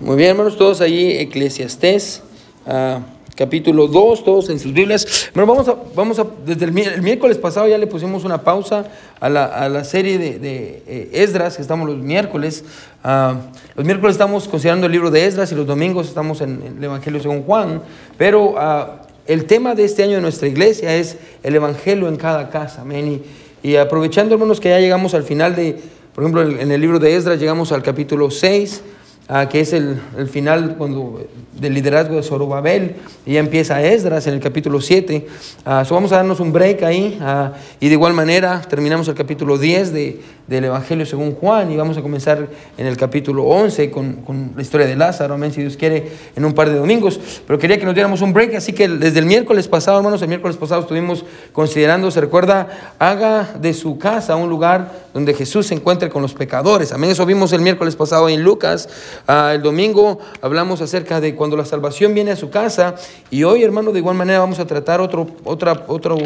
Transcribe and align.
Muy 0.00 0.16
bien, 0.16 0.30
hermanos, 0.30 0.56
todos 0.56 0.80
allí, 0.80 1.10
Eclesiastés, 1.10 2.22
ah, 2.68 3.00
capítulo 3.34 3.88
2, 3.88 4.22
todos 4.22 4.48
en 4.48 4.60
sus 4.60 4.72
Biblias. 4.72 5.28
Bueno, 5.34 5.52
vamos 5.52 5.68
a, 5.68 5.76
vamos 5.96 6.20
a 6.20 6.26
desde 6.46 6.66
el, 6.66 6.78
el 6.78 7.02
miércoles 7.02 7.36
pasado 7.36 7.66
ya 7.66 7.76
le 7.78 7.88
pusimos 7.88 8.22
una 8.22 8.44
pausa 8.44 8.84
a 9.18 9.28
la, 9.28 9.46
a 9.46 9.68
la 9.68 9.82
serie 9.82 10.16
de, 10.18 10.38
de 10.38 10.84
eh, 10.86 11.10
Esdras, 11.14 11.56
que 11.56 11.62
estamos 11.62 11.88
los 11.88 11.98
miércoles. 11.98 12.64
Ah, 13.02 13.40
los 13.74 13.84
miércoles 13.84 14.14
estamos 14.14 14.46
considerando 14.46 14.86
el 14.86 14.92
libro 14.92 15.10
de 15.10 15.26
Esdras 15.26 15.50
y 15.50 15.56
los 15.56 15.66
domingos 15.66 16.06
estamos 16.06 16.42
en, 16.42 16.62
en 16.64 16.78
el 16.78 16.84
Evangelio 16.84 17.20
según 17.20 17.42
Juan, 17.42 17.82
pero 18.16 18.54
ah, 18.56 19.02
el 19.26 19.46
tema 19.46 19.74
de 19.74 19.84
este 19.84 20.04
año 20.04 20.14
de 20.14 20.22
nuestra 20.22 20.46
iglesia 20.46 20.94
es 20.94 21.16
el 21.42 21.56
Evangelio 21.56 22.06
en 22.06 22.14
cada 22.14 22.50
casa, 22.50 22.82
amén. 22.82 23.20
Y, 23.64 23.68
y 23.70 23.74
aprovechando, 23.74 24.34
hermanos, 24.36 24.60
que 24.60 24.68
ya 24.68 24.78
llegamos 24.78 25.14
al 25.14 25.24
final 25.24 25.56
de, 25.56 25.76
por 26.14 26.22
ejemplo, 26.22 26.42
en 26.42 26.70
el 26.70 26.80
libro 26.80 27.00
de 27.00 27.16
Esdras 27.16 27.40
llegamos 27.40 27.72
al 27.72 27.82
capítulo 27.82 28.30
6, 28.30 28.82
Ah, 29.30 29.46
que 29.46 29.60
es 29.60 29.74
el, 29.74 30.00
el, 30.16 30.26
final 30.26 30.76
cuando, 30.78 31.20
del 31.52 31.74
liderazgo 31.74 32.16
de 32.16 32.22
Zorobabel, 32.22 32.96
y 33.26 33.34
ya 33.34 33.40
empieza 33.40 33.82
Esdras 33.82 34.26
en 34.26 34.32
el 34.32 34.40
capítulo 34.40 34.80
7. 34.80 35.26
Uh, 35.66 35.84
so 35.84 35.94
vamos 35.94 36.12
a 36.12 36.16
darnos 36.16 36.40
un 36.40 36.50
break 36.50 36.82
ahí, 36.82 37.18
uh, 37.20 37.54
y 37.78 37.88
de 37.88 37.92
igual 37.92 38.14
manera 38.14 38.62
terminamos 38.62 39.06
el 39.06 39.14
capítulo 39.14 39.58
10 39.58 39.92
de, 39.92 40.22
del 40.46 40.64
Evangelio 40.64 41.04
según 41.04 41.34
Juan, 41.34 41.70
y 41.70 41.76
vamos 41.76 41.98
a 41.98 42.00
comenzar 42.00 42.48
en 42.78 42.86
el 42.86 42.96
capítulo 42.96 43.44
11 43.44 43.90
con, 43.90 44.14
con 44.22 44.52
la 44.56 44.62
historia 44.62 44.86
de 44.86 44.96
Lázaro, 44.96 45.34
amén, 45.34 45.52
si 45.52 45.60
Dios 45.60 45.76
quiere, 45.76 46.10
en 46.34 46.46
un 46.46 46.54
par 46.54 46.70
de 46.70 46.76
domingos. 46.76 47.20
Pero 47.46 47.58
quería 47.58 47.78
que 47.78 47.84
nos 47.84 47.92
diéramos 47.92 48.22
un 48.22 48.32
break, 48.32 48.54
así 48.54 48.72
que 48.72 48.88
desde 48.88 49.18
el 49.18 49.26
miércoles 49.26 49.68
pasado, 49.68 49.98
hermanos, 49.98 50.22
el 50.22 50.28
miércoles 50.28 50.56
pasado 50.56 50.80
estuvimos 50.80 51.26
considerando, 51.52 52.10
se 52.10 52.22
recuerda, 52.22 52.94
haga 52.98 53.46
de 53.60 53.74
su 53.74 53.98
casa 53.98 54.36
un 54.36 54.48
lugar 54.48 55.06
donde 55.12 55.34
Jesús 55.34 55.66
se 55.66 55.74
encuentre 55.74 56.08
con 56.08 56.22
los 56.22 56.32
pecadores. 56.32 56.92
Amén, 56.92 57.10
eso 57.10 57.26
vimos 57.26 57.52
el 57.52 57.60
miércoles 57.60 57.94
pasado 57.94 58.30
en 58.30 58.42
Lucas. 58.42 58.88
Uh, 59.26 59.54
el 59.54 59.62
domingo 59.62 60.18
hablamos 60.40 60.80
acerca 60.80 61.20
de 61.20 61.34
cuando 61.34 61.56
la 61.56 61.64
salvación 61.64 62.14
viene 62.14 62.30
a 62.30 62.36
su 62.36 62.50
casa 62.50 62.94
y 63.30 63.44
hoy, 63.44 63.62
hermano, 63.62 63.92
de 63.92 63.98
igual 63.98 64.16
manera 64.16 64.38
vamos 64.38 64.58
a 64.58 64.66
tratar 64.66 65.00
otro, 65.00 65.26
otra, 65.44 65.84
otro 65.88 66.16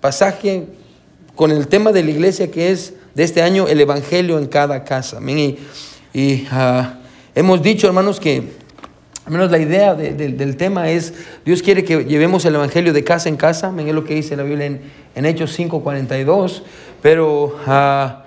pasaje 0.00 0.66
con 1.34 1.50
el 1.50 1.68
tema 1.68 1.92
de 1.92 2.02
la 2.02 2.10
iglesia 2.10 2.50
que 2.50 2.70
es 2.70 2.94
de 3.14 3.24
este 3.24 3.42
año 3.42 3.68
el 3.68 3.80
Evangelio 3.80 4.38
en 4.38 4.46
cada 4.46 4.84
casa. 4.84 5.18
Y, 6.12 6.46
uh, 6.52 6.84
hemos 7.34 7.62
dicho, 7.62 7.86
hermanos, 7.86 8.20
que 8.20 8.64
al 9.24 9.32
menos 9.32 9.50
la 9.50 9.58
idea 9.58 9.94
de, 9.94 10.12
de, 10.12 10.28
del 10.28 10.56
tema 10.56 10.90
es, 10.90 11.14
Dios 11.44 11.62
quiere 11.62 11.82
que 11.82 12.04
llevemos 12.04 12.44
el 12.44 12.54
Evangelio 12.54 12.92
de 12.92 13.04
casa 13.04 13.28
en 13.28 13.36
casa, 13.36 13.72
es 13.78 13.94
lo 13.94 14.04
que 14.04 14.14
dice 14.14 14.36
la 14.36 14.42
Biblia 14.42 14.66
en, 14.66 14.80
en 15.14 15.26
Hechos 15.26 15.58
5.42, 15.58 16.62
pero... 17.00 17.56
Uh, 17.66 18.23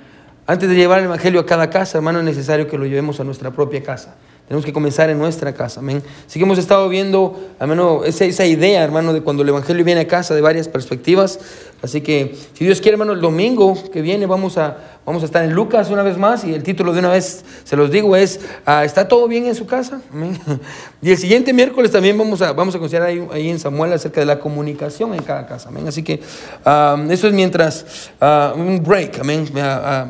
antes 0.47 0.69
de 0.69 0.75
llevar 0.75 0.99
el 0.99 1.05
Evangelio 1.05 1.41
a 1.41 1.45
cada 1.45 1.69
casa, 1.69 1.97
hermano, 1.97 2.19
es 2.19 2.25
necesario 2.25 2.67
que 2.67 2.77
lo 2.77 2.85
llevemos 2.85 3.19
a 3.19 3.25
nuestra 3.25 3.51
propia 3.51 3.83
casa. 3.83 4.15
Tenemos 4.47 4.63
que 4.65 4.71
comenzar 4.71 5.09
en 5.09 5.19
nuestra 5.19 5.53
casa, 5.53 5.81
amén. 5.81 6.01
Así 6.25 6.39
que 6.39 6.45
hemos 6.45 6.57
estado 6.57 6.87
viendo, 6.87 7.37
menos, 7.59 8.05
esa, 8.05 8.23
esa, 8.23 8.45
idea, 8.45 8.81
hermano, 8.81 9.11
de 9.11 9.19
cuando 9.19 9.43
el 9.43 9.49
Evangelio 9.49 9.83
viene 9.83 10.01
a 10.01 10.07
casa 10.07 10.33
de 10.33 10.39
varias 10.39 10.69
perspectivas. 10.69 11.37
Así 11.81 11.99
que, 11.99 12.33
si 12.53 12.63
Dios 12.63 12.79
quiere, 12.79 12.93
hermano, 12.93 13.11
el 13.11 13.19
domingo 13.19 13.77
que 13.91 14.01
viene 14.01 14.25
vamos 14.25 14.57
a, 14.57 14.96
vamos 15.07 15.23
a 15.23 15.25
estar 15.25 15.45
en 15.45 15.53
Lucas 15.53 15.89
una 15.89 16.03
vez 16.03 16.17
más 16.17 16.43
y 16.43 16.53
el 16.53 16.63
título 16.63 16.91
de 16.91 16.99
una 16.99 17.07
vez, 17.07 17.45
se 17.63 17.77
los 17.77 17.89
digo, 17.89 18.13
es 18.17 18.41
uh, 18.67 18.81
¿Está 18.83 19.07
todo 19.07 19.25
bien 19.29 19.45
en 19.45 19.55
su 19.55 19.65
casa? 19.65 20.01
Y 21.01 21.11
el 21.11 21.17
siguiente 21.17 21.53
miércoles 21.53 21.91
también 21.91 22.17
vamos 22.17 22.41
a, 22.41 22.51
vamos 22.53 22.73
a 22.75 22.79
considerar 22.79 23.09
ahí, 23.09 23.25
ahí 23.31 23.49
en 23.49 23.59
Samuel 23.59 23.93
acerca 23.93 24.19
de 24.19 24.25
la 24.25 24.39
comunicación 24.39 25.13
en 25.13 25.21
cada 25.21 25.45
casa, 25.45 25.69
amén. 25.69 25.87
Así 25.87 26.01
que 26.01 26.19
uh, 26.65 27.11
eso 27.11 27.27
es 27.27 27.33
mientras 27.33 28.09
uh, 28.19 28.59
un 28.59 28.83
break, 28.83 29.19
amén. 29.19 29.47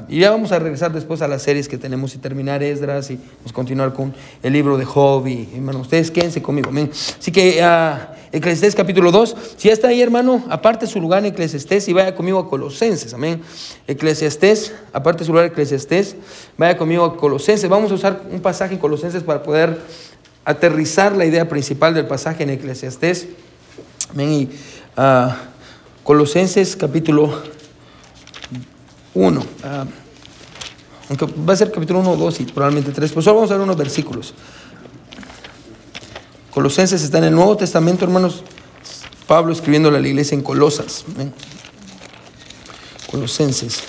y 0.08 0.22
ya 0.22 0.32
vamos 0.32 0.52
a 0.52 0.60
regresar 0.60 0.94
después 0.94 1.22
a 1.22 1.28
las 1.28 1.44
series 1.44 1.68
que 1.68 1.78
tenemos 1.78 2.16
y 2.16 2.18
terminar 2.18 2.64
Esdras 2.64 3.12
y 3.12 3.18
pues, 3.44 3.54
continuar 3.54 3.94
con 3.94 4.16
el 4.42 4.54
libro 4.54 4.78
de 4.78 4.86
Job 4.86 5.28
y, 5.28 5.50
hermano, 5.54 5.80
ustedes 5.80 6.10
quédense 6.10 6.42
conmigo, 6.42 6.70
amén. 6.70 6.90
Así 7.20 7.32
que 7.32 7.62
Eclesiastés 8.32 8.76
capítulo 8.76 9.12
2, 9.12 9.36
si 9.56 9.70
ya 9.70 9.74
está 9.74 9.88
ahí, 9.88 10.02
hermano, 10.02 10.44
aparte 10.50 10.86
su 10.86 11.00
lugar 11.00 11.20
en 11.20 11.28
Eclesiastés 11.28 11.88
y 11.88 11.94
vaya 11.94 12.14
conmigo 12.14 12.40
a 12.40 12.50
Colosenses, 12.50 13.14
amén. 13.14 13.42
Eclesiastés, 13.88 14.74
aparte 14.92 15.24
su 15.24 15.32
lugar 15.32 15.46
en 15.46 15.52
Eclesiastés, 15.52 16.18
vaya 16.58 16.78
conmigo 16.78 17.06
a 17.06 17.16
Colosenses. 17.16 17.70
Vamos 17.70 17.92
a 17.92 17.96
usar 17.96 18.22
un 18.30 18.42
pasaje 18.42 18.74
en 18.74 18.80
Colosenses 18.80 19.24
para 19.24 19.44
poder 19.44 19.80
aterrizar 20.44 21.16
la 21.16 21.26
idea 21.26 21.48
principal 21.48 21.94
del 21.94 22.06
pasaje 22.06 22.44
en 22.44 22.50
Eclesiastés. 22.50 23.28
Amén. 24.10 24.32
Y 24.32 24.50
uh, 25.00 25.32
Colosenses 26.04 26.76
capítulo 26.76 27.42
1. 29.14 29.40
Uh, 29.40 29.46
aunque 31.10 31.26
va 31.26 31.54
a 31.54 31.56
ser 31.56 31.72
capítulo 31.72 32.02
1, 32.02 32.18
2 32.18 32.40
y 32.42 32.44
probablemente 32.46 32.92
3, 32.92 33.12
pues 33.14 33.24
solo 33.24 33.38
vamos 33.38 33.52
a 33.52 33.54
ver 33.54 33.64
unos 33.64 33.78
versículos. 33.78 34.34
Colosenses 36.58 37.04
está 37.04 37.20
en 37.20 37.26
el 37.26 37.36
Nuevo 37.36 37.56
Testamento, 37.56 38.04
hermanos. 38.04 38.44
Pablo 39.28 39.54
escribiendo 39.54 39.90
a 39.90 39.92
la 39.92 40.00
iglesia 40.00 40.34
en 40.34 40.42
Colosas. 40.42 41.06
Colosenses. 43.12 43.84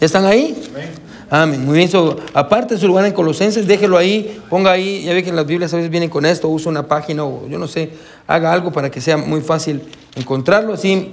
¿Ya 0.00 0.06
están 0.06 0.24
ahí? 0.24 0.56
Amén. 0.70 0.90
Amén. 1.28 1.66
Muy 1.66 1.76
bien. 1.76 1.90
So, 1.90 2.16
aparte 2.32 2.76
de 2.76 2.80
su 2.80 2.86
lugar 2.86 3.04
en 3.04 3.12
Colosenses, 3.12 3.66
déjelo 3.66 3.98
ahí, 3.98 4.40
ponga 4.48 4.70
ahí. 4.70 5.02
Ya 5.02 5.12
ve 5.12 5.22
que 5.22 5.28
en 5.28 5.36
las 5.36 5.44
Biblias 5.44 5.74
a 5.74 5.76
veces 5.76 5.90
vienen 5.90 6.08
con 6.08 6.24
esto, 6.24 6.48
usa 6.48 6.70
una 6.70 6.88
página 6.88 7.26
o 7.26 7.46
yo 7.46 7.58
no 7.58 7.68
sé, 7.68 7.90
haga 8.26 8.50
algo 8.50 8.72
para 8.72 8.90
que 8.90 9.02
sea 9.02 9.18
muy 9.18 9.42
fácil 9.42 9.82
encontrarlo. 10.14 10.72
Así, 10.72 11.12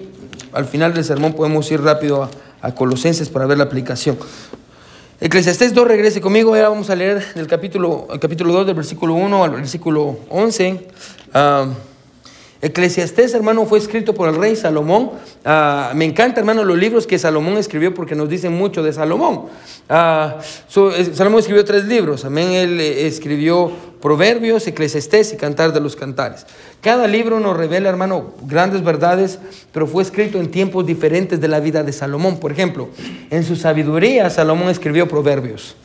al 0.53 0.63
final 0.63 0.93
del 0.93 1.03
sermón 1.03 1.33
podemos 1.33 1.69
ir 1.71 1.81
rápido 1.81 2.23
a, 2.23 2.29
a 2.61 2.73
Colosenses 2.73 3.27
para 3.27 3.47
ver 3.47 3.57
la 3.57 3.65
aplicación. 3.65 4.17
Eclesiastés 5.23 5.75
2, 5.75 5.87
regrese 5.87 6.19
conmigo, 6.19 6.55
ahora 6.55 6.69
vamos 6.69 6.89
a 6.89 6.95
leer 6.95 7.35
del 7.35 7.45
capítulo, 7.45 8.07
el 8.11 8.19
capítulo 8.19 8.53
2, 8.53 8.65
del 8.65 8.75
versículo 8.75 9.13
1 9.13 9.43
al 9.43 9.51
versículo 9.51 10.17
11. 10.29 10.87
Uh, 11.31 11.90
Eclesiastés, 12.61 13.33
hermano, 13.33 13.65
fue 13.65 13.79
escrito 13.79 14.13
por 14.13 14.29
el 14.29 14.35
rey 14.35 14.55
Salomón. 14.55 15.11
Uh, 15.43 15.95
me 15.95 16.05
encanta, 16.05 16.39
hermano, 16.39 16.63
los 16.63 16.77
libros 16.77 17.07
que 17.07 17.17
Salomón 17.17 17.57
escribió 17.57 17.93
porque 17.93 18.13
nos 18.15 18.29
dicen 18.29 18.53
mucho 18.53 18.83
de 18.83 18.93
Salomón. 18.93 19.47
So, 20.67 20.91
Salomón 21.13 21.39
escribió 21.39 21.65
tres 21.65 21.85
libros. 21.85 22.23
Amén. 22.23 22.51
Él 22.51 22.79
eh, 22.79 23.07
escribió 23.07 23.71
Proverbios, 23.99 24.67
Eclesiastés 24.67 25.33
y 25.33 25.37
Cantar 25.37 25.73
de 25.73 25.79
los 25.79 25.95
Cantares. 25.95 26.45
Cada 26.81 27.07
libro 27.07 27.39
nos 27.39 27.57
revela, 27.57 27.89
hermano, 27.89 28.33
grandes 28.43 28.83
verdades, 28.83 29.39
pero 29.71 29.87
fue 29.87 30.03
escrito 30.03 30.39
en 30.39 30.51
tiempos 30.51 30.85
diferentes 30.85 31.41
de 31.41 31.47
la 31.47 31.59
vida 31.59 31.81
de 31.81 31.93
Salomón. 31.93 32.39
Por 32.39 32.51
ejemplo, 32.51 32.89
en 33.31 33.43
su 33.43 33.55
sabiduría, 33.55 34.29
Salomón 34.29 34.69
escribió 34.69 35.07
Proverbios. 35.07 35.75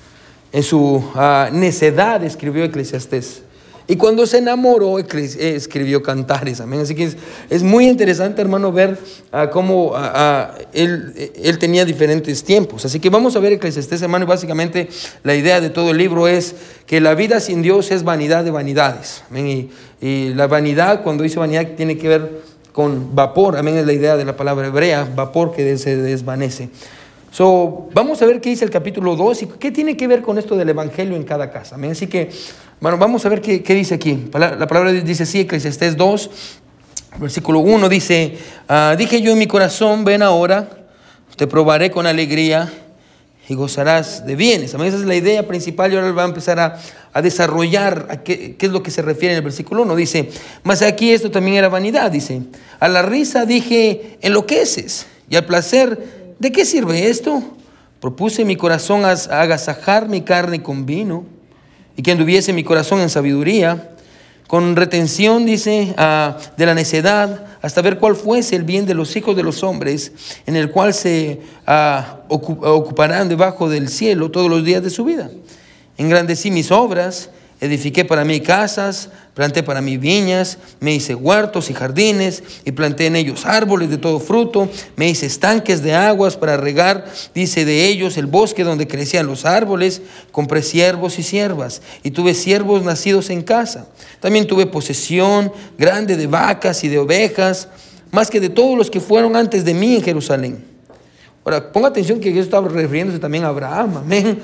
En 0.53 0.63
su 0.63 0.97
uh, 0.97 1.53
necedad 1.53 2.23
escribió 2.23 2.65
Eclesiastés. 2.65 3.46
Y 3.89 3.97
cuando 3.97 4.27
se 4.27 4.39
enamoró, 4.39 4.99
escribió 4.99 6.03
cantares. 6.03 6.61
Amén. 6.61 6.81
Así 6.81 6.95
que 6.95 7.15
es, 7.51 7.63
muy 7.63 7.87
interesante, 7.87 8.43
hermano, 8.43 8.73
ver 8.73 8.99
uh, 9.33 9.49
cómo 9.53 9.93
uh, 9.93 9.95
uh, 9.95 10.47
él, 10.73 11.33
él, 11.41 11.59
tenía 11.59 11.85
diferentes 11.85 12.43
tiempos. 12.43 12.85
Así 12.85 12.99
que 12.99 13.11
vamos 13.11 13.37
a 13.37 13.39
ver 13.39 13.53
Eclesiastés, 13.53 14.03
hermano. 14.03 14.25
Y 14.25 14.29
básicamente 14.29 14.89
la 15.23 15.37
idea 15.37 15.61
de 15.61 15.71
todo 15.71 15.93
el 15.93 15.99
libro 15.99 16.27
es 16.27 16.57
que 16.87 17.01
la 17.01 17.15
vida 17.15 17.39
sin 17.39 17.63
Dios 17.63 17.93
es 17.93 18.03
vanidad 18.03 18.43
de 18.43 18.51
vanidades. 18.51 19.23
Amén. 19.31 19.47
Y, 19.47 19.71
y 20.01 20.35
la 20.35 20.49
vanidad, 20.49 21.05
cuando 21.05 21.23
dice 21.23 21.39
vanidad, 21.39 21.69
tiene 21.77 21.97
que 21.97 22.09
ver 22.09 22.43
con 22.73 23.15
vapor. 23.15 23.57
Amén. 23.57 23.77
Es 23.77 23.87
la 23.87 23.93
idea 23.93 24.17
de 24.17 24.25
la 24.25 24.37
palabra 24.37 24.67
hebrea, 24.67 25.09
vapor 25.15 25.55
que 25.55 25.79
se 25.79 25.97
desvanece. 25.97 26.71
So, 27.37 27.89
vamos 27.93 28.23
a 28.23 28.25
ver 28.25 28.41
qué 28.41 28.49
dice 28.49 28.65
el 28.65 28.71
capítulo 28.71 29.15
2 29.15 29.43
y 29.43 29.47
qué 29.47 29.71
tiene 29.71 29.95
que 29.95 30.09
ver 30.09 30.23
con 30.23 30.39
esto 30.39 30.57
del 30.57 30.71
evangelio 30.71 31.17
en 31.17 31.23
cada 31.23 31.51
casa. 31.51 31.75
Amén. 31.75 31.91
Así 31.91 32.07
que, 32.07 32.31
bueno, 32.81 32.99
vamos 32.99 33.25
a 33.27 33.29
ver 33.29 33.41
qué, 33.41 33.63
qué 33.63 33.75
dice 33.75 33.95
aquí. 33.95 34.29
La 34.33 34.67
palabra 34.67 34.93
dice 34.93 35.23
así, 35.23 35.41
Eclesiastés 35.41 35.97
2, 35.97 36.31
versículo 37.19 37.61
1 37.61 37.89
dice, 37.89 38.39
ah, 38.69 38.95
dije 38.99 39.21
yo 39.21 39.33
en 39.33 39.39
mi 39.39 39.47
corazón, 39.47 40.05
ven 40.05 40.23
ahora, 40.23 40.69
te 41.37 41.47
probaré 41.47 41.91
con 41.91 42.07
alegría 42.07 42.73
y 43.49 43.55
gozarás 43.55 44.27
de 44.27 44.37
bienes. 44.37 44.75
Amén. 44.75 44.89
Esa 44.89 44.99
es 44.99 45.05
la 45.05 45.15
idea 45.15 45.47
principal 45.47 45.93
y 45.93 45.97
ahora 45.97 46.13
va 46.13 46.23
a 46.23 46.27
empezar 46.27 46.59
a, 46.59 46.79
a 47.13 47.23
desarrollar 47.23 48.23
qué, 48.25 48.57
qué, 48.57 48.67
es 48.67 48.73
lo 48.73 48.83
que 48.83 48.91
se 48.91 49.03
refiere 49.03 49.35
en 49.35 49.39
el 49.39 49.45
versículo 49.45 49.83
1. 49.83 49.97
Dice, 49.97 50.31
mas 50.63 50.83
aquí 50.83 51.13
esto 51.13 51.31
también 51.31 51.57
era 51.57 51.69
vanidad. 51.69 52.11
Dice, 52.11 52.43
a 52.81 52.89
la 52.89 53.03
risa 53.03 53.47
dije, 53.47 54.19
enloqueces 54.21 55.07
y 55.29 55.37
al 55.37 55.45
placer 55.45 56.27
¿De 56.39 56.53
qué 56.53 56.65
sirve 56.65 57.09
esto? 57.09 57.43
Propuse 58.01 58.45
mi 58.45 58.57
corazón 58.57 59.05
a 59.05 59.13
agasajar 59.13 60.09
mi 60.09 60.21
carne 60.21 60.63
con 60.63 60.85
vino 60.85 61.25
y 61.97 62.03
que 62.03 62.13
anduviese 62.13 62.53
mi 62.53 62.63
corazón 62.63 63.01
en 63.01 63.11
sabiduría, 63.11 63.91
con 64.47 64.77
retención, 64.77 65.45
dice, 65.45 65.95
uh, 65.99 66.39
de 66.57 66.67
la 66.67 66.75
necedad, 66.75 67.47
hasta 67.63 67.83
ver 67.83 67.99
cuál 67.99 68.15
fuese 68.15 68.55
el 68.55 68.63
bien 68.63 68.87
de 68.87 68.95
los 68.95 69.17
hijos 69.17 69.35
de 69.35 69.43
los 69.43 69.65
hombres, 69.65 70.13
en 70.47 70.55
el 70.55 70.71
cual 70.71 70.95
se 70.95 71.41
uh, 71.67 72.03
ocuparán 72.29 73.29
debajo 73.29 73.69
del 73.69 73.89
cielo 73.89 74.31
todos 74.31 74.49
los 74.49 74.65
días 74.65 74.83
de 74.83 74.91
su 74.91 75.05
vida. 75.05 75.31
Engrandecí 75.97 76.51
mis 76.51 76.71
obras 76.71 77.31
Edifiqué 77.59 78.05
para 78.05 78.27
mí 78.27 78.41
casas, 78.41 79.09
planté 79.33 79.63
para 79.63 79.81
mí 79.81 79.97
viñas, 79.97 80.59
me 80.81 80.95
hice 80.95 81.15
huertos 81.15 81.71
y 81.71 81.75
jardines 81.75 82.43
y 82.67 82.73
planté 82.73 83.07
en 83.07 83.17
ellos 83.17 83.47
árboles 83.47 83.89
de 83.89 83.97
todo 83.97 84.21
fruto, 84.21 84.69
me 84.97 85.09
hice 85.09 85.25
estanques 85.25 85.83
de 85.83 85.95
aguas 85.95 86.37
para 86.37 86.59
regar, 86.59 87.07
dice 87.35 87.65
de 87.65 87.87
ellos 87.87 88.19
el 88.19 88.27
bosque 88.27 88.63
donde 88.63 88.87
crecían 88.87 89.27
los 89.27 89.47
árboles, 89.47 90.03
compré 90.33 90.63
siervos 90.63 91.19
y 91.19 91.23
siervas 91.23 91.81
y 92.03 92.11
tuve 92.11 92.35
siervos 92.35 92.83
nacidos 92.85 93.31
en 93.31 93.41
casa. 93.41 93.89
También 94.21 94.47
tuve 94.47 94.67
posesión 94.67 95.51
grande 95.79 96.19
de 96.19 96.27
vacas 96.27 96.85
y 96.85 96.89
de 96.89 96.99
ovejas, 96.99 97.69
más 98.11 98.29
que 98.29 98.39
de 98.39 98.51
todos 98.51 98.77
los 98.77 98.91
que 98.91 99.01
fueron 99.01 99.35
antes 99.35 99.65
de 99.65 99.73
mí 99.73 99.97
en 99.97 100.03
Jerusalén. 100.03 100.76
Ahora, 101.47 101.71
ponga 101.71 101.87
atención 101.87 102.19
que 102.19 102.33
yo 102.33 102.43
estaba 102.43 102.67
refiriéndose 102.67 103.21
también 103.21 103.45
a 103.45 103.49
Abraham, 103.49 103.99
amén. 103.99 104.41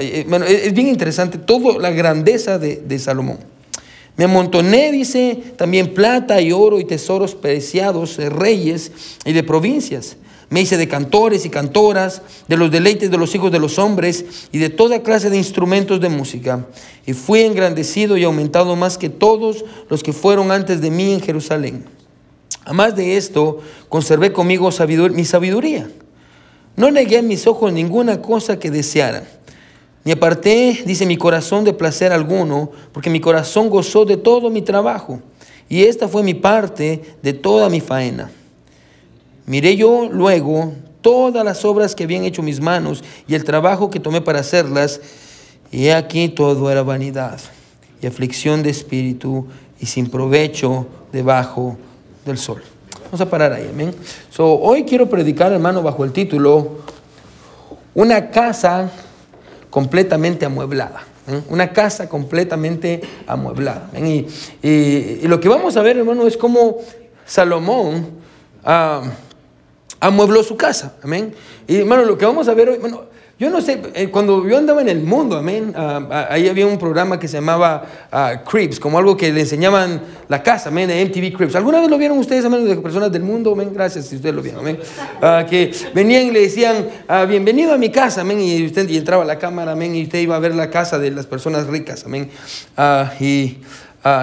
Eh, 0.00 0.26
bueno, 0.28 0.44
es 0.44 0.72
bien 0.72 0.88
interesante 0.88 1.38
toda 1.38 1.78
la 1.78 1.92
grandeza 1.92 2.58
de, 2.58 2.98
Salomón. 2.98 3.38
Me 4.16 4.24
amontoné, 4.24 4.90
dice, 4.90 5.40
también 5.56 5.94
plata 5.94 6.40
y 6.40 6.50
oro 6.50 6.80
y 6.80 6.84
tesoros 6.84 7.36
preciados 7.36 8.16
de 8.16 8.28
reyes 8.28 8.90
y 9.24 9.32
de 9.32 9.44
provincias. 9.44 10.16
Me 10.50 10.60
hice 10.60 10.76
de 10.76 10.88
cantores 10.88 11.46
y 11.46 11.48
cantoras, 11.48 12.22
de 12.48 12.56
los 12.56 12.72
deleites 12.72 13.12
de 13.12 13.18
los 13.18 13.32
hijos 13.36 13.52
de 13.52 13.60
los 13.60 13.78
hombres 13.78 14.24
y 14.50 14.58
de 14.58 14.68
toda 14.68 15.04
clase 15.04 15.30
de 15.30 15.36
instrumentos 15.36 16.00
de 16.00 16.08
música. 16.08 16.66
Y 17.06 17.12
fui 17.12 17.42
engrandecido 17.42 18.16
y 18.16 18.24
aumentado 18.24 18.74
más 18.74 18.98
que 18.98 19.08
todos 19.08 19.64
los 19.88 20.02
que 20.02 20.12
fueron 20.12 20.50
antes 20.50 20.80
de 20.80 20.90
mí 20.90 21.12
en 21.12 21.20
Jerusalén. 21.20 21.84
Además 22.64 22.96
de 22.96 23.16
esto, 23.16 23.60
conservé 23.88 24.32
conmigo 24.32 24.68
mi 25.12 25.24
sabiduría 25.24 25.88
no 26.76 26.90
negué 26.90 27.18
a 27.18 27.22
mis 27.22 27.46
ojos 27.46 27.72
ninguna 27.72 28.22
cosa 28.22 28.58
que 28.58 28.70
deseara, 28.70 29.24
ni 30.04 30.12
aparté, 30.12 30.82
dice 30.84 31.06
mi 31.06 31.16
corazón, 31.16 31.64
de 31.64 31.72
placer 31.72 32.12
alguno, 32.12 32.70
porque 32.92 33.10
mi 33.10 33.20
corazón 33.20 33.70
gozó 33.70 34.04
de 34.04 34.16
todo 34.16 34.50
mi 34.50 34.62
trabajo, 34.62 35.20
y 35.68 35.84
esta 35.84 36.08
fue 36.08 36.22
mi 36.22 36.34
parte 36.34 37.02
de 37.22 37.32
toda 37.32 37.68
mi 37.68 37.80
faena. 37.80 38.30
Miré 39.46 39.76
yo 39.76 40.08
luego 40.10 40.72
todas 41.00 41.44
las 41.44 41.64
obras 41.64 41.94
que 41.94 42.04
habían 42.04 42.24
hecho 42.24 42.42
mis 42.42 42.60
manos 42.60 43.02
y 43.26 43.34
el 43.34 43.44
trabajo 43.44 43.90
que 43.90 44.00
tomé 44.00 44.20
para 44.20 44.40
hacerlas, 44.40 45.00
y 45.70 45.88
aquí 45.88 46.28
todo 46.28 46.70
era 46.70 46.82
vanidad 46.82 47.40
y 48.00 48.06
aflicción 48.06 48.62
de 48.62 48.70
espíritu 48.70 49.46
y 49.80 49.86
sin 49.86 50.10
provecho 50.10 50.86
debajo 51.12 51.76
del 52.24 52.38
sol. 52.38 52.62
Vamos 53.12 53.26
a 53.26 53.28
parar 53.28 53.52
ahí, 53.52 53.68
amén. 53.70 53.94
Hoy 54.38 54.84
quiero 54.84 55.06
predicar, 55.06 55.52
hermano, 55.52 55.82
bajo 55.82 56.02
el 56.02 56.12
título 56.12 56.78
Una 57.92 58.30
casa 58.30 58.90
completamente 59.68 60.46
amueblada. 60.46 61.02
Una 61.50 61.74
casa 61.74 62.08
completamente 62.08 63.02
amueblada. 63.26 63.90
Y, 64.62 65.26
lo 65.28 65.38
que 65.40 65.50
vamos 65.50 65.76
a 65.76 65.82
ver, 65.82 65.98
hermano, 65.98 66.26
es 66.26 66.38
cómo 66.38 66.78
Salomón 67.26 68.12
ah, 68.64 69.02
amuebló 70.00 70.42
su 70.42 70.56
casa. 70.56 70.94
Y, 71.68 71.76
hermano, 71.76 72.06
lo 72.06 72.16
que 72.16 72.24
vamos 72.24 72.48
a 72.48 72.54
ver 72.54 72.70
hoy, 72.70 72.78
bueno, 72.78 73.02
yo 73.42 73.50
no 73.50 73.60
sé, 73.60 73.82
eh, 73.94 74.08
cuando 74.08 74.48
yo 74.48 74.56
andaba 74.56 74.82
en 74.82 74.88
el 74.88 75.02
mundo, 75.02 75.36
amén, 75.36 75.74
ah, 75.76 76.06
ah, 76.08 76.26
ahí 76.30 76.48
había 76.48 76.64
un 76.64 76.78
programa 76.78 77.18
que 77.18 77.26
se 77.26 77.38
llamaba 77.38 77.84
uh, 78.12 78.48
Cribs, 78.48 78.78
como 78.78 78.98
algo 78.98 79.16
que 79.16 79.32
le 79.32 79.40
enseñaban 79.40 80.00
la 80.28 80.44
casa, 80.44 80.68
amén, 80.68 80.88
MTV 80.88 81.36
Cribs. 81.36 81.56
¿Alguna 81.56 81.80
vez 81.80 81.90
lo 81.90 81.98
vieron 81.98 82.18
ustedes, 82.18 82.44
amén, 82.44 82.64
de 82.64 82.76
personas 82.76 83.10
del 83.10 83.24
mundo? 83.24 83.50
Amén, 83.50 83.72
gracias 83.74 84.06
si 84.06 84.14
ustedes 84.14 84.32
lo 84.32 84.42
vieron, 84.42 84.60
amén. 84.60 84.78
que 85.50 85.72
venían 85.92 86.26
y 86.26 86.30
le 86.30 86.42
decían, 86.42 86.86
bienvenido 87.28 87.74
a 87.74 87.78
mi 87.78 87.90
casa, 87.90 88.20
amén, 88.20 88.38
y 88.38 88.64
usted 88.64 88.88
y 88.88 88.96
entraba 88.96 89.24
a 89.24 89.26
la 89.26 89.40
cámara, 89.40 89.72
amén, 89.72 89.96
y 89.96 90.04
usted 90.04 90.20
iba 90.20 90.36
a 90.36 90.38
ver 90.38 90.54
la 90.54 90.70
casa 90.70 91.00
de 91.00 91.10
las 91.10 91.26
personas 91.26 91.66
ricas, 91.66 92.04
amén. 92.06 92.30
y 93.18 93.56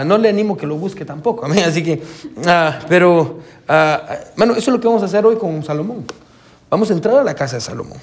no 0.06 0.18
le 0.18 0.30
animo 0.30 0.56
que 0.56 0.65
lo 0.65 0.77
busque 0.77 1.04
tampoco, 1.04 1.44
amén, 1.44 1.65
así 1.68 1.83
que, 1.83 2.01
pero, 2.88 3.39
bueno, 4.38 4.54
eso 4.54 4.60
es 4.60 4.68
lo 4.69 4.80
que 4.80 4.88
vamos 4.88 5.01
a 5.01 5.07
hacer 5.07 5.25
hoy 5.25 5.36
con 5.36 5.62
Salomón. 5.62 6.06
Vamos 6.69 6.89
a 6.89 6.94
entrar 6.94 7.18
a 7.18 7.24
la 7.25 7.36
casa 7.36 7.57
de 7.57 7.62
Salomón. 7.62 7.98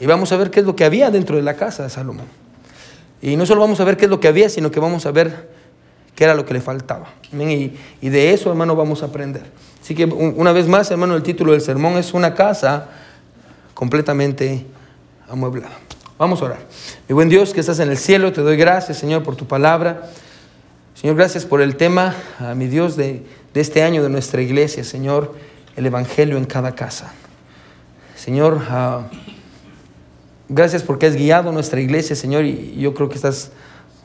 Y 0.00 0.06
vamos 0.06 0.32
a 0.32 0.36
ver 0.36 0.50
qué 0.50 0.60
es 0.60 0.66
lo 0.66 0.74
que 0.74 0.84
había 0.84 1.10
dentro 1.10 1.36
de 1.36 1.42
la 1.42 1.54
casa 1.54 1.82
de 1.82 1.90
Salomón. 1.90 2.26
Y 3.22 3.36
no 3.36 3.44
solo 3.44 3.60
vamos 3.60 3.78
a 3.80 3.84
ver 3.84 3.98
qué 3.98 4.06
es 4.06 4.10
lo 4.10 4.18
que 4.18 4.28
había, 4.28 4.48
sino 4.48 4.70
que 4.70 4.80
vamos 4.80 5.04
a 5.04 5.10
ver 5.10 5.50
qué 6.14 6.24
era 6.24 6.34
lo 6.34 6.46
que 6.46 6.54
le 6.54 6.60
faltaba. 6.62 7.08
Y, 7.32 8.08
de 8.08 8.32
eso, 8.32 8.50
hermano, 8.50 8.74
vamos 8.74 9.02
a 9.02 9.06
aprender. 9.06 9.42
Así 9.82 9.94
que 9.94 10.06
una 10.06 10.52
vez 10.52 10.68
más, 10.68 10.90
hermano, 10.90 11.14
el 11.14 11.22
título 11.22 11.52
del 11.52 11.60
sermón 11.60 11.98
es 11.98 12.14
una 12.14 12.34
casa 12.34 12.88
completamente 13.74 14.64
amueblada. 15.28 15.78
Vamos 16.18 16.40
a 16.40 16.46
orar. 16.46 16.58
Mi 17.08 17.14
buen 17.14 17.28
Dios 17.28 17.52
que 17.52 17.60
estás 17.60 17.78
en 17.80 17.90
el 17.90 17.98
cielo, 17.98 18.32
te 18.32 18.40
doy 18.40 18.56
gracias, 18.56 18.98
Señor, 18.98 19.22
por 19.22 19.36
tu 19.36 19.46
palabra. 19.46 20.10
Señor, 20.94 21.16
gracias 21.16 21.46
por 21.46 21.60
el 21.60 21.76
tema, 21.76 22.14
a 22.38 22.54
mi 22.54 22.66
Dios, 22.66 22.96
de, 22.96 23.22
de 23.54 23.60
este 23.60 23.82
año 23.82 24.02
de 24.02 24.10
nuestra 24.10 24.42
iglesia, 24.42 24.84
Señor, 24.84 25.34
el 25.76 25.86
Evangelio 25.86 26.36
en 26.36 26.44
cada 26.44 26.74
casa. 26.74 27.12
Señor, 28.16 28.56
uh, 28.56 29.04
Gracias 30.52 30.82
porque 30.82 31.06
has 31.06 31.14
guiado 31.14 31.52
nuestra 31.52 31.80
iglesia, 31.80 32.16
Señor, 32.16 32.44
y 32.44 32.74
yo 32.76 32.92
creo 32.92 33.08
que 33.08 33.14
estás 33.14 33.52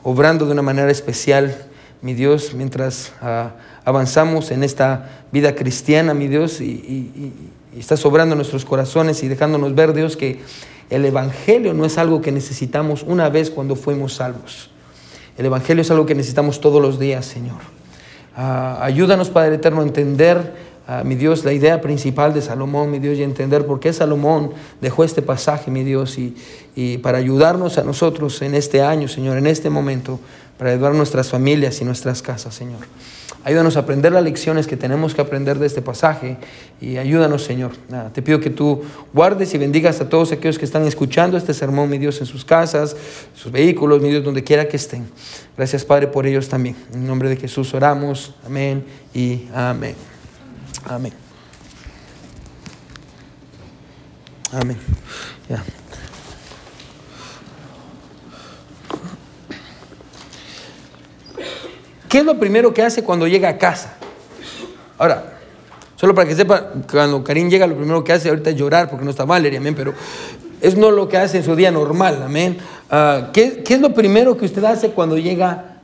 obrando 0.04 0.46
de 0.46 0.52
una 0.52 0.62
manera 0.62 0.92
especial, 0.92 1.56
mi 2.02 2.14
Dios, 2.14 2.54
mientras 2.54 3.12
ah, 3.20 3.50
avanzamos 3.84 4.52
en 4.52 4.62
esta 4.62 5.24
vida 5.32 5.56
cristiana, 5.56 6.14
mi 6.14 6.28
Dios, 6.28 6.60
y, 6.60 7.32
estás 7.76 8.06
obrando 8.06 8.36
nuestros 8.36 8.64
corazones 8.64 9.24
y 9.24 9.28
dejándonos 9.28 9.74
ver, 9.74 9.92
Dios, 9.92 10.16
que 10.16 10.38
el 10.88 11.04
Evangelio 11.04 11.74
no 11.74 11.84
es 11.84 11.98
algo 11.98 12.20
que 12.20 12.30
necesitamos 12.30 13.02
una 13.02 13.28
vez 13.28 13.50
cuando 13.50 13.74
fuimos 13.74 14.14
salvos. 14.14 14.70
El 15.36 15.46
Evangelio 15.46 15.82
es 15.82 15.90
algo 15.90 16.06
que 16.06 16.14
necesitamos 16.14 16.60
todos 16.60 16.80
los 16.80 17.00
días, 17.00 17.26
Señor. 17.26 17.58
Ah, 18.36 18.78
ayúdanos, 18.82 19.30
Padre 19.30 19.56
Eterno, 19.56 19.80
a 19.80 19.84
entender 19.84 20.54
Ah, 20.88 21.02
mi 21.04 21.16
Dios, 21.16 21.44
la 21.44 21.52
idea 21.52 21.80
principal 21.80 22.32
de 22.32 22.40
Salomón, 22.40 22.90
mi 22.90 23.00
Dios, 23.00 23.18
y 23.18 23.24
entender 23.24 23.66
por 23.66 23.80
qué 23.80 23.92
Salomón 23.92 24.52
dejó 24.80 25.02
este 25.02 25.20
pasaje, 25.20 25.70
mi 25.70 25.82
Dios, 25.82 26.16
y, 26.16 26.36
y 26.76 26.98
para 26.98 27.18
ayudarnos 27.18 27.76
a 27.78 27.82
nosotros 27.82 28.40
en 28.42 28.54
este 28.54 28.82
año, 28.82 29.08
Señor, 29.08 29.36
en 29.36 29.48
este 29.48 29.68
momento, 29.68 30.20
para 30.58 30.70
ayudar 30.70 30.92
a 30.92 30.94
nuestras 30.94 31.28
familias 31.28 31.80
y 31.80 31.84
nuestras 31.84 32.22
casas, 32.22 32.54
Señor. 32.54 32.80
Ayúdanos 33.46 33.76
a 33.76 33.80
aprender 33.80 34.10
las 34.10 34.24
lecciones 34.24 34.66
que 34.66 34.76
tenemos 34.76 35.14
que 35.14 35.20
aprender 35.20 35.60
de 35.60 35.66
este 35.66 35.80
pasaje 35.80 36.36
y 36.80 36.96
ayúdanos, 36.96 37.44
Señor. 37.44 37.72
Ah, 37.92 38.10
te 38.12 38.20
pido 38.20 38.40
que 38.40 38.50
tú 38.50 38.82
guardes 39.12 39.54
y 39.54 39.58
bendigas 39.58 40.00
a 40.00 40.08
todos 40.08 40.32
aquellos 40.32 40.58
que 40.58 40.64
están 40.64 40.84
escuchando 40.84 41.36
este 41.36 41.54
sermón, 41.54 41.88
mi 41.88 41.98
Dios, 41.98 42.18
en 42.20 42.26
sus 42.26 42.44
casas, 42.44 42.96
sus 43.34 43.52
vehículos, 43.52 44.02
mi 44.02 44.10
Dios, 44.10 44.24
donde 44.24 44.42
quiera 44.42 44.66
que 44.66 44.76
estén. 44.76 45.06
Gracias, 45.56 45.84
Padre, 45.84 46.08
por 46.08 46.26
ellos 46.26 46.48
también. 46.48 46.74
En 46.92 47.06
nombre 47.06 47.28
de 47.28 47.36
Jesús 47.36 47.72
oramos. 47.72 48.34
Amén 48.44 48.84
y 49.14 49.46
amén. 49.54 50.15
Amén. 50.88 51.12
Amén. 54.52 54.78
Ya. 55.48 55.64
¿Qué 62.08 62.18
es 62.18 62.24
lo 62.24 62.38
primero 62.38 62.72
que 62.72 62.82
hace 62.82 63.02
cuando 63.02 63.26
llega 63.26 63.48
a 63.48 63.58
casa? 63.58 63.94
Ahora, 64.96 65.38
solo 65.96 66.14
para 66.14 66.28
que 66.28 66.36
sepa, 66.36 66.70
cuando 66.90 67.22
Karim 67.24 67.50
llega, 67.50 67.66
lo 67.66 67.76
primero 67.76 68.04
que 68.04 68.12
hace 68.12 68.28
ahorita 68.28 68.50
es 68.50 68.56
llorar 68.56 68.88
porque 68.88 69.04
no 69.04 69.10
está 69.10 69.24
Valeria, 69.24 69.58
amén, 69.58 69.74
pero 69.74 69.92
es 70.60 70.76
no 70.76 70.90
lo 70.92 71.08
que 71.08 71.18
hace 71.18 71.38
en 71.38 71.44
su 71.44 71.56
día 71.56 71.72
normal, 71.72 72.22
amén. 72.22 72.58
Ah, 72.88 73.30
¿qué, 73.32 73.62
¿qué, 73.64 73.74
es 73.74 73.80
lo 73.80 73.92
primero 73.92 74.36
que 74.36 74.44
usted 74.44 74.62
hace 74.64 74.90
cuando 74.90 75.18
llega 75.18 75.80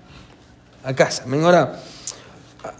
a 0.85 0.95
casa? 0.95 1.25
Amén. 1.25 1.45
Ahora, 1.45 1.81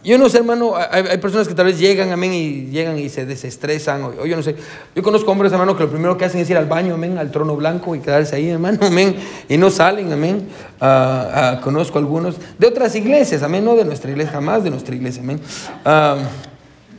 yo 0.05 0.17
no 0.17 0.29
sé, 0.29 0.39
hermano, 0.39 0.75
hay, 0.77 1.19
personas 1.19 1.49
que 1.49 1.55
tal 1.55 1.67
vez 1.67 1.79
llegan, 1.79 2.11
amén, 2.13 2.33
y 2.33 2.67
llegan 2.71 2.99
y 2.99 3.09
se 3.09 3.27
desestresan, 3.27 4.03
o, 4.05 4.27
yo 4.27 4.37
no 4.37 4.43
sé. 4.43 4.55
Yo 4.95 5.03
conozco 5.03 5.31
hombres, 5.31 5.53
hermano, 5.53 5.77
que 5.77 5.83
lo 5.83 5.91
primero 5.91 6.17
que 6.17 6.25
hacen 6.25 6.41
es 6.41 6.51
ir 6.51 6.57
al 6.57 6.67
baño, 6.67 6.95
amén, 6.95 7.19
al 7.19 7.31
trono 7.31 7.57
blanco 7.57 7.95
y 7.97 8.01
quedarse 8.01 8.37
ahí, 8.37 8.49
hermano, 8.49 8.79
amén, 8.87 9.17
y 9.49 9.57
no 9.57 9.71
salen, 9.71 10.13
amén. 10.13 10.49
Ah, 10.81 11.31
ah, 11.35 11.61
conozco 11.63 11.99
algunos 11.99 12.37
de 12.59 12.67
otras 12.67 12.95
iglesias, 12.95 13.43
amén, 13.43 13.65
no 13.65 13.75
de 13.75 13.85
nuestra 13.85 14.11
iglesia, 14.11 14.33
jamás 14.33 14.63
de 14.63 14.71
nuestra 14.71 14.95
iglesia, 14.95 15.23
amén. 15.23 15.41
Ah, 15.85 16.17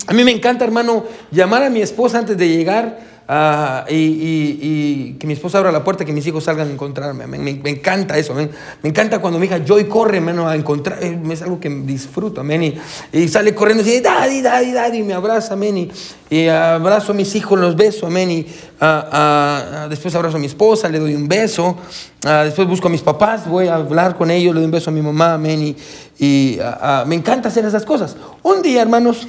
a 0.05 0.13
mí 0.13 0.23
me 0.25 0.31
encanta, 0.31 0.65
hermano, 0.65 1.05
llamar 1.31 1.63
a 1.63 1.69
mi 1.69 1.81
esposa 1.81 2.19
antes 2.19 2.37
de 2.37 2.49
llegar 2.49 3.12
Ah, 3.25 3.85
y, 3.89 5.13
que 5.13 5.25
mi 5.27 5.33
esposa 5.33 5.57
abra 5.57 5.71
la 5.71 5.83
puerta, 5.83 6.03
que 6.03 6.11
mis 6.11 6.27
hijos 6.27 6.43
salgan 6.43 6.67
a 6.67 6.71
encontrarme. 6.71 7.25
Me, 7.25 7.37
me, 7.37 7.69
encanta 7.69 8.17
eso. 8.17 8.33
Me 8.33 8.49
encanta 8.89 9.19
cuando 9.19 9.39
mi 9.39 9.45
hija 9.45 9.63
Joy 9.65 9.85
corre 9.85 10.17
a 10.19 10.55
encontrar. 10.55 11.01
Eh, 11.01 11.17
es 11.31 11.41
algo 11.41 11.59
que 11.59 11.69
disfruto. 11.69 12.41
Amén. 12.41 12.75
Y, 13.13 13.27
sale 13.29 13.55
corriendo 13.55 13.81
y 13.83 13.85
dice, 13.85 14.01
daddy, 14.01 14.41
daddy, 14.41 14.71
daddy. 14.73 14.97
Y 14.99 15.03
me 15.03 15.13
abraza. 15.13 15.53
Amén. 15.53 15.89
Y, 16.29 16.47
abrazo 16.47 17.13
a 17.13 17.15
mis 17.15 17.33
hijos, 17.35 17.57
los 17.57 17.75
beso. 17.77 18.07
Amén. 18.07 18.29
Y 18.29 18.47
ah, 18.81 19.09
ah, 19.11 19.87
después 19.89 20.13
abrazo 20.15 20.35
a 20.35 20.39
mi 20.39 20.47
esposa, 20.47 20.89
le 20.89 20.99
doy 20.99 21.15
un 21.15 21.27
beso. 21.27 21.77
después 22.21 22.67
busco 22.67 22.87
a 22.87 22.91
mis 22.91 23.01
papás, 23.01 23.47
voy 23.47 23.67
a 23.67 23.75
hablar 23.75 24.17
con 24.17 24.31
ellos, 24.31 24.53
le 24.53 24.59
doy 24.59 24.65
un 24.65 24.71
beso 24.71 24.89
a 24.89 24.93
mi 24.93 25.01
mamá. 25.01 25.35
Amén. 25.35 25.75
Y, 26.19 26.59
me 27.05 27.15
encanta 27.15 27.47
hacer 27.47 27.63
esas 27.63 27.85
cosas. 27.85 28.17
Un 28.41 28.61
día, 28.61 28.81
hermanos, 28.81 29.27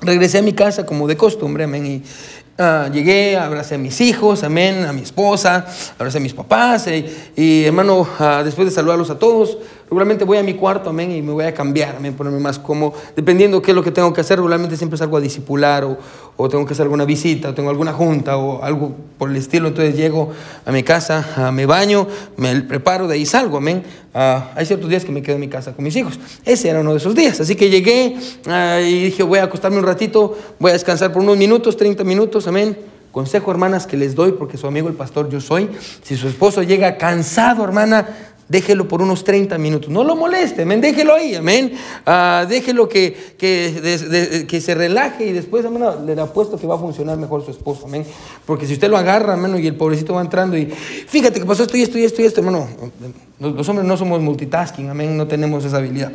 regresé 0.00 0.38
a 0.38 0.42
mi 0.42 0.52
casa 0.52 0.86
como 0.86 1.06
de 1.08 1.16
costumbre. 1.16 1.64
Amén. 1.64 1.84
Y, 1.86 2.02
Ah, 2.60 2.90
llegué, 2.92 3.36
abracé 3.36 3.76
a 3.76 3.78
mis 3.78 4.00
hijos, 4.00 4.42
amén, 4.42 4.84
a 4.84 4.92
mi 4.92 5.02
esposa, 5.02 5.64
abracé 5.96 6.18
a 6.18 6.20
mis 6.20 6.34
papás. 6.34 6.88
eh, 6.88 7.30
y 7.36 7.64
hermano, 7.64 8.04
ah, 8.18 8.42
después 8.44 8.66
de 8.66 8.74
saludarlos 8.74 9.10
a 9.10 9.18
todos, 9.20 9.58
regularmente 9.88 10.24
voy 10.24 10.38
a 10.38 10.42
mi 10.42 10.54
cuarto, 10.54 10.90
amén, 10.90 11.10
y 11.10 11.22
me 11.22 11.32
voy 11.32 11.44
a 11.44 11.54
cambiar, 11.54 11.96
amén, 11.96 12.14
ponerme 12.14 12.38
más 12.40 12.58
cómodo. 12.58 12.92
Dependiendo 13.16 13.62
qué 13.62 13.70
es 13.70 13.74
lo 13.74 13.82
que 13.82 13.90
tengo 13.90 14.12
que 14.12 14.20
hacer, 14.20 14.36
regularmente 14.36 14.76
siempre 14.76 14.98
salgo 14.98 15.16
a 15.16 15.20
discipular 15.20 15.84
o, 15.84 15.98
o 16.36 16.48
tengo 16.48 16.66
que 16.66 16.74
hacer 16.74 16.84
alguna 16.84 17.04
visita, 17.04 17.48
o 17.48 17.54
tengo 17.54 17.70
alguna 17.70 17.92
junta 17.92 18.36
o 18.36 18.62
algo 18.62 18.94
por 19.16 19.30
el 19.30 19.36
estilo. 19.36 19.68
Entonces 19.68 19.96
llego 19.96 20.30
a 20.64 20.70
mi 20.72 20.82
casa, 20.82 21.50
me 21.52 21.66
baño, 21.66 22.06
me 22.36 22.60
preparo, 22.60 23.08
de 23.08 23.14
ahí 23.14 23.26
salgo, 23.26 23.56
amén. 23.56 23.82
Ah, 24.14 24.52
hay 24.54 24.66
ciertos 24.66 24.88
días 24.88 25.04
que 25.04 25.12
me 25.12 25.22
quedo 25.22 25.36
en 25.36 25.40
mi 25.40 25.48
casa 25.48 25.72
con 25.72 25.84
mis 25.84 25.96
hijos. 25.96 26.18
Ese 26.44 26.68
era 26.68 26.80
uno 26.80 26.92
de 26.92 26.98
esos 26.98 27.14
días. 27.14 27.40
Así 27.40 27.56
que 27.56 27.70
llegué 27.70 28.16
ah, 28.46 28.80
y 28.80 29.04
dije, 29.04 29.22
voy 29.22 29.38
a 29.38 29.44
acostarme 29.44 29.78
un 29.78 29.84
ratito, 29.84 30.36
voy 30.58 30.70
a 30.70 30.72
descansar 30.74 31.12
por 31.12 31.22
unos 31.22 31.36
minutos, 31.36 31.76
30 31.76 32.04
minutos, 32.04 32.46
amén. 32.46 32.76
Consejo, 33.12 33.50
hermanas, 33.50 33.86
que 33.86 33.96
les 33.96 34.14
doy, 34.14 34.32
porque 34.32 34.56
su 34.56 34.66
amigo 34.66 34.88
el 34.88 34.94
pastor 34.94 35.28
yo 35.28 35.40
soy. 35.40 35.70
Si 36.02 36.16
su 36.16 36.28
esposo 36.28 36.62
llega 36.62 36.98
cansado, 36.98 37.64
hermana, 37.64 38.06
déjelo 38.48 38.88
por 38.88 39.02
unos 39.02 39.24
30 39.24 39.58
minutos. 39.58 39.90
No 39.90 40.04
lo 40.04 40.16
moleste, 40.16 40.62
amén. 40.62 40.80
Déjelo 40.80 41.14
ahí, 41.14 41.34
amén. 41.34 41.72
Ah, 42.06 42.46
déjelo 42.48 42.88
que, 42.88 43.34
que, 43.36 44.46
que 44.48 44.60
se 44.60 44.74
relaje 44.74 45.26
y 45.26 45.32
después, 45.32 45.64
hermano, 45.64 46.04
le 46.04 46.20
apuesto 46.20 46.58
que 46.58 46.66
va 46.66 46.76
a 46.76 46.78
funcionar 46.78 47.16
mejor 47.18 47.44
su 47.44 47.50
esposo, 47.50 47.86
amén. 47.86 48.04
Porque 48.46 48.66
si 48.66 48.74
usted 48.74 48.88
lo 48.88 48.96
agarra, 48.96 49.34
hermano, 49.34 49.58
y 49.58 49.66
el 49.66 49.76
pobrecito 49.76 50.14
va 50.14 50.20
entrando 50.20 50.56
y 50.56 50.66
fíjate 50.66 51.40
que 51.40 51.46
pasó 51.46 51.62
esto 51.64 51.76
y 51.76 51.82
esto 51.82 51.98
y 51.98 52.04
esto 52.04 52.22
y 52.22 52.24
esto, 52.24 52.40
hermano. 52.40 52.68
Los, 53.38 53.54
los 53.54 53.68
hombres 53.68 53.86
no 53.86 53.96
somos 53.96 54.20
multitasking, 54.20 54.88
amén. 54.88 55.16
No 55.16 55.26
tenemos 55.26 55.64
esa 55.64 55.76
habilidad 55.76 56.12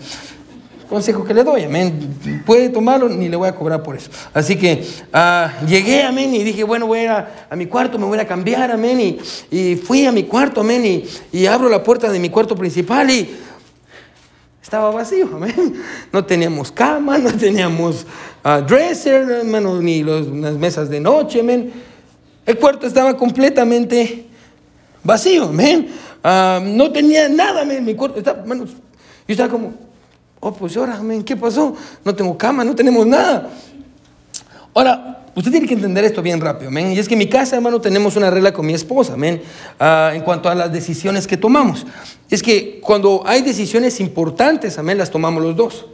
consejo 0.87 1.23
que 1.23 1.33
le 1.33 1.43
doy, 1.43 1.63
amén. 1.63 2.43
Puede 2.45 2.69
tomarlo, 2.69 3.09
ni 3.09 3.29
le 3.29 3.35
voy 3.35 3.47
a 3.47 3.55
cobrar 3.55 3.81
por 3.83 3.95
eso. 3.95 4.09
Así 4.33 4.55
que 4.55 4.85
ah, 5.11 5.51
llegué, 5.67 6.03
amén, 6.03 6.33
y 6.35 6.43
dije, 6.43 6.63
bueno, 6.63 6.87
voy 6.87 7.05
a 7.05 7.47
a, 7.49 7.55
mi 7.55 7.65
cuarto, 7.67 7.97
me 7.99 8.05
voy 8.05 8.19
a 8.19 8.27
cambiar, 8.27 8.71
amén. 8.71 8.99
Y, 8.99 9.19
y 9.57 9.75
fui 9.75 10.05
a 10.05 10.11
mi 10.11 10.23
cuarto, 10.23 10.61
amén, 10.61 10.85
y, 10.85 11.05
y 11.31 11.45
abro 11.45 11.69
la 11.69 11.83
puerta 11.83 12.11
de 12.11 12.19
mi 12.19 12.29
cuarto 12.29 12.55
principal 12.55 13.09
y 13.09 13.29
estaba 14.61 14.91
vacío, 14.91 15.29
amén. 15.33 15.75
No 16.11 16.23
teníamos 16.25 16.71
cama, 16.71 17.17
no 17.17 17.31
teníamos 17.33 18.05
ah, 18.43 18.61
dresser, 18.61 19.29
hermano, 19.29 19.81
ni 19.81 20.03
los- 20.03 20.27
las 20.27 20.53
mesas 20.55 20.89
de 20.89 20.99
noche, 20.99 21.39
amén. 21.41 21.71
El 22.45 22.57
cuarto 22.57 22.85
estaba 22.87 23.15
completamente 23.15 24.25
vacío, 25.03 25.45
amén. 25.45 25.89
Ah, 26.23 26.59
no 26.63 26.91
tenía 26.91 27.27
nada, 27.29 27.61
amén. 27.61 27.83
Mi 27.85 27.95
cuarto 27.95 28.17
estaba, 28.19 28.39
hermanos, 28.39 28.71
yo 29.27 29.31
estaba 29.33 29.49
como, 29.49 29.73
oh, 30.43 30.53
pues 30.53 30.75
ahora, 30.77 30.97
amén, 30.97 31.23
¿qué 31.23 31.35
pasó? 31.35 31.75
No 32.03 32.13
tengo 32.13 32.37
cama, 32.37 32.63
no 32.63 32.75
tenemos 32.75 33.05
nada. 33.07 33.49
Ahora, 34.73 35.25
usted 35.35 35.51
tiene 35.51 35.67
que 35.67 35.73
entender 35.73 36.03
esto 36.03 36.21
bien 36.21 36.41
rápido, 36.41 36.69
amén. 36.69 36.91
Y 36.91 36.99
es 36.99 37.07
que 37.07 37.13
en 37.13 37.19
mi 37.19 37.29
casa, 37.29 37.55
hermano, 37.55 37.79
tenemos 37.79 38.15
una 38.15 38.29
regla 38.29 38.53
con 38.53 38.65
mi 38.65 38.73
esposa, 38.73 39.13
amén, 39.13 39.41
ah, 39.79 40.11
en 40.13 40.21
cuanto 40.21 40.49
a 40.49 40.55
las 40.55 40.71
decisiones 40.71 41.27
que 41.27 41.37
tomamos. 41.37 41.85
Es 42.29 42.43
que 42.43 42.79
cuando 42.81 43.23
hay 43.25 43.41
decisiones 43.41 43.99
importantes, 43.99 44.77
amén, 44.77 44.97
las 44.97 45.09
tomamos 45.09 45.41
los 45.41 45.55
dos. 45.55 45.85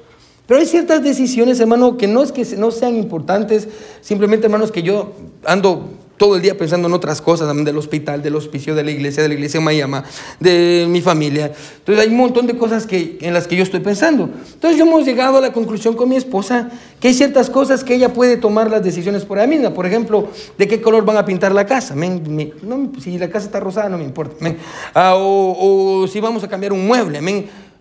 Pero 0.48 0.60
hay 0.60 0.66
ciertas 0.66 1.04
decisiones, 1.04 1.60
hermano, 1.60 1.96
que 1.96 2.08
no 2.08 2.24
es 2.24 2.32
que 2.32 2.44
no 2.58 2.72
sean 2.72 2.96
importantes, 2.96 3.68
simplemente, 4.02 4.48
hermanos, 4.48 4.72
que 4.72 4.82
yo 4.82 5.14
ando 5.46 5.90
todo 6.20 6.36
el 6.36 6.42
día 6.42 6.58
pensando 6.58 6.90
en 6.90 6.94
otras 6.94 7.22
cosas, 7.22 7.48
del 7.64 7.78
hospital, 7.78 8.22
del 8.22 8.36
hospicio, 8.36 8.76
de 8.76 8.84
la 8.84 8.92
iglesia, 8.92 9.24
de 9.24 9.30
la 9.30 9.36
iglesia 9.36 9.62
Miami, 9.62 10.00
de 10.38 10.86
mi 10.90 11.00
familia. 11.02 11.54
Entonces 11.78 12.04
hay 12.04 12.12
un 12.12 12.18
montón 12.18 12.46
de 12.46 12.58
cosas 12.58 12.86
que, 12.86 13.18
en 13.22 13.34
las 13.34 13.48
que 13.48 13.56
yo 13.56 13.64
estoy 13.64 13.80
pensando. 13.80 14.30
Entonces 14.54 14.78
yo 14.78 14.86
hemos 14.86 15.06
llegado 15.06 15.38
a 15.38 15.42
la 15.42 15.54
conclusión 15.54 15.96
con 15.96 16.10
mi 16.10 16.18
esposa 16.18 16.72
que 17.00 17.08
hay 17.08 17.14
ciertas 17.14 17.50
cosas 17.50 17.86
que 17.86 17.96
ella 17.96 18.14
puede 18.14 18.36
tomar 18.36 18.70
las 18.70 18.84
decisiones 18.84 19.24
por 19.24 19.38
ella 19.38 19.48
misma. 19.48 19.74
Por 19.74 19.86
ejemplo, 19.86 20.28
de 20.58 20.68
qué 20.68 20.82
color 20.82 21.06
van 21.06 21.16
a 21.16 21.24
pintar 21.26 21.54
la 21.54 21.66
casa. 21.66 21.94
amén. 21.94 22.22
Me- 22.28 22.52
no, 22.64 22.92
si 23.02 23.18
la 23.18 23.30
casa 23.30 23.46
está 23.46 23.62
rosada 23.62 23.88
no 23.88 23.98
me 23.98 24.04
importa. 24.04 24.36
Ah, 24.94 25.14
o, 25.16 26.06
si 26.12 26.20
vamos 26.20 26.44
a 26.44 26.50
cambiar 26.50 26.74
un 26.74 26.86
mueble. 26.86 27.22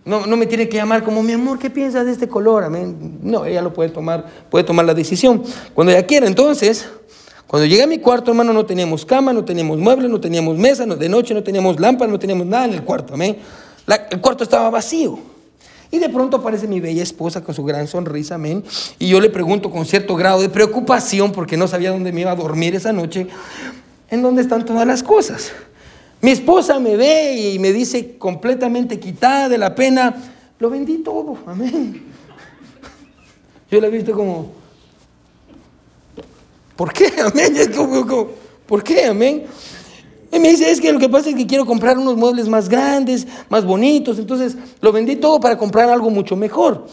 no 0.05 0.37
me 0.37 0.45
tiene 0.45 0.69
que 0.69 0.77
llamar 0.77 1.03
como, 1.03 1.21
mi 1.21 1.33
amor, 1.33 1.59
¿qué 1.59 1.69
piensas 1.69 2.05
de 2.05 2.13
este 2.13 2.29
color? 2.29 2.63
Amén. 2.63 3.19
No, 3.21 3.43
ella 3.45 3.61
lo 3.61 3.73
puede 3.73 3.89
tomar, 3.89 4.25
puede 4.49 4.63
tomar 4.63 4.85
la 4.85 4.93
decisión 4.93 5.43
cuando 5.73 5.91
ella 5.91 6.05
quiera. 6.05 6.25
Entonces, 6.25 6.87
cuando 7.49 7.65
llegué 7.65 7.81
a 7.81 7.87
mi 7.87 7.97
cuarto, 7.97 8.29
hermano, 8.29 8.53
no 8.53 8.63
teníamos 8.63 9.07
cama, 9.07 9.33
no 9.33 9.43
teníamos 9.43 9.79
muebles, 9.79 10.07
no 10.07 10.21
teníamos 10.21 10.55
mesa, 10.55 10.85
no- 10.85 10.95
de 10.95 11.09
noche 11.09 11.33
no 11.33 11.41
teníamos 11.41 11.79
lámpara, 11.79 12.11
no 12.11 12.19
teníamos 12.19 12.45
nada 12.45 12.65
en 12.65 12.73
el 12.75 12.83
cuarto, 12.83 13.15
amén. 13.15 13.37
La- 13.87 14.07
el 14.11 14.21
cuarto 14.21 14.43
estaba 14.43 14.69
vacío. 14.69 15.17
Y 15.89 15.97
de 15.97 16.09
pronto 16.09 16.37
aparece 16.37 16.67
mi 16.67 16.79
bella 16.79 17.01
esposa 17.01 17.43
con 17.43 17.55
su 17.55 17.63
gran 17.63 17.87
sonrisa, 17.87 18.35
amén. 18.35 18.63
Y 18.99 19.07
yo 19.07 19.19
le 19.19 19.31
pregunto 19.31 19.71
con 19.71 19.83
cierto 19.87 20.15
grado 20.15 20.41
de 20.41 20.49
preocupación, 20.49 21.31
porque 21.31 21.57
no 21.57 21.67
sabía 21.67 21.89
dónde 21.89 22.11
me 22.11 22.21
iba 22.21 22.29
a 22.29 22.35
dormir 22.35 22.75
esa 22.75 22.93
noche, 22.93 23.25
¿en 24.11 24.21
dónde 24.21 24.43
están 24.43 24.63
todas 24.63 24.85
las 24.85 25.01
cosas? 25.01 25.51
Mi 26.21 26.29
esposa 26.29 26.79
me 26.79 26.97
ve 26.97 27.33
y 27.35 27.57
me 27.57 27.73
dice 27.73 28.15
completamente 28.19 28.99
quitada 28.99 29.49
de 29.49 29.57
la 29.57 29.73
pena, 29.73 30.15
lo 30.59 30.69
vendí 30.69 30.99
todo, 30.99 31.35
amén. 31.47 32.03
Yo 33.71 33.81
la 33.81 33.87
he 33.87 33.89
visto 33.89 34.11
como, 34.11 34.58
¿Por 36.79 36.93
qué? 36.93 37.11
Amén. 37.21 37.53
¿Por 38.65 38.83
qué? 38.85 39.07
Amén. 39.07 39.43
Y 40.31 40.39
me 40.39 40.47
dice, 40.47 40.71
es 40.71 40.79
que 40.79 40.93
lo 40.93 40.99
que 40.99 41.09
pasa 41.09 41.27
es 41.29 41.35
que 41.35 41.45
quiero 41.45 41.65
comprar 41.65 41.97
unos 41.97 42.15
muebles 42.15 42.47
más 42.47 42.69
grandes, 42.69 43.27
más 43.49 43.65
bonitos. 43.65 44.17
Entonces 44.17 44.55
lo 44.79 44.93
vendí 44.93 45.17
todo 45.17 45.41
para 45.41 45.57
comprar 45.57 45.89
algo 45.89 46.09
mucho 46.09 46.37
mejor. 46.37 46.87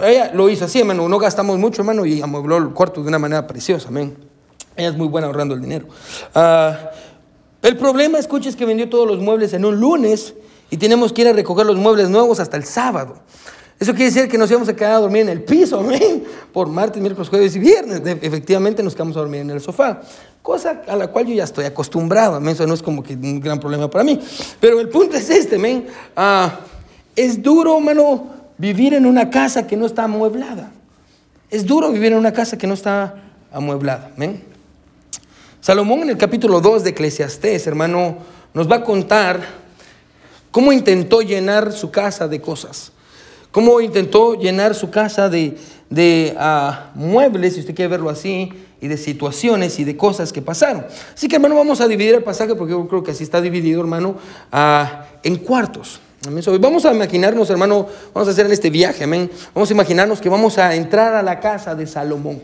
Ella 0.00 0.30
lo 0.32 0.48
hizo 0.48 0.66
así, 0.66 0.78
hermano. 0.78 1.08
No 1.08 1.18
gastamos 1.18 1.58
mucho, 1.58 1.82
hermano, 1.82 2.06
y 2.06 2.22
amuebló 2.22 2.56
el 2.58 2.68
cuarto 2.68 3.02
de 3.02 3.08
una 3.08 3.18
manera 3.18 3.48
preciosa. 3.48 3.88
Amén. 3.88 4.16
Ella 4.76 4.90
es 4.90 4.96
muy 4.96 5.08
buena 5.08 5.26
ahorrando 5.26 5.56
el 5.56 5.60
dinero. 5.60 5.88
Ah, 6.32 6.92
el 7.62 7.76
problema, 7.76 8.18
escucha, 8.18 8.48
es 8.48 8.54
que 8.54 8.64
vendió 8.64 8.88
todos 8.88 9.08
los 9.08 9.18
muebles 9.18 9.54
en 9.54 9.64
un 9.64 9.80
lunes 9.80 10.34
y 10.70 10.76
tenemos 10.76 11.12
que 11.12 11.22
ir 11.22 11.28
a 11.28 11.32
recoger 11.32 11.66
los 11.66 11.78
muebles 11.78 12.10
nuevos 12.10 12.38
hasta 12.38 12.56
el 12.56 12.64
sábado. 12.64 13.16
Eso 13.78 13.92
quiere 13.92 14.06
decir 14.06 14.28
que 14.28 14.38
nos 14.38 14.50
íbamos 14.50 14.68
a 14.68 14.74
quedar 14.74 14.92
a 14.92 14.98
dormir 14.98 15.22
en 15.22 15.28
el 15.28 15.42
piso, 15.42 15.80
amén, 15.80 16.24
por 16.52 16.68
martes, 16.68 17.00
miércoles, 17.00 17.28
jueves 17.28 17.54
y 17.56 17.58
viernes. 17.58 18.00
Efectivamente 18.22 18.82
nos 18.82 18.94
quedamos 18.94 19.16
a 19.16 19.20
dormir 19.20 19.42
en 19.42 19.50
el 19.50 19.60
sofá, 19.60 20.00
cosa 20.42 20.82
a 20.86 20.96
la 20.96 21.08
cual 21.08 21.26
yo 21.26 21.34
ya 21.34 21.44
estoy 21.44 21.66
acostumbrado, 21.66 22.36
amén, 22.36 22.54
eso 22.54 22.66
no 22.66 22.74
es 22.74 22.82
como 22.82 23.02
que 23.02 23.14
un 23.14 23.40
gran 23.40 23.60
problema 23.60 23.90
para 23.90 24.04
mí. 24.04 24.18
Pero 24.60 24.80
el 24.80 24.88
punto 24.88 25.16
es 25.16 25.28
este, 25.28 25.56
amén, 25.56 25.86
Ah, 26.16 26.60
es 27.14 27.42
duro, 27.42 27.78
mano, 27.80 28.28
vivir 28.58 28.94
en 28.94 29.06
una 29.06 29.30
casa 29.30 29.66
que 29.66 29.76
no 29.76 29.86
está 29.86 30.04
amueblada. 30.04 30.72
Es 31.50 31.64
duro 31.64 31.92
vivir 31.92 32.12
en 32.12 32.18
una 32.18 32.32
casa 32.32 32.56
que 32.56 32.66
no 32.66 32.74
está 32.74 33.14
amueblada, 33.52 34.10
amén. 34.16 34.42
Salomón 35.60 36.00
en 36.00 36.10
el 36.10 36.16
capítulo 36.16 36.60
2 36.60 36.84
de 36.84 36.90
Eclesiastés, 36.90 37.66
hermano, 37.66 38.18
nos 38.54 38.70
va 38.70 38.76
a 38.76 38.84
contar 38.84 39.40
cómo 40.50 40.72
intentó 40.72 41.22
llenar 41.22 41.72
su 41.72 41.90
casa 41.90 42.28
de 42.28 42.40
cosas, 42.40 42.92
cómo 43.50 43.80
intentó 43.80 44.34
llenar 44.34 44.74
su 44.74 44.90
casa 44.90 45.28
de, 45.28 45.56
de 45.90 46.34
ah, 46.38 46.90
muebles, 46.94 47.54
si 47.54 47.60
usted 47.60 47.74
quiere 47.74 47.88
verlo 47.88 48.10
así, 48.10 48.52
y 48.80 48.88
de 48.88 48.96
situaciones 48.96 49.78
y 49.78 49.84
de 49.84 49.96
cosas 49.96 50.32
que 50.32 50.42
pasaron. 50.42 50.86
Así 51.14 51.28
que, 51.28 51.36
hermano, 51.36 51.56
vamos 51.56 51.80
a 51.80 51.88
dividir 51.88 52.14
el 52.14 52.22
pasaje, 52.22 52.54
porque 52.54 52.72
yo 52.72 52.86
creo 52.88 53.02
que 53.02 53.12
así 53.12 53.24
está 53.24 53.40
dividido, 53.40 53.80
hermano, 53.80 54.16
ah, 54.52 55.06
en 55.22 55.36
cuartos. 55.36 56.00
Vamos 56.60 56.84
a 56.84 56.92
imaginarnos, 56.92 57.50
hermano, 57.50 57.86
vamos 58.12 58.28
a 58.28 58.32
hacer 58.32 58.46
en 58.46 58.52
este 58.52 58.70
viaje, 58.70 59.04
amén. 59.04 59.30
Vamos 59.54 59.70
a 59.70 59.74
imaginarnos 59.74 60.20
que 60.20 60.28
vamos 60.28 60.58
a 60.58 60.74
entrar 60.74 61.14
a 61.14 61.22
la 61.22 61.38
casa 61.38 61.74
de 61.74 61.86
Salomón. 61.86 62.42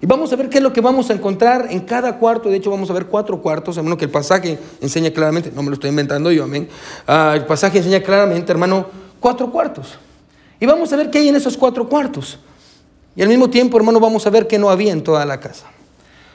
Y 0.00 0.06
vamos 0.06 0.32
a 0.32 0.36
ver 0.36 0.48
qué 0.48 0.58
es 0.58 0.64
lo 0.64 0.72
que 0.72 0.80
vamos 0.80 1.10
a 1.10 1.12
encontrar 1.12 1.68
en 1.70 1.80
cada 1.80 2.18
cuarto. 2.18 2.48
De 2.48 2.56
hecho, 2.56 2.70
vamos 2.70 2.90
a 2.90 2.92
ver 2.92 3.06
cuatro 3.06 3.40
cuartos, 3.40 3.76
hermano, 3.76 3.96
que 3.96 4.06
el 4.06 4.10
pasaje 4.10 4.58
enseña 4.80 5.10
claramente. 5.12 5.52
No 5.54 5.62
me 5.62 5.68
lo 5.68 5.74
estoy 5.74 5.90
inventando 5.90 6.32
yo, 6.32 6.44
amén. 6.44 6.68
Ah, 7.06 7.34
el 7.36 7.44
pasaje 7.44 7.78
enseña 7.78 8.02
claramente, 8.02 8.50
hermano, 8.50 8.86
cuatro 9.20 9.50
cuartos. 9.50 9.98
Y 10.62 10.66
vamos 10.66 10.92
a 10.92 10.96
ver 10.96 11.10
qué 11.10 11.18
hay 11.18 11.28
en 11.28 11.34
esos 11.34 11.56
cuatro 11.56 11.88
cuartos. 11.88 12.38
Y 13.16 13.22
al 13.22 13.26
mismo 13.26 13.50
tiempo, 13.50 13.76
hermano, 13.76 13.98
vamos 13.98 14.24
a 14.28 14.30
ver 14.30 14.46
qué 14.46 14.60
no 14.60 14.70
había 14.70 14.92
en 14.92 15.02
toda 15.02 15.26
la 15.26 15.40
casa. 15.40 15.66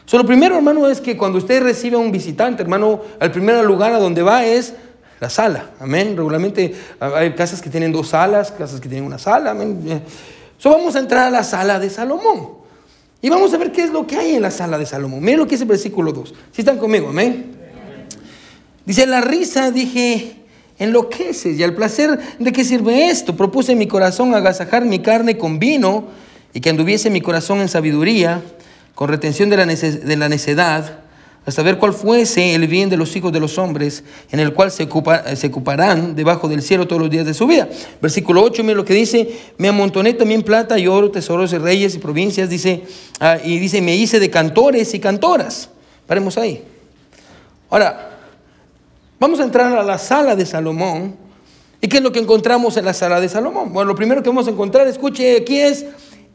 So, 0.05 0.17
lo 0.17 0.25
primero, 0.25 0.57
hermano, 0.57 0.89
es 0.89 0.99
que 0.99 1.15
cuando 1.15 1.37
usted 1.37 1.63
recibe 1.63 1.95
a 1.95 1.99
un 1.99 2.11
visitante, 2.11 2.61
hermano, 2.61 2.99
al 3.21 3.31
primer 3.31 3.63
lugar 3.63 3.93
a 3.93 3.99
donde 3.99 4.21
va 4.23 4.43
es 4.43 4.73
la 5.21 5.29
sala. 5.29 5.69
Amén. 5.79 6.17
Regularmente 6.17 6.75
ah, 6.99 7.11
hay 7.15 7.35
casas 7.35 7.61
que 7.61 7.69
tienen 7.69 7.93
dos 7.93 8.09
salas, 8.09 8.51
casas 8.51 8.81
que 8.81 8.89
tienen 8.89 9.05
una 9.05 9.17
sala. 9.17 9.51
Amén. 9.51 9.81
Eh, 9.87 10.01
So, 10.57 10.71
vamos 10.71 10.97
a 10.97 10.99
entrar 10.99 11.27
a 11.27 11.29
la 11.29 11.45
sala 11.45 11.79
de 11.79 11.89
Salomón. 11.89 12.49
Y 13.21 13.29
vamos 13.29 13.53
a 13.53 13.57
ver 13.57 13.71
qué 13.71 13.83
es 13.83 13.91
lo 13.91 14.05
que 14.05 14.17
hay 14.17 14.35
en 14.35 14.41
la 14.41 14.51
sala 14.51 14.77
de 14.77 14.85
Salomón. 14.85 15.21
Miren 15.21 15.39
lo 15.39 15.47
que 15.47 15.55
es 15.55 15.61
el 15.61 15.67
versículo 15.67 16.11
2. 16.11 16.33
Si 16.51 16.63
están 16.63 16.77
conmigo, 16.79 17.07
amén. 17.07 17.55
Dice, 18.85 19.05
la 19.05 19.21
risa, 19.21 19.71
dije, 19.71 20.46
enloqueces. 20.79 21.57
Y 21.57 21.63
al 21.63 21.73
placer, 21.73 22.19
¿de 22.39 22.51
qué 22.51 22.63
sirve 22.63 23.09
esto? 23.09 23.35
Propuse 23.35 23.73
en 23.73 23.77
mi 23.77 23.87
corazón 23.87 24.33
agasajar 24.33 24.85
mi 24.85 24.99
carne 24.99 25.37
con 25.37 25.59
vino 25.59 26.05
y 26.53 26.59
que 26.59 26.69
anduviese 26.69 27.09
mi 27.09 27.21
corazón 27.21 27.61
en 27.61 27.69
sabiduría, 27.69 28.41
con 28.95 29.09
retención 29.09 29.49
de 29.49 29.57
la, 29.57 30.29
necedad, 30.29 30.99
hasta 31.45 31.61
ver 31.61 31.77
cuál 31.77 31.93
fuese 31.93 32.55
el 32.55 32.67
bien 32.67 32.89
de 32.89 32.97
los 32.97 33.15
hijos 33.15 33.31
de 33.31 33.39
los 33.39 33.57
hombres, 33.57 34.03
en 34.31 34.39
el 34.39 34.53
cual 34.53 34.71
se, 34.71 34.83
ocupa, 34.83 35.35
se 35.35 35.47
ocuparán 35.47 36.15
debajo 36.15 36.47
del 36.47 36.61
cielo 36.61 36.87
todos 36.87 37.01
los 37.01 37.11
días 37.11 37.25
de 37.25 37.33
su 37.33 37.45
vida. 37.45 37.69
Versículo 38.01 38.41
8, 38.43 38.63
mira 38.63 38.75
lo 38.75 38.85
que 38.85 38.93
dice, 38.93 39.29
me 39.57 39.67
amontoné 39.67 40.13
también 40.13 40.41
plata 40.41 40.79
y 40.79 40.87
oro, 40.87 41.11
tesoros 41.11 41.51
de 41.51 41.59
reyes 41.59 41.95
y 41.95 41.99
provincias, 41.99 42.49
dice, 42.49 42.83
ah, 43.19 43.37
y 43.43 43.59
dice, 43.59 43.81
me 43.81 43.95
hice 43.95 44.19
de 44.19 44.29
cantores 44.29 44.93
y 44.93 44.99
cantoras. 44.99 45.69
Paremos 46.07 46.37
ahí. 46.37 46.63
Ahora, 47.69 48.06
vamos 49.19 49.39
a 49.39 49.43
entrar 49.43 49.77
a 49.77 49.83
la 49.83 49.97
sala 49.97 50.35
de 50.35 50.45
Salomón. 50.45 51.15
¿Y 51.79 51.87
qué 51.87 51.97
es 51.97 52.03
lo 52.03 52.11
que 52.11 52.19
encontramos 52.19 52.77
en 52.77 52.85
la 52.85 52.93
sala 52.93 53.21
de 53.21 53.29
Salomón? 53.29 53.71
Bueno, 53.71 53.89
lo 53.89 53.95
primero 53.95 54.23
que 54.23 54.29
vamos 54.29 54.47
a 54.47 54.51
encontrar, 54.51 54.87
escuche, 54.87 55.37
aquí 55.37 55.59
es 55.59 55.85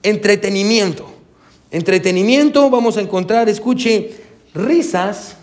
entretenimiento. 0.02 1.06
Entretenimiento 1.70 2.68
vamos 2.70 2.96
a 2.96 3.00
encontrar, 3.00 3.48
escuche, 3.48 4.12
risas, 4.54 5.36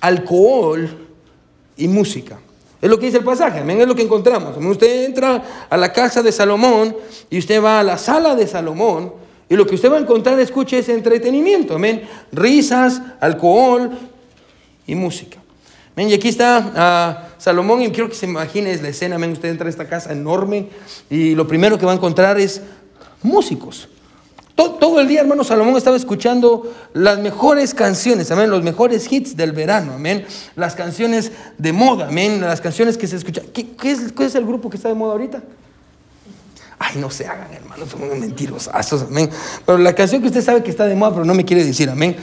alcohol 0.00 0.88
y 1.76 1.88
música. 1.88 2.38
Es 2.82 2.90
lo 2.90 2.98
que 2.98 3.06
dice 3.06 3.18
el 3.18 3.24
pasaje, 3.24 3.60
amén, 3.60 3.80
es 3.80 3.86
lo 3.86 3.94
que 3.94 4.02
encontramos. 4.02 4.56
Usted 4.58 5.06
entra 5.06 5.66
a 5.70 5.76
la 5.76 5.92
casa 5.92 6.22
de 6.22 6.30
Salomón 6.32 6.94
y 7.30 7.38
usted 7.38 7.62
va 7.62 7.80
a 7.80 7.82
la 7.82 7.96
sala 7.96 8.34
de 8.34 8.46
Salomón 8.46 9.14
y 9.48 9.56
lo 9.56 9.66
que 9.66 9.74
usted 9.74 9.90
va 9.90 9.96
a 9.96 10.00
encontrar, 10.00 10.38
escuche, 10.40 10.78
es 10.78 10.88
entretenimiento, 10.88 11.76
amén. 11.76 12.02
Risas, 12.32 13.00
alcohol 13.20 13.90
y 14.86 14.94
música. 14.94 15.43
Y 15.96 16.12
aquí 16.12 16.28
está 16.28 16.72
ah, 16.74 17.28
Salomón 17.38 17.82
y 17.82 17.90
quiero 17.90 18.08
que 18.08 18.16
se 18.16 18.26
imagine 18.26 18.76
la 18.82 18.88
escena. 18.88 19.16
Usted 19.16 19.48
entra 19.48 19.66
a 19.66 19.70
esta 19.70 19.88
casa 19.88 20.12
enorme 20.12 20.68
y 21.08 21.34
lo 21.34 21.46
primero 21.46 21.78
que 21.78 21.86
va 21.86 21.92
a 21.92 21.94
encontrar 21.94 22.38
es 22.38 22.60
músicos. 23.22 23.88
Todo, 24.54 25.00
el 25.00 25.08
día, 25.08 25.20
hermano 25.20 25.42
Salomón 25.42 25.76
estaba 25.76 25.96
escuchando 25.96 26.72
las 26.92 27.18
mejores 27.18 27.74
canciones, 27.74 28.30
amén, 28.30 28.50
los 28.50 28.62
mejores 28.62 29.10
hits 29.10 29.36
del 29.36 29.50
verano, 29.50 29.94
amén, 29.94 30.24
las 30.54 30.76
canciones 30.76 31.32
de 31.58 31.72
moda, 31.72 32.06
amén, 32.06 32.40
las 32.40 32.60
canciones 32.60 32.96
que 32.96 33.08
se 33.08 33.16
escuchan. 33.16 33.46
¿Qué, 33.52 33.66
es, 33.82 34.12
es, 34.16 34.34
el 34.36 34.46
grupo 34.46 34.70
que 34.70 34.76
está 34.76 34.88
de 34.88 34.94
moda 34.94 35.12
ahorita? 35.12 35.42
Ay, 36.78 36.98
no 36.98 37.10
se 37.10 37.26
hagan, 37.26 37.52
hermano, 37.52 37.84
son 37.86 38.08
mentirosos, 38.20 39.02
amén. 39.02 39.28
Pero 39.66 39.78
la 39.78 39.92
canción 39.92 40.22
que 40.22 40.28
usted 40.28 40.44
sabe 40.44 40.62
que 40.62 40.70
está 40.70 40.86
de 40.86 40.94
moda, 40.94 41.10
pero 41.14 41.24
no 41.24 41.34
me 41.34 41.44
quiere 41.44 41.64
decir, 41.64 41.90
amén. 41.90 42.16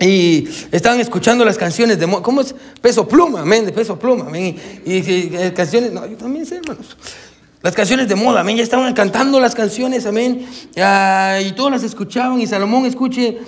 Y 0.00 0.48
estaban 0.72 0.98
escuchando 0.98 1.44
las 1.44 1.58
canciones 1.58 1.98
de 1.98 2.06
¿cómo 2.22 2.40
es? 2.40 2.54
Peso 2.80 3.06
pluma, 3.06 3.42
amén, 3.42 3.66
de 3.66 3.72
peso 3.72 3.98
pluma, 3.98 4.26
amén. 4.26 4.56
Y, 4.86 4.96
eh, 4.96 5.52
canciones, 5.54 5.92
no, 5.92 6.06
yo 6.06 6.16
también 6.16 6.46
sé, 6.46 6.56
hermanos. 6.56 6.96
Las 7.62 7.74
canciones 7.74 8.08
de 8.08 8.14
moda, 8.14 8.40
amén. 8.40 8.56
Ya 8.56 8.62
estaban 8.62 8.94
cantando 8.94 9.38
las 9.38 9.54
canciones, 9.54 10.06
amén. 10.06 10.46
y 10.74 11.52
todos 11.52 11.70
las 11.70 11.82
escuchaban. 11.82 12.40
Y 12.40 12.46
Salomón, 12.46 12.86
escuche, 12.86 13.38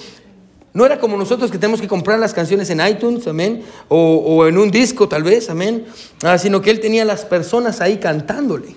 no 0.75 0.85
era 0.85 0.99
como 0.99 1.17
nosotros 1.17 1.51
que 1.51 1.57
tenemos 1.57 1.81
que 1.81 1.89
comprar 1.89 2.19
las 2.19 2.35
canciones 2.35 2.69
en 2.69 2.87
iTunes, 2.87 3.27
amén. 3.27 3.63
O, 3.89 4.47
en 4.47 4.59
un 4.59 4.71
disco, 4.71 5.09
tal 5.09 5.23
vez, 5.23 5.49
amén. 5.49 5.87
Ah, 6.23 6.37
sino 6.37 6.61
que 6.61 6.71
él 6.71 6.81
tenía 6.81 7.07
las 7.07 7.25
personas 7.25 7.81
ahí 7.81 7.97
cantándole. 7.97 8.77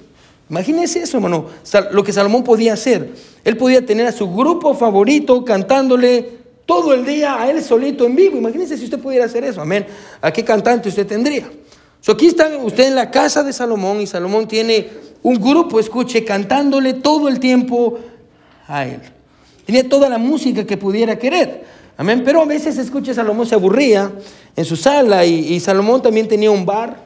Imagínense 0.49 0.99
eso, 0.99 1.17
hermano. 1.17 1.47
Lo 1.91 2.03
que 2.05 2.13
Salomón 2.13 2.45
podía 2.45 2.71
hacer. 2.71 3.13
Él 3.43 3.57
podía 3.57 3.85
tener 3.85 4.07
a 4.07 4.13
su 4.13 4.33
grupo 4.33 4.73
favorito 4.75 5.43
cantándole 5.43 6.44
todo 6.65 6.93
el 6.93 7.05
día 7.05 7.41
a 7.41 7.49
él 7.49 7.61
solito 7.63 8.05
en 8.05 8.15
vivo. 8.15 8.37
Imagínense 8.37 8.77
si 8.77 8.85
usted 8.85 8.99
pudiera 8.99 9.25
hacer 9.25 9.43
eso, 9.43 9.61
amén. 9.61 9.85
¿A 10.21 10.31
qué 10.31 10.43
cantante 10.43 10.89
usted 10.89 11.05
tendría? 11.05 11.49
So, 12.01 12.11
aquí 12.11 12.27
está 12.27 12.47
usted 12.57 12.87
en 12.87 12.95
la 12.95 13.09
casa 13.09 13.43
de 13.43 13.51
Salomón 13.51 14.01
y 14.01 14.07
Salomón 14.07 14.47
tiene 14.47 14.89
un 15.23 15.41
grupo, 15.41 15.79
escuche, 15.79 16.23
cantándole 16.23 16.93
todo 16.93 17.27
el 17.27 17.39
tiempo 17.39 17.97
a 18.67 18.85
él. 18.85 18.99
Tenía 19.65 19.89
toda 19.89 20.07
la 20.07 20.19
música 20.19 20.65
que 20.65 20.77
pudiera 20.77 21.17
querer. 21.17 21.65
Amén. 21.97 22.21
Pero 22.23 22.41
a 22.41 22.45
veces, 22.45 22.77
escuche, 22.77 23.13
Salomón 23.13 23.47
se 23.47 23.55
aburría 23.55 24.11
en 24.55 24.65
su 24.65 24.75
sala 24.75 25.25
y, 25.25 25.59
Salomón 25.59 26.01
también 26.01 26.27
tenía 26.27 26.51
un 26.51 26.65
bar 26.65 27.04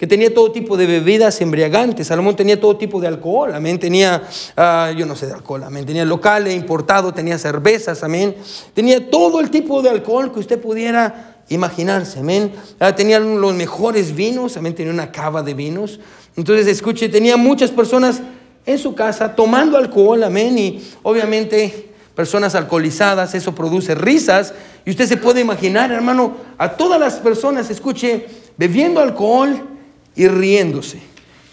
que 0.00 0.06
tenía 0.06 0.32
todo 0.32 0.50
tipo 0.50 0.78
de 0.78 0.86
bebidas 0.86 1.42
embriagantes. 1.42 2.06
Salomón 2.06 2.34
tenía 2.34 2.58
todo 2.58 2.74
tipo 2.74 3.02
de 3.02 3.06
alcohol, 3.06 3.52
amén. 3.52 3.78
Tenía, 3.78 4.22
ah, 4.56 4.90
yo 4.96 5.04
no 5.04 5.14
sé 5.14 5.26
de 5.26 5.34
alcohol, 5.34 5.62
amén. 5.62 5.84
Tenía 5.84 6.06
locales 6.06 6.56
importado, 6.56 7.12
tenía 7.12 7.36
cervezas, 7.36 8.02
amén. 8.02 8.34
Tenía 8.72 9.10
todo 9.10 9.40
el 9.40 9.50
tipo 9.50 9.82
de 9.82 9.90
alcohol 9.90 10.32
que 10.32 10.40
usted 10.40 10.58
pudiera 10.58 11.42
imaginarse, 11.50 12.20
amén. 12.20 12.50
Ah, 12.78 12.96
tenía 12.96 13.20
los 13.20 13.52
mejores 13.52 14.14
vinos, 14.14 14.56
amén. 14.56 14.74
Tenía 14.74 14.90
una 14.90 15.12
cava 15.12 15.42
de 15.42 15.52
vinos. 15.52 16.00
Entonces, 16.34 16.66
escuche, 16.66 17.10
tenía 17.10 17.36
muchas 17.36 17.70
personas 17.70 18.22
en 18.64 18.78
su 18.78 18.94
casa 18.94 19.36
tomando 19.36 19.76
alcohol, 19.76 20.22
amén, 20.24 20.58
y 20.58 20.82
obviamente 21.02 21.90
personas 22.14 22.54
alcoholizadas, 22.54 23.34
eso 23.34 23.54
produce 23.54 23.94
risas, 23.94 24.54
y 24.86 24.90
usted 24.92 25.06
se 25.06 25.18
puede 25.18 25.42
imaginar, 25.42 25.92
hermano, 25.92 26.36
a 26.56 26.70
todas 26.70 26.98
las 26.98 27.16
personas, 27.16 27.68
escuche, 27.68 28.26
bebiendo 28.56 29.00
alcohol 29.00 29.69
y 30.16 30.28
riéndose. 30.28 31.00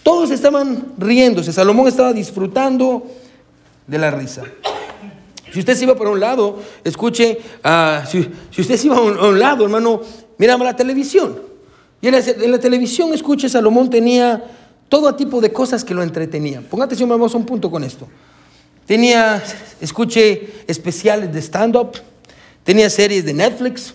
Todos 0.04 0.32
estaban 0.32 0.94
riéndose, 0.98 1.52
Salomón 1.52 1.88
estaba 1.88 2.14
disfrutando 2.14 3.06
de 3.86 3.98
la 3.98 4.12
risa. 4.12 4.44
Si 5.52 5.60
usted 5.60 5.76
se 5.76 5.84
iba 5.86 5.96
por 5.96 6.08
un 6.08 6.20
lado, 6.20 6.60
escuche, 6.84 7.40
ah, 7.64 8.04
si, 8.10 8.20
usted 8.60 8.78
se 8.78 8.88
iba 8.88 8.98
a 8.98 9.02
un, 9.02 9.40
lado, 9.40 9.64
hermano, 9.64 10.02
miraba 10.38 10.64
la 10.66 10.76
televisión. 10.76 11.40
Y 12.02 12.08
en 12.08 12.14
la, 12.14 12.20
en 12.20 12.60
televisión, 12.60 13.14
escuche, 13.14 13.50
Salomón 13.50 13.90
tenía 13.90 14.44
todo 14.90 15.14
tipo 15.16 15.42
de 15.42 15.52
cosas 15.52 15.84
que 15.84 15.94
lo 15.94 16.04
entretenían. 16.04 16.64
Ponga 16.64 16.86
atención, 16.86 17.10
vamos 17.10 17.34
a 17.34 17.38
un 17.38 17.46
punto 17.46 17.72
con 17.72 17.84
esto. 17.84 18.08
Tenía, 18.86 19.44
escuche, 19.82 20.64
especiales 20.68 21.34
de 21.34 21.42
stand-up, 21.42 21.92
tenía 22.64 22.90
series 22.90 23.26
de 23.26 23.34
Netflix, 23.34 23.94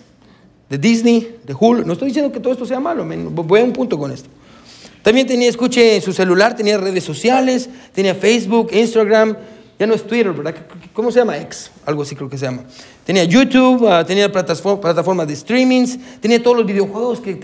de 0.69 0.77
Disney, 0.77 1.37
de 1.43 1.55
Hulu. 1.59 1.85
No 1.85 1.93
estoy 1.93 2.09
diciendo 2.09 2.31
que 2.31 2.39
todo 2.39 2.53
esto 2.53 2.65
sea 2.65 2.79
malo, 2.79 3.05
voy 3.05 3.59
a 3.61 3.63
un 3.63 3.73
punto 3.73 3.97
con 3.97 4.11
esto. 4.11 4.29
También 5.03 5.27
tenía, 5.27 5.49
escuche, 5.49 6.01
su 6.01 6.13
celular, 6.13 6.55
tenía 6.55 6.77
redes 6.77 7.03
sociales, 7.03 7.69
tenía 7.93 8.15
Facebook, 8.15 8.69
Instagram, 8.73 9.37
ya 9.77 9.85
no 9.85 9.93
es 9.93 10.07
Twitter, 10.07 10.33
¿verdad? 10.33 10.55
¿Cómo 10.93 11.11
se 11.11 11.19
llama? 11.19 11.37
X, 11.37 11.69
algo 11.85 12.01
así 12.01 12.15
creo 12.15 12.29
que 12.29 12.37
se 12.37 12.45
llama. 12.45 12.63
Tenía 13.05 13.25
YouTube, 13.25 13.87
ah, 13.87 14.03
tenía 14.05 14.31
plataformas 14.31 15.27
de 15.27 15.35
streamings, 15.35 15.99
tenía 16.19 16.41
todos 16.41 16.57
los 16.57 16.65
videojuegos 16.65 17.19
que, 17.19 17.35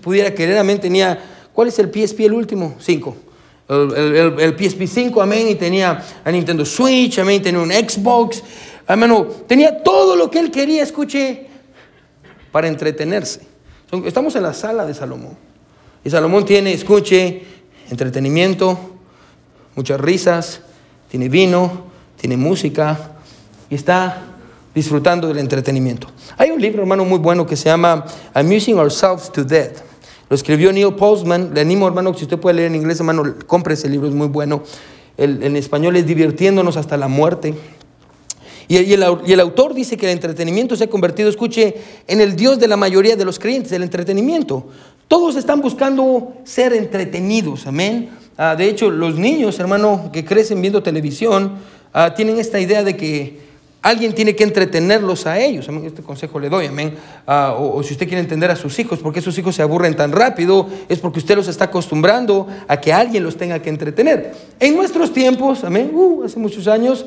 pudiera 0.00 0.32
querer, 0.32 0.56
amén, 0.56 0.80
tenía 0.80 1.18
¿Cuál 1.52 1.68
es 1.68 1.78
el 1.78 1.90
PSP 1.92 2.20
el 2.20 2.32
último? 2.32 2.76
5. 2.78 3.16
El, 3.68 4.56
PSP 4.58 4.86
5, 4.86 5.22
amén, 5.22 5.48
y 5.48 5.54
tenía 5.54 6.02
a 6.24 6.30
Nintendo 6.30 6.64
Switch, 6.64 7.18
amén, 7.18 7.42
tenía 7.42 7.60
un 7.60 7.70
Xbox, 7.70 8.42
amén, 8.86 9.26
tenía 9.46 9.82
todo 9.82 10.16
lo 10.16 10.30
que 10.30 10.38
él 10.38 10.50
quería, 10.50 10.82
escuche, 10.82 11.46
para 12.50 12.68
entretenerse. 12.68 13.40
Estamos 14.04 14.34
en 14.36 14.42
la 14.42 14.54
sala 14.54 14.84
de 14.84 14.94
Salomón. 14.94 15.36
Y 16.04 16.10
Salomón 16.10 16.44
tiene, 16.44 16.72
escuche, 16.72 17.42
entretenimiento, 17.88 18.78
muchas 19.76 20.00
risas, 20.00 20.60
tiene 21.08 21.28
vino, 21.28 21.84
tiene 22.20 22.36
música 22.36 23.12
y 23.70 23.76
está 23.76 24.24
disfrutando 24.74 25.28
del 25.28 25.38
entretenimiento. 25.38 26.08
Hay 26.36 26.50
un 26.50 26.60
libro, 26.60 26.82
hermano, 26.82 27.04
muy 27.04 27.18
bueno 27.18 27.46
que 27.46 27.56
se 27.56 27.68
llama 27.68 28.04
Amusing 28.34 28.78
Ourselves 28.78 29.30
to 29.30 29.44
Death. 29.44 29.78
Lo 30.28 30.34
escribió 30.34 30.72
Neil 30.72 30.94
Postman. 30.94 31.52
Le 31.54 31.60
animo, 31.60 31.86
hermano, 31.86 32.14
si 32.14 32.24
usted 32.24 32.38
puede 32.38 32.56
leer 32.56 32.68
en 32.68 32.76
inglés, 32.76 32.98
hermano, 32.98 33.34
compre 33.46 33.74
ese 33.74 33.88
libro, 33.88 34.08
es 34.08 34.14
muy 34.14 34.28
bueno. 34.28 34.62
en 35.18 35.56
español 35.56 35.94
es 35.96 36.06
Divirtiéndonos 36.06 36.76
hasta 36.76 36.96
la 36.96 37.06
muerte. 37.06 37.54
Y 38.68 38.76
el, 38.76 39.04
y 39.26 39.32
el, 39.32 39.40
autor 39.40 39.74
dice 39.74 39.96
que 39.98 40.06
el 40.06 40.12
entretenimiento 40.12 40.76
se 40.76 40.84
ha 40.84 40.86
convertido, 40.86 41.28
escuche, 41.28 41.74
en 42.06 42.20
el 42.22 42.36
Dios 42.36 42.58
de 42.58 42.68
la 42.68 42.78
mayoría 42.78 43.16
de 43.16 43.24
los 43.26 43.38
creyentes, 43.38 43.72
el 43.72 43.82
entretenimiento. 43.82 44.68
Todos 45.12 45.36
están 45.36 45.60
buscando 45.60 46.32
ser 46.42 46.72
entretenidos, 46.72 47.66
amén. 47.66 48.08
Ah, 48.38 48.56
de 48.56 48.64
hecho, 48.66 48.90
los 48.90 49.18
niños, 49.18 49.60
hermano, 49.60 50.08
que 50.10 50.24
crecen 50.24 50.62
viendo 50.62 50.82
televisión, 50.82 51.52
ah, 51.92 52.14
tienen 52.14 52.38
esta 52.38 52.58
idea 52.58 52.82
de 52.82 52.96
que 52.96 53.52
Alguien 53.82 54.14
tiene 54.14 54.36
que 54.36 54.44
entretenerlos 54.44 55.26
a 55.26 55.40
ellos. 55.40 55.68
Este 55.84 56.02
consejo 56.02 56.38
le 56.38 56.48
doy, 56.48 56.66
amén. 56.66 56.94
Ah, 57.26 57.56
o, 57.58 57.82
si 57.82 57.94
usted 57.94 58.06
quiere 58.06 58.20
entender 58.20 58.48
a 58.48 58.54
sus 58.54 58.78
hijos, 58.78 59.00
porque 59.00 59.20
sus 59.20 59.36
hijos 59.36 59.56
se 59.56 59.62
aburren 59.62 59.96
tan 59.96 60.12
rápido, 60.12 60.68
es 60.88 61.00
porque 61.00 61.18
usted 61.18 61.34
los 61.34 61.48
está 61.48 61.64
acostumbrando 61.64 62.46
a 62.68 62.80
que 62.80 62.92
alguien 62.92 63.24
los 63.24 63.36
tenga 63.36 63.58
que 63.60 63.70
entretener. 63.70 64.34
En 64.60 64.76
nuestros 64.76 65.12
tiempos, 65.12 65.64
amén, 65.64 65.90
uh, 65.92 66.22
hace 66.22 66.38
muchos 66.38 66.68
años, 66.68 67.04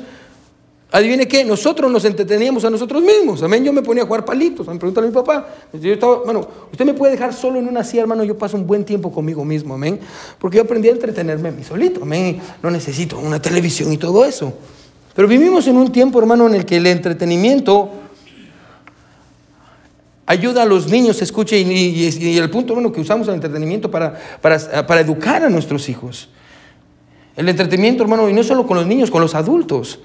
adivine 0.96 1.28
qué, 1.28 1.44
nosotros 1.44 1.90
nos 1.90 2.04
entreteníamos 2.04 2.64
a 2.64 2.70
nosotros 2.70 3.02
mismos, 3.02 3.42
amén. 3.42 3.64
Yo 3.64 3.72
me 3.72 3.82
ponía 3.82 4.04
a 4.04 4.06
jugar 4.06 4.24
palitos, 4.24 4.66
me 4.66 4.76
preguntaba 4.76 5.06
a 5.06 5.10
mi 5.10 5.14
papá. 5.14 5.46
Yo 5.72 5.92
estaba, 5.92 6.22
bueno, 6.24 6.48
usted 6.70 6.84
me 6.84 6.94
puede 6.94 7.12
dejar 7.12 7.34
solo 7.34 7.58
en 7.58 7.68
una 7.68 7.84
silla, 7.84 8.02
hermano, 8.02 8.24
yo 8.24 8.38
paso 8.38 8.56
un 8.56 8.66
buen 8.66 8.84
tiempo 8.84 9.12
conmigo 9.12 9.44
mismo, 9.44 9.74
amén. 9.74 10.00
Porque 10.38 10.56
yo 10.56 10.62
aprendí 10.62 10.88
a 10.88 10.92
entretenerme 10.92 11.50
a 11.50 11.52
mí 11.52 11.64
solito, 11.64 12.02
amén. 12.02 12.40
No 12.62 12.70
necesito 12.70 13.18
una 13.18 13.40
televisión 13.40 13.92
y 13.92 13.98
todo 13.98 14.24
eso. 14.24 14.52
Pero 15.14 15.28
vivimos 15.28 15.66
en 15.66 15.76
un 15.76 15.92
tiempo, 15.92 16.18
hermano, 16.18 16.46
en 16.46 16.54
el 16.54 16.64
que 16.64 16.76
el 16.76 16.86
entretenimiento 16.86 17.90
ayuda 20.26 20.62
a 20.62 20.66
los 20.66 20.88
niños, 20.88 21.20
escuche, 21.22 21.58
y, 21.58 22.38
el 22.38 22.50
punto, 22.50 22.74
bueno, 22.74 22.92
que 22.92 23.00
usamos 23.00 23.28
el 23.28 23.34
entretenimiento 23.34 23.90
para, 23.90 24.18
para, 24.40 25.00
educar 25.00 25.42
a 25.42 25.48
nuestros 25.48 25.88
hijos. 25.88 26.28
El 27.36 27.48
entretenimiento, 27.48 28.02
hermano, 28.02 28.28
y 28.28 28.32
no 28.32 28.42
solo 28.42 28.66
con 28.66 28.76
los 28.76 28.86
niños, 28.86 29.10
con 29.10 29.20
los 29.20 29.34
adultos. 29.34 30.00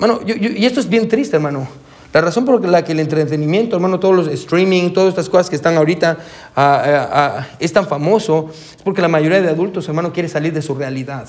Hermano, 0.00 0.20
y 0.26 0.64
esto 0.64 0.80
es 0.80 0.88
bien 0.88 1.08
triste, 1.08 1.36
hermano. 1.36 1.68
La 2.14 2.22
razón 2.22 2.46
por 2.46 2.66
la 2.66 2.82
que 2.82 2.92
el 2.92 3.00
entretenimiento, 3.00 3.76
hermano, 3.76 4.00
todos 4.00 4.16
los 4.16 4.28
streaming, 4.28 4.94
todas 4.94 5.10
estas 5.10 5.28
cosas 5.28 5.50
que 5.50 5.56
están 5.56 5.76
ahorita, 5.76 6.16
ah, 6.56 6.82
ah, 6.84 7.08
ah, 7.12 7.46
es 7.60 7.70
tan 7.70 7.86
famoso, 7.86 8.50
es 8.50 8.82
porque 8.82 9.02
la 9.02 9.08
mayoría 9.08 9.42
de 9.42 9.50
adultos, 9.50 9.86
hermano, 9.88 10.10
quiere 10.10 10.28
salir 10.30 10.54
de 10.54 10.62
su 10.62 10.74
realidad. 10.74 11.28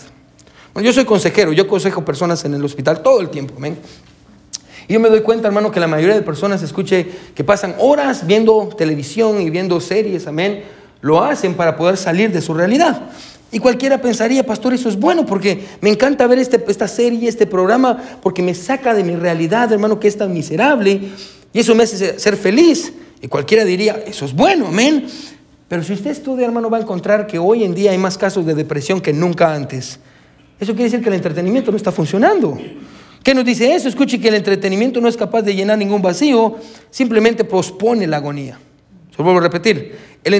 Bueno, 0.74 0.88
yo 0.88 0.94
soy 0.94 1.04
consejero, 1.04 1.52
yo 1.52 1.68
consejo 1.68 2.06
personas 2.06 2.46
en 2.46 2.54
el 2.54 2.64
hospital 2.64 3.04
todo 3.04 3.20
el 3.20 3.30
tiempo, 3.30 3.56
amén. 3.58 3.78
Y 4.88 4.94
yo 4.94 5.02
me 5.02 5.10
doy 5.10 5.22
cuenta, 5.22 5.50
hermano, 5.50 5.70
que 5.70 5.82
la 5.82 5.88
mayoría 5.88 6.16
de 6.16 6.22
personas 6.22 6.64
escuche 6.64 7.06
que 7.36 7.44
pasan 7.44 7.76
horas 7.78 8.26
viendo 8.26 8.70
televisión 8.78 9.42
y 9.42 9.50
viendo 9.50 9.82
series, 9.82 10.28
amén, 10.28 10.64
lo 11.02 11.22
hacen 11.22 11.56
para 11.56 11.76
poder 11.76 11.98
salir 11.98 12.32
de 12.32 12.42
su 12.42 12.54
realidad. 12.54 13.10
Y 13.52 13.60
cualquiera 13.60 14.02
pensaría, 14.02 14.46
pastor, 14.46 14.74
eso 14.74 14.88
es 14.88 14.98
bueno 14.98 15.26
porque 15.26 15.66
me 15.82 15.90
encanta 15.90 16.26
ver 16.26 16.40
este, 16.40 16.64
esta 16.68 16.88
serie, 16.88 17.28
este 17.28 17.46
programa, 17.46 18.02
porque 18.22 18.42
me 18.42 18.56
saca 18.56 18.94
de 18.94 19.04
mi 19.04 19.16
realidad, 19.16 19.72
hermano, 19.74 20.00
que 20.00 20.08
es 20.08 20.18
tan 20.18 20.34
miserable, 20.34 21.02
y 21.52 21.60
eso 21.60 21.76
me 21.76 21.84
hace 21.84 22.18
ser 22.18 22.38
feliz. 22.38 22.94
Y 23.22 23.28
cualquiera 23.28 23.66
diría, 23.66 24.02
eso 24.08 24.26
es 24.26 24.34
bueno, 24.34 24.68
amén. 24.68 25.06
Pero 25.68 25.84
si 25.84 25.94
usted 25.94 26.12
estudia, 26.12 26.46
hermano, 26.46 26.70
va 26.70 26.78
a 26.78 26.82
encontrar 26.82 27.28
que 27.28 27.40
hoy 27.40 27.64
en 27.64 27.76
día 27.76 27.92
hay 27.92 27.98
más 27.98 28.18
casos 28.18 28.46
de 28.46 28.56
depresión 28.56 29.02
que 29.02 29.14
nunca 29.14 29.54
antes. 29.54 30.00
Eso 30.60 30.74
quiere 30.74 30.86
decir 30.86 31.02
que 31.02 31.10
el 31.10 31.16
entretenimiento 31.16 31.72
no 31.72 31.78
está 31.78 31.92
funcionando. 31.92 32.58
¿Qué 33.24 33.34
nos 33.36 33.46
dice 33.46 33.76
eso? 33.76 33.88
Escuche 33.88 34.20
que 34.20 34.30
el 34.30 34.36
entretenimiento 34.36 35.00
no 35.02 35.08
es 35.08 35.18
capaz 35.18 35.44
de 35.44 35.54
llenar 35.54 35.78
ningún 35.78 36.02
vacío, 36.02 36.56
simplemente 36.90 37.44
pospone 37.44 38.08
la 38.08 38.18
agonía. 38.18 38.60
Se 39.16 39.22
vuelvo 39.22 39.40
a 39.40 39.44
repetir. 39.44 39.96
El, 40.24 40.34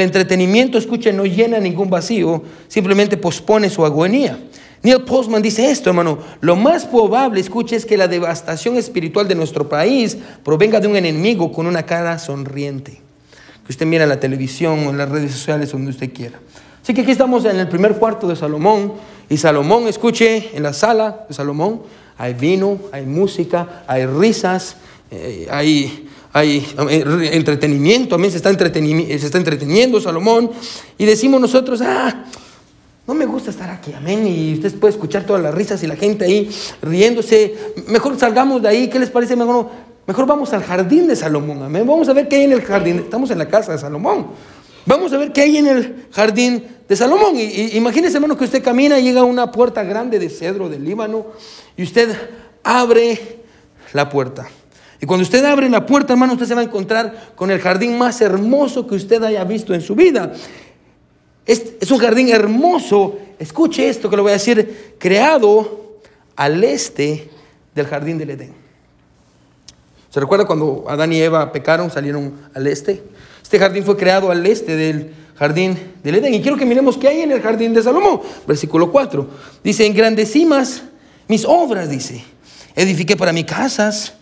entretenimiento, 0.00 0.78
escuche, 0.78 1.12
no 1.12 1.24
llena 1.24 1.58
ningún 1.58 1.88
vacío, 1.88 2.42
simplemente 2.68 3.16
pospone 3.16 3.70
su 3.70 3.84
agonía. 3.84 4.38
Neil 4.82 5.02
Postman 5.02 5.40
dice 5.40 5.70
esto, 5.70 5.90
hermano. 5.90 6.18
Lo 6.40 6.56
más 6.56 6.84
probable, 6.84 7.40
escuche, 7.40 7.76
es 7.76 7.86
que 7.86 7.96
la 7.96 8.08
devastación 8.08 8.76
espiritual 8.76 9.28
de 9.28 9.34
nuestro 9.34 9.68
país 9.68 10.18
provenga 10.44 10.80
de 10.80 10.88
un 10.88 10.96
enemigo 10.96 11.52
con 11.52 11.66
una 11.66 11.84
cara 11.84 12.18
sonriente. 12.18 13.00
Que 13.64 13.72
usted 13.72 13.86
mira 13.86 14.02
en 14.02 14.10
la 14.10 14.20
televisión 14.20 14.86
o 14.86 14.90
en 14.90 14.98
las 14.98 15.08
redes 15.08 15.32
sociales, 15.32 15.72
donde 15.72 15.90
usted 15.90 16.12
quiera. 16.12 16.40
Así 16.82 16.92
que 16.92 17.02
aquí 17.02 17.12
estamos 17.12 17.44
en 17.44 17.58
el 17.58 17.68
primer 17.68 17.94
cuarto 17.94 18.26
de 18.26 18.36
Salomón. 18.36 18.94
Y 19.30 19.36
Salomón, 19.36 19.86
escuche, 19.86 20.50
en 20.54 20.64
la 20.64 20.72
sala 20.72 21.26
de 21.28 21.34
Salomón 21.34 21.82
hay 22.18 22.34
vino, 22.34 22.78
hay 22.92 23.06
música, 23.06 23.84
hay 23.86 24.06
risas, 24.06 24.76
eh, 25.10 25.46
hay 25.50 26.08
hay 26.32 26.66
entretenimiento, 27.32 28.10
también 28.10 28.30
se 28.30 28.38
está, 28.38 28.50
está 28.50 29.38
entreteniendo 29.38 30.00
Salomón, 30.00 30.50
y 30.96 31.04
decimos 31.04 31.40
nosotros, 31.40 31.80
ah, 31.82 32.24
no 33.06 33.14
me 33.14 33.26
gusta 33.26 33.50
estar 33.50 33.68
aquí, 33.68 33.92
amén, 33.92 34.26
y 34.26 34.54
usted 34.54 34.72
puede 34.78 34.94
escuchar 34.94 35.24
todas 35.24 35.42
las 35.42 35.54
risas 35.54 35.82
y 35.82 35.86
la 35.86 35.96
gente 35.96 36.24
ahí 36.24 36.48
riéndose, 36.80 37.54
mejor 37.88 38.18
salgamos 38.18 38.62
de 38.62 38.68
ahí, 38.68 38.88
¿qué 38.88 38.98
les 38.98 39.10
parece? 39.10 39.36
Mejor, 39.36 39.68
mejor 40.06 40.26
vamos 40.26 40.52
al 40.54 40.62
jardín 40.62 41.06
de 41.06 41.16
Salomón, 41.16 41.62
amén, 41.62 41.86
vamos 41.86 42.08
a 42.08 42.14
ver 42.14 42.28
qué 42.28 42.36
hay 42.36 42.44
en 42.44 42.52
el 42.52 42.62
jardín, 42.62 43.00
estamos 43.00 43.30
en 43.30 43.38
la 43.38 43.48
casa 43.48 43.72
de 43.72 43.78
Salomón, 43.78 44.28
vamos 44.86 45.12
a 45.12 45.18
ver 45.18 45.32
qué 45.32 45.42
hay 45.42 45.58
en 45.58 45.66
el 45.66 46.06
jardín 46.12 46.64
de 46.88 46.96
Salomón, 46.96 47.36
y, 47.36 47.76
imagínese, 47.76 48.16
hermano, 48.16 48.38
que 48.38 48.44
usted 48.44 48.62
camina 48.62 48.98
y 48.98 49.02
llega 49.02 49.20
a 49.20 49.24
una 49.24 49.52
puerta 49.52 49.82
grande 49.82 50.18
de 50.18 50.30
cedro 50.30 50.70
del 50.70 50.82
Líbano, 50.82 51.26
y 51.76 51.82
usted 51.82 52.08
abre 52.62 53.40
la 53.92 54.08
puerta. 54.08 54.48
Y 55.02 55.06
cuando 55.06 55.24
usted 55.24 55.44
abre 55.44 55.68
la 55.68 55.84
puerta, 55.84 56.12
hermano, 56.12 56.34
usted 56.34 56.46
se 56.46 56.54
va 56.54 56.60
a 56.60 56.64
encontrar 56.64 57.32
con 57.34 57.50
el 57.50 57.58
jardín 57.58 57.98
más 57.98 58.20
hermoso 58.20 58.86
que 58.86 58.94
usted 58.94 59.20
haya 59.24 59.42
visto 59.42 59.74
en 59.74 59.80
su 59.80 59.96
vida. 59.96 60.32
Es, 61.44 61.90
un 61.90 61.98
jardín 61.98 62.28
hermoso, 62.28 63.18
escuche 63.36 63.88
esto 63.88 64.08
que 64.08 64.14
le 64.14 64.22
voy 64.22 64.30
a 64.30 64.34
decir, 64.34 64.94
creado 65.00 65.98
al 66.36 66.62
este 66.62 67.28
del 67.74 67.86
jardín 67.88 68.16
del 68.16 68.30
Edén. 68.30 68.54
¿Se 70.08 70.20
recuerda 70.20 70.46
cuando 70.46 70.84
Adán 70.86 71.12
y 71.12 71.20
Eva 71.20 71.50
pecaron, 71.50 71.90
salieron 71.90 72.34
al 72.54 72.68
este? 72.68 73.02
Este 73.42 73.58
jardín 73.58 73.82
fue 73.82 73.96
creado 73.96 74.30
al 74.30 74.46
este 74.46 74.76
del 74.76 75.12
jardín 75.34 75.76
del 76.04 76.14
Edén. 76.14 76.34
Y 76.34 76.42
quiero 76.42 76.56
que 76.56 76.64
miremos 76.64 76.96
qué 76.96 77.08
hay 77.08 77.22
en 77.22 77.32
el 77.32 77.42
jardín 77.42 77.74
de 77.74 77.82
Salomón. 77.82 78.20
Versículo 78.46 78.92
4. 78.92 79.28
Dice, 79.64 79.84
engrandecí 79.84 80.46
más 80.46 80.84
mis 81.26 81.44
obras, 81.44 81.90
dice. 81.90 82.22
Edifiqué 82.76 83.16
para 83.16 83.32
mí 83.32 83.42
casas 83.42 84.14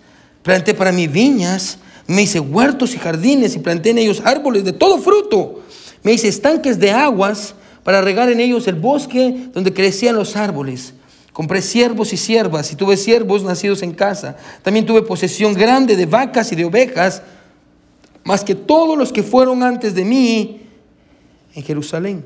planté 0.42 0.74
para 0.74 0.92
mí 0.92 1.06
viñas, 1.06 1.78
me 2.06 2.22
hice 2.22 2.40
huertos 2.40 2.94
y 2.94 2.98
jardines 2.98 3.54
y 3.54 3.60
planté 3.60 3.90
en 3.90 3.98
ellos 3.98 4.22
árboles 4.24 4.64
de 4.64 4.72
todo 4.72 4.98
fruto. 4.98 5.62
Me 6.02 6.12
hice 6.12 6.28
estanques 6.28 6.78
de 6.78 6.90
aguas 6.90 7.54
para 7.84 8.00
regar 8.00 8.28
en 8.30 8.40
ellos 8.40 8.66
el 8.66 8.74
bosque 8.74 9.48
donde 9.52 9.72
crecían 9.72 10.16
los 10.16 10.34
árboles. 10.36 10.94
Compré 11.32 11.62
siervos 11.62 12.12
y 12.12 12.16
siervas 12.16 12.72
y 12.72 12.76
tuve 12.76 12.96
siervos 12.96 13.44
nacidos 13.44 13.82
en 13.82 13.92
casa. 13.92 14.36
También 14.62 14.86
tuve 14.86 15.02
posesión 15.02 15.54
grande 15.54 15.96
de 15.96 16.06
vacas 16.06 16.50
y 16.52 16.56
de 16.56 16.64
ovejas, 16.64 17.22
más 18.24 18.42
que 18.42 18.54
todos 18.54 18.98
los 18.98 19.12
que 19.12 19.22
fueron 19.22 19.62
antes 19.62 19.94
de 19.94 20.04
mí 20.04 20.62
en 21.54 21.62
Jerusalén. 21.62 22.24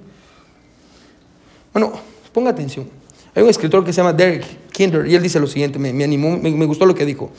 Bueno, 1.73 1.93
ponga 2.33 2.51
atención. 2.51 2.89
Hay 3.35 3.43
un 3.43 3.51
escritor 3.51 3.85
que 3.85 3.93
se 3.93 3.99
llama 3.99 4.13
Derek 4.13 4.71
Kinder 4.73 5.07
y 5.07 5.15
él 5.15 5.23
dice 5.23 5.39
lo 5.39 5.47
siguiente, 5.47 5.79
me, 5.79 6.05
animó, 6.05 6.39
me 6.39 6.65
gustó 6.65 6.87
lo 6.87 6.95
que 6.95 7.05
dijo. 7.05 7.31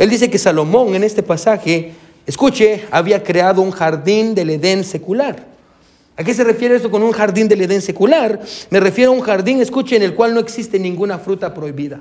Él 0.00 0.08
dice 0.08 0.30
que 0.30 0.38
Salomón 0.38 0.94
en 0.94 1.04
este 1.04 1.22
pasaje, 1.22 1.92
escuche, 2.24 2.86
había 2.90 3.22
creado 3.22 3.60
un 3.60 3.70
jardín 3.70 4.34
del 4.34 4.48
Edén 4.48 4.82
secular. 4.82 5.44
¿A 6.16 6.24
qué 6.24 6.32
se 6.32 6.42
refiere 6.42 6.74
esto 6.74 6.90
con 6.90 7.02
un 7.02 7.12
jardín 7.12 7.48
del 7.48 7.60
Edén 7.60 7.82
secular? 7.82 8.40
Me 8.70 8.80
refiero 8.80 9.12
a 9.12 9.14
un 9.14 9.20
jardín, 9.20 9.60
escuche, 9.60 9.96
en 9.96 10.02
el 10.02 10.14
cual 10.14 10.32
no 10.32 10.40
existe 10.40 10.78
ninguna 10.78 11.18
fruta 11.18 11.52
prohibida. 11.52 12.00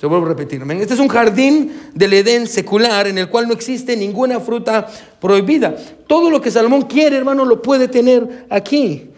Se 0.00 0.08
vuelvo 0.08 0.26
a 0.26 0.30
repetir. 0.30 0.60
Este 0.80 0.94
es 0.94 0.98
un 0.98 1.06
jardín 1.06 1.72
del 1.94 2.14
Edén 2.14 2.48
secular 2.48 3.06
en 3.06 3.16
el 3.16 3.28
cual 3.28 3.46
no 3.46 3.54
existe 3.54 3.96
ninguna 3.96 4.40
fruta 4.40 4.88
prohibida. 5.20 5.76
Todo 6.08 6.30
lo 6.30 6.40
que 6.40 6.50
Salomón 6.50 6.82
quiere, 6.82 7.16
hermano, 7.16 7.44
lo 7.44 7.62
puede 7.62 7.86
tener 7.86 8.46
aquí 8.50 9.11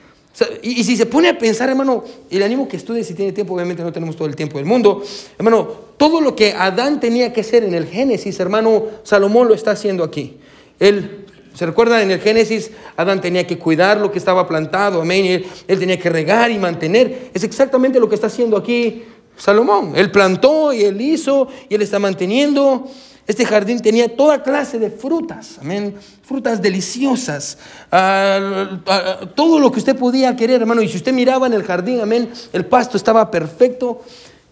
y, 0.62 0.82
si 0.82 0.96
se 0.96 1.06
pone 1.06 1.28
a 1.28 1.38
pensar, 1.38 1.68
hermano, 1.68 2.04
y 2.28 2.38
le 2.38 2.44
animo 2.44 2.66
que 2.66 2.76
estudie 2.76 3.04
si 3.04 3.14
tiene 3.14 3.32
tiempo, 3.32 3.54
obviamente 3.54 3.82
no 3.82 3.92
tenemos 3.92 4.16
todo 4.16 4.26
el 4.26 4.34
tiempo 4.34 4.58
del 4.58 4.66
mundo, 4.66 5.02
hermano, 5.38 5.68
todo 5.96 6.20
lo 6.20 6.34
que 6.34 6.52
Adán 6.52 6.98
tenía 6.98 7.32
que 7.32 7.42
hacer 7.42 7.62
en 7.64 7.74
el 7.74 7.86
Génesis, 7.86 8.40
hermano, 8.40 8.84
Salomón 9.04 9.48
lo 9.48 9.54
está 9.54 9.72
haciendo 9.72 10.02
aquí. 10.02 10.38
Él, 10.80 11.26
¿se 11.54 11.66
recuerda? 11.66 12.02
En 12.02 12.10
el 12.10 12.20
Génesis, 12.20 12.72
Adán 12.96 13.20
tenía 13.20 13.46
que 13.46 13.58
cuidar 13.58 13.98
lo 13.98 14.10
que 14.10 14.18
estaba 14.18 14.48
plantado, 14.48 15.02
amén, 15.02 15.24
él, 15.24 15.46
él 15.68 15.78
tenía 15.78 15.98
que 15.98 16.10
regar 16.10 16.50
y 16.50 16.58
mantener. 16.58 17.30
Es 17.32 17.44
exactamente 17.44 18.00
lo 18.00 18.08
que 18.08 18.16
está 18.16 18.26
haciendo 18.26 18.56
aquí 18.56 19.04
Salomón. 19.36 19.92
Él 19.96 20.10
plantó 20.10 20.72
y 20.72 20.82
él 20.82 21.00
hizo 21.00 21.48
y 21.68 21.74
él 21.74 21.82
está 21.82 21.98
manteniendo. 21.98 22.88
Este 23.26 23.46
jardín 23.46 23.80
tenía 23.80 24.14
toda 24.14 24.42
clase 24.42 24.78
de 24.78 24.90
frutas, 24.90 25.58
amén, 25.58 25.94
frutas 26.22 26.60
deliciosas, 26.60 27.56
ah, 27.90 28.80
ah, 28.86 29.20
todo 29.34 29.58
lo 29.58 29.72
que 29.72 29.78
usted 29.78 29.96
podía 29.96 30.36
querer, 30.36 30.60
hermano. 30.60 30.82
Y 30.82 30.88
si 30.88 30.98
usted 30.98 31.12
miraba 31.12 31.46
en 31.46 31.54
el 31.54 31.62
jardín, 31.62 32.00
amén, 32.00 32.30
el 32.52 32.66
pasto 32.66 32.96
estaba 32.96 33.30
perfecto. 33.30 34.02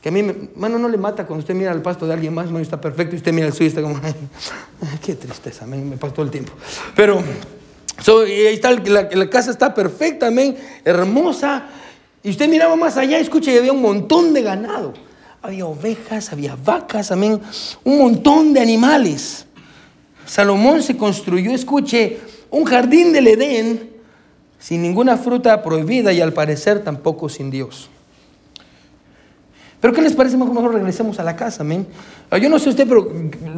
Que 0.01 0.09
a 0.09 0.13
mí, 0.13 0.21
hermano, 0.21 0.79
no 0.79 0.89
le 0.89 0.97
mata 0.97 1.27
cuando 1.27 1.43
usted 1.43 1.55
mira 1.55 1.71
el 1.71 1.83
pasto 1.83 2.07
de 2.07 2.15
alguien 2.15 2.35
más, 2.35 2.51
está 2.61 2.81
perfecto, 2.81 3.15
y 3.15 3.19
usted 3.19 3.33
mira 3.33 3.47
el 3.47 3.53
suyo 3.53 3.67
y 3.67 3.69
está 3.69 3.83
como, 3.83 4.01
qué 5.05 5.15
tristeza, 5.15 5.65
amén, 5.65 5.91
me 5.91 5.97
pasó 5.97 6.23
el 6.23 6.31
tiempo. 6.31 6.53
Pero, 6.97 7.23
ahí 8.09 8.55
está, 8.55 8.73
la, 8.73 9.09
la, 9.13 9.31
casa 9.31 9.51
está 9.51 9.73
perfecta, 9.75 10.29
amén, 10.29 10.57
hermosa. 10.85 11.67
Y 12.23 12.31
usted 12.31 12.49
miraba 12.49 12.75
más 12.75 12.97
allá, 12.97 13.19
escucha, 13.19 13.53
y 13.53 13.59
había 13.59 13.73
un 13.73 13.83
montón 13.83 14.33
de 14.33 14.43
ganado 14.43 14.95
había 15.43 15.67
ovejas, 15.67 16.33
había 16.33 16.57
vacas, 16.57 17.11
amén, 17.11 17.41
un 17.85 17.99
montón 17.99 18.53
de 18.53 18.61
animales. 18.61 19.47
Salomón 20.25 20.83
se 20.83 20.97
construyó, 20.97 21.51
escuche, 21.53 22.21
un 22.51 22.65
jardín 22.65 23.13
del 23.13 23.27
Edén 23.27 23.91
sin 24.59 24.81
ninguna 24.83 25.17
fruta 25.17 25.61
prohibida 25.63 26.13
y 26.13 26.21
al 26.21 26.33
parecer 26.33 26.85
tampoco 26.85 27.29
sin 27.29 27.51
Dios. 27.51 27.91
Pero 29.81 29.93
¿qué 29.93 30.01
les 30.01 30.13
parece? 30.13 30.37
Mejor, 30.37 30.55
mejor 30.55 30.75
regresemos 30.75 31.19
a 31.19 31.25
la 31.25 31.35
casa, 31.35 31.65
amén. 31.65 31.89
Ah, 32.31 32.39
yo 32.39 32.49
no 32.49 32.61
sé 32.61 32.69
usted, 32.69 32.87
pero 32.87 33.11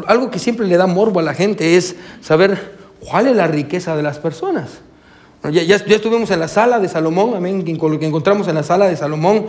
algo 0.07 0.31
que 0.31 0.39
siempre 0.39 0.67
le 0.67 0.79
da 0.79 0.87
morbo 0.87 1.21
a 1.21 1.23
la 1.23 1.35
gente 1.35 1.77
es 1.77 1.97
saber 2.23 2.79
cuál 2.99 3.27
es 3.27 3.37
la 3.37 3.47
riqueza 3.47 3.95
de 3.95 4.03
las 4.03 4.19
personas. 4.19 4.81
Ya, 5.53 5.63
ya, 5.63 5.77
estuvimos 5.77 6.31
en 6.31 6.41
la 6.41 6.49
sala 6.49 6.81
de 6.81 6.89
Salomón, 6.89 7.35
amén, 7.35 7.77
con 7.77 7.93
lo 7.93 7.99
que 7.99 8.07
encontramos 8.07 8.49
en 8.49 8.55
la 8.55 8.63
sala 8.63 8.89
de 8.89 8.97
Salomón 8.97 9.45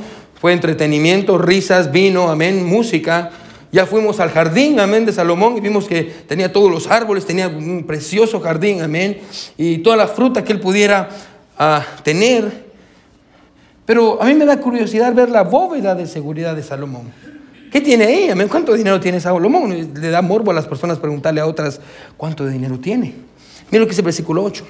fue 0.46 0.54
entretenimiento, 0.54 1.40
risas, 1.40 1.92
vino, 1.92 2.30
amén, 2.30 2.64
música. 2.64 3.32
Ya 3.72 3.88
fuimos 3.88 4.20
al 4.20 4.30
jardín, 4.30 4.80
amén, 4.80 5.04
de 5.04 5.12
Salomón 5.12 5.58
y 5.58 5.60
vimos 5.60 5.88
que 5.88 6.04
tenía 6.04 6.54
todos 6.54 6.70
los 6.70 6.86
árboles, 6.86 7.26
tenía 7.26 7.48
un 7.48 7.84
precioso 7.84 8.40
jardín, 8.40 8.84
amén, 8.84 9.22
y 9.58 9.80
toda 9.80 9.98
la 9.98 10.08
fruta 10.08 10.44
que 10.44 10.54
él 10.54 10.60
pudiera 10.60 11.10
ah, 11.58 11.84
tener. 12.04 12.64
Pero 13.88 14.22
a 14.22 14.26
mí 14.26 14.36
me 14.36 14.46
da 14.46 14.60
curiosidad 14.60 15.16
ver 15.16 15.30
la 15.30 15.42
bóveda 15.42 15.96
de 15.96 16.06
seguridad 16.06 16.56
de 16.56 16.62
Salomón. 16.62 17.12
¿Qué 17.72 17.82
tiene 17.82 18.06
ahí? 18.06 18.30
Amén. 18.30 18.48
¿Cuánto 18.48 18.76
dinero 18.76 19.00
tiene 19.00 19.20
Salomón? 19.20 19.94
Le 19.96 20.10
da 20.12 20.22
morbo 20.22 20.52
a 20.52 20.54
las 20.54 20.68
personas 20.68 21.00
preguntarle 21.00 21.42
a 21.42 21.48
otras 21.48 21.82
cuánto 22.18 22.46
dinero 22.46 22.78
tiene. 22.78 23.16
Mira 23.72 23.80
lo 23.80 23.88
que 23.88 23.94
dice 23.94 24.02
el 24.02 24.06
versículo 24.06 24.44
8. 24.44 24.64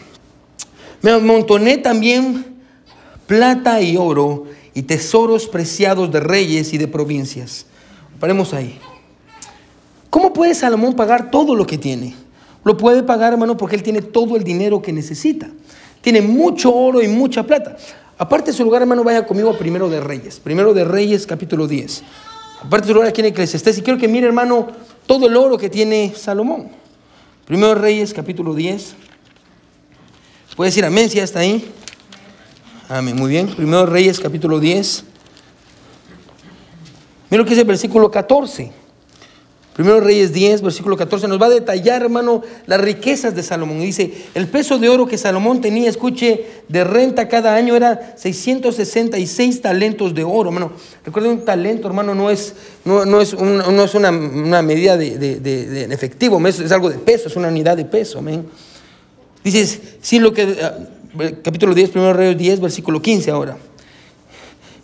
Me 1.01 1.11
amontoné 1.11 1.79
también 1.79 2.45
plata 3.27 3.81
y 3.81 3.97
oro 3.97 4.45
y 4.75 4.83
tesoros 4.83 5.47
preciados 5.47 6.11
de 6.11 6.19
reyes 6.19 6.73
y 6.73 6.77
de 6.77 6.87
provincias. 6.87 7.65
Paremos 8.19 8.53
ahí. 8.53 8.77
¿Cómo 10.11 10.33
puede 10.33 10.53
Salomón 10.53 10.95
pagar 10.95 11.31
todo 11.31 11.55
lo 11.55 11.65
que 11.65 11.77
tiene? 11.77 12.13
Lo 12.63 12.77
puede 12.77 13.01
pagar, 13.01 13.33
hermano, 13.33 13.57
porque 13.57 13.75
él 13.75 13.83
tiene 13.83 14.01
todo 14.01 14.35
el 14.35 14.43
dinero 14.43 14.81
que 14.81 14.91
necesita. 14.91 15.49
Tiene 16.01 16.21
mucho 16.21 16.73
oro 16.73 17.01
y 17.01 17.07
mucha 17.07 17.43
plata. 17.43 17.77
Aparte 18.17 18.51
de 18.51 18.57
su 18.57 18.63
lugar, 18.63 18.81
hermano, 18.81 19.03
vaya 19.03 19.25
conmigo 19.25 19.49
a 19.49 19.57
Primero 19.57 19.89
de 19.89 20.01
Reyes. 20.01 20.39
Primero 20.39 20.73
de 20.73 20.83
Reyes, 20.83 21.25
capítulo 21.25 21.67
10. 21.67 22.03
Aparte 22.61 22.87
de 22.87 22.87
su 22.87 22.93
lugar 22.95 23.09
aquí 23.09 23.21
en 23.21 23.27
Eclesiastés. 23.27 23.77
Y 23.77 23.81
quiero 23.81 23.97
que 23.97 24.07
mire, 24.07 24.27
hermano, 24.27 24.67
todo 25.05 25.27
el 25.27 25.37
oro 25.37 25.57
que 25.57 25.69
tiene 25.69 26.13
Salomón. 26.15 26.69
Primero 27.45 27.75
de 27.75 27.81
Reyes, 27.81 28.13
capítulo 28.13 28.53
10. 28.53 28.95
Puede 30.55 30.69
decir 30.69 30.83
amén 30.83 31.09
si 31.09 31.17
ya 31.17 31.23
está 31.23 31.39
ahí. 31.39 31.71
Amén, 32.87 33.15
muy 33.15 33.31
bien. 33.31 33.47
Primero 33.47 33.79
de 33.79 33.85
Reyes, 33.87 34.19
capítulo 34.19 34.59
10. 34.59 35.03
Mira 37.31 37.41
lo 37.41 37.43
que 37.43 37.49
dice 37.49 37.61
el 37.61 37.67
versículo 37.67 38.11
14. 38.11 38.71
Primero 39.73 39.99
Reyes 40.01 40.31
10, 40.31 40.61
versículo 40.61 40.95
14, 40.95 41.27
nos 41.27 41.41
va 41.41 41.47
a 41.47 41.49
detallar, 41.49 42.03
hermano, 42.03 42.43
las 42.67 42.79
riquezas 42.79 43.35
de 43.35 43.41
Salomón. 43.41 43.81
Y 43.81 43.87
dice, 43.87 44.13
el 44.35 44.47
peso 44.47 44.77
de 44.77 44.87
oro 44.87 45.07
que 45.07 45.17
Salomón 45.17 45.61
tenía, 45.61 45.89
escuche, 45.89 46.45
de 46.69 46.83
renta 46.83 47.27
cada 47.27 47.55
año 47.55 47.75
era 47.75 48.13
666 48.17 49.61
talentos 49.61 50.13
de 50.13 50.23
oro, 50.23 50.49
hermano. 50.49 50.71
Recuerden, 51.03 51.31
un 51.33 51.43
talento, 51.43 51.87
hermano, 51.87 52.13
no 52.13 52.29
es, 52.29 52.53
no, 52.85 53.01
es, 53.19 53.33
no 53.33 53.83
es 53.83 53.95
una, 53.95 54.11
medida 54.61 54.95
de, 54.95 55.87
efectivo, 55.91 56.39
es, 56.47 56.71
algo 56.71 56.89
de 56.89 56.99
peso, 56.99 57.29
es 57.29 57.35
una 57.35 57.47
unidad 57.47 57.75
de 57.75 57.85
peso, 57.85 58.19
amén. 58.19 58.45
Dices, 59.43 59.81
sin 60.01 60.23
lo 60.23 60.33
que, 60.33 60.55
capítulo 61.43 61.73
10, 61.73 61.89
primero 61.89 62.13
Reyes 62.13 62.37
10, 62.37 62.59
versículo 62.59 63.01
15 63.01 63.31
ahora 63.31 63.57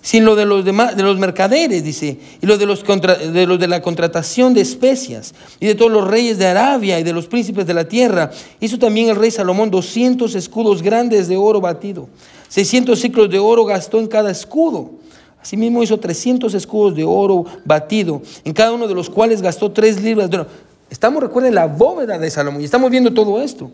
sin 0.02 0.26
lo 0.26 0.36
de 0.36 0.46
los, 0.46 0.66
demás, 0.66 0.98
de 0.98 1.04
los 1.04 1.18
mercaderes, 1.18 1.84
dice, 1.84 2.18
y 2.42 2.46
lo 2.46 2.58
de 2.58 2.66
los, 2.66 2.84
de 2.84 3.46
los 3.46 3.60
de 3.60 3.68
la 3.68 3.82
contratación 3.82 4.54
de 4.54 4.62
especias, 4.62 5.34
y 5.60 5.68
de 5.68 5.76
todos 5.76 5.92
los 5.92 6.08
reyes 6.08 6.38
de 6.40 6.48
Arabia 6.48 7.00
y 7.00 7.04
de 7.04 7.14
los 7.14 7.28
príncipes 7.28 7.68
de 7.68 7.74
la 7.74 7.88
tierra. 7.88 8.32
Hizo 8.60 8.80
también 8.80 9.10
el 9.10 9.16
rey 9.16 9.30
Salomón 9.30 9.70
200 9.70 10.34
escudos 10.36 10.82
grandes 10.82 11.28
de 11.28 11.38
oro 11.38 11.62
batido. 11.62 12.10
600 12.50 13.00
ciclos 13.00 13.30
de 13.30 13.40
oro 13.40 13.64
gastó 13.64 14.00
en 14.00 14.08
cada 14.08 14.32
escudo. 14.32 14.92
Asimismo 15.42 15.84
hizo 15.84 16.00
300 16.00 16.54
escudos 16.54 16.96
de 16.96 17.04
oro 17.04 17.46
batido, 17.64 18.22
en 18.44 18.54
cada 18.54 18.72
uno 18.72 18.88
de 18.88 18.96
los 18.96 19.10
cuales 19.10 19.42
gastó 19.42 19.72
tres 19.72 20.02
libras 20.02 20.30
de 20.30 20.38
oro. 20.38 20.48
Estamos, 20.90 21.22
recuerden, 21.22 21.56
la 21.56 21.68
bóveda 21.68 22.18
de 22.18 22.30
Salomón, 22.30 22.62
y 22.62 22.66
estamos 22.66 22.90
viendo 22.90 23.14
todo 23.14 23.42
esto. 23.42 23.72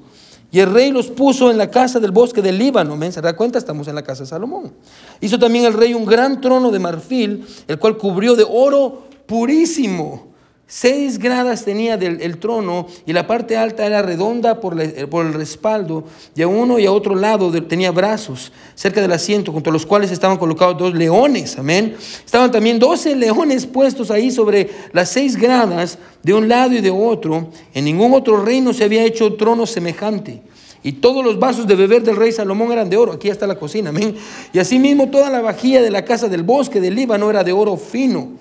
Y 0.52 0.60
el 0.60 0.72
rey 0.72 0.92
los 0.92 1.08
puso 1.08 1.52
en 1.52 1.58
la 1.58 1.70
casa 1.70 2.00
del 2.00 2.12
bosque 2.12 2.42
del 2.42 2.58
Líbano. 2.58 2.98
¿Se 3.12 3.22
da 3.22 3.36
cuenta? 3.36 3.58
Estamos 3.58 3.88
en 3.88 3.96
la 3.96 4.04
casa 4.04 4.24
de 4.24 4.30
Salomón. 4.30 4.74
Hizo 5.20 5.38
también 5.38 5.66
el 5.66 5.74
rey 5.74 5.94
un 5.94 6.06
gran 6.06 6.40
trono 6.40 6.72
de 6.72 6.80
marfil, 6.80 7.46
el 7.68 7.78
cual 7.78 7.98
cubrió 7.98 8.36
de 8.36 8.46
oro 8.48 9.04
purísimo. 9.26 10.28
Seis 10.70 11.18
gradas 11.18 11.64
tenía 11.64 11.96
del, 11.96 12.20
el 12.22 12.40
trono 12.40 12.88
y 13.06 13.14
la 13.14 13.26
parte 13.26 13.56
alta 13.56 13.86
era 13.86 14.02
redonda 14.02 14.60
por, 14.60 14.76
por, 15.08 15.26
el 15.26 15.34
respaldo 15.34 16.04
y 16.36 16.42
a 16.42 16.50
uno 16.50 16.78
y 16.78 16.86
a 16.86 16.92
otro 16.92 17.16
lado 17.16 17.50
tenía 17.64 17.90
brazos 17.92 18.52
cerca 18.76 19.00
del 19.00 19.14
asiento 19.14 19.54
junto 19.54 19.70
a 19.70 19.74
los 19.74 19.86
cuales 19.86 20.12
estaban 20.12 20.36
colocados 20.36 20.78
dos 20.78 20.94
leones, 20.94 21.58
amén. 21.58 21.96
Estaban 22.26 22.52
también 22.52 22.80
doce 22.80 23.16
leones 23.16 23.66
puestos 23.66 24.12
ahí 24.12 24.30
sobre 24.30 24.70
las 24.92 25.08
seis 25.08 25.38
gradas 25.38 26.00
de 26.22 26.34
un 26.34 26.50
lado 26.50 26.74
y 26.74 26.82
de 26.82 26.92
otro. 26.92 27.48
En 27.74 27.86
ningún 27.86 28.14
otro 28.14 28.44
reino 28.44 28.74
se 28.74 28.84
había 28.84 29.06
hecho 29.06 29.36
trono 29.36 29.66
semejante. 29.66 30.42
Y 30.84 30.92
todos 30.92 31.24
los 31.24 31.40
vasos 31.40 31.66
de 31.66 31.76
beber 31.76 32.04
del 32.04 32.18
rey 32.18 32.34
Salomón 32.34 32.74
eran 32.74 32.90
de 32.90 32.98
oro. 32.98 33.14
Aquí 33.14 33.30
está 33.30 33.48
la 33.48 33.56
cocina, 33.56 33.92
amén. 33.92 34.18
Y 34.52 34.60
asimismo 34.60 35.08
toda 35.08 35.30
la 35.30 35.40
vajilla 35.40 35.82
de 35.82 35.92
la 35.92 36.04
casa 36.04 36.28
del 36.28 36.44
bosque 36.44 36.82
del 36.82 36.96
Líbano 36.96 37.30
era 37.30 37.46
de 37.46 37.54
oro 37.54 37.78
fino 37.78 38.32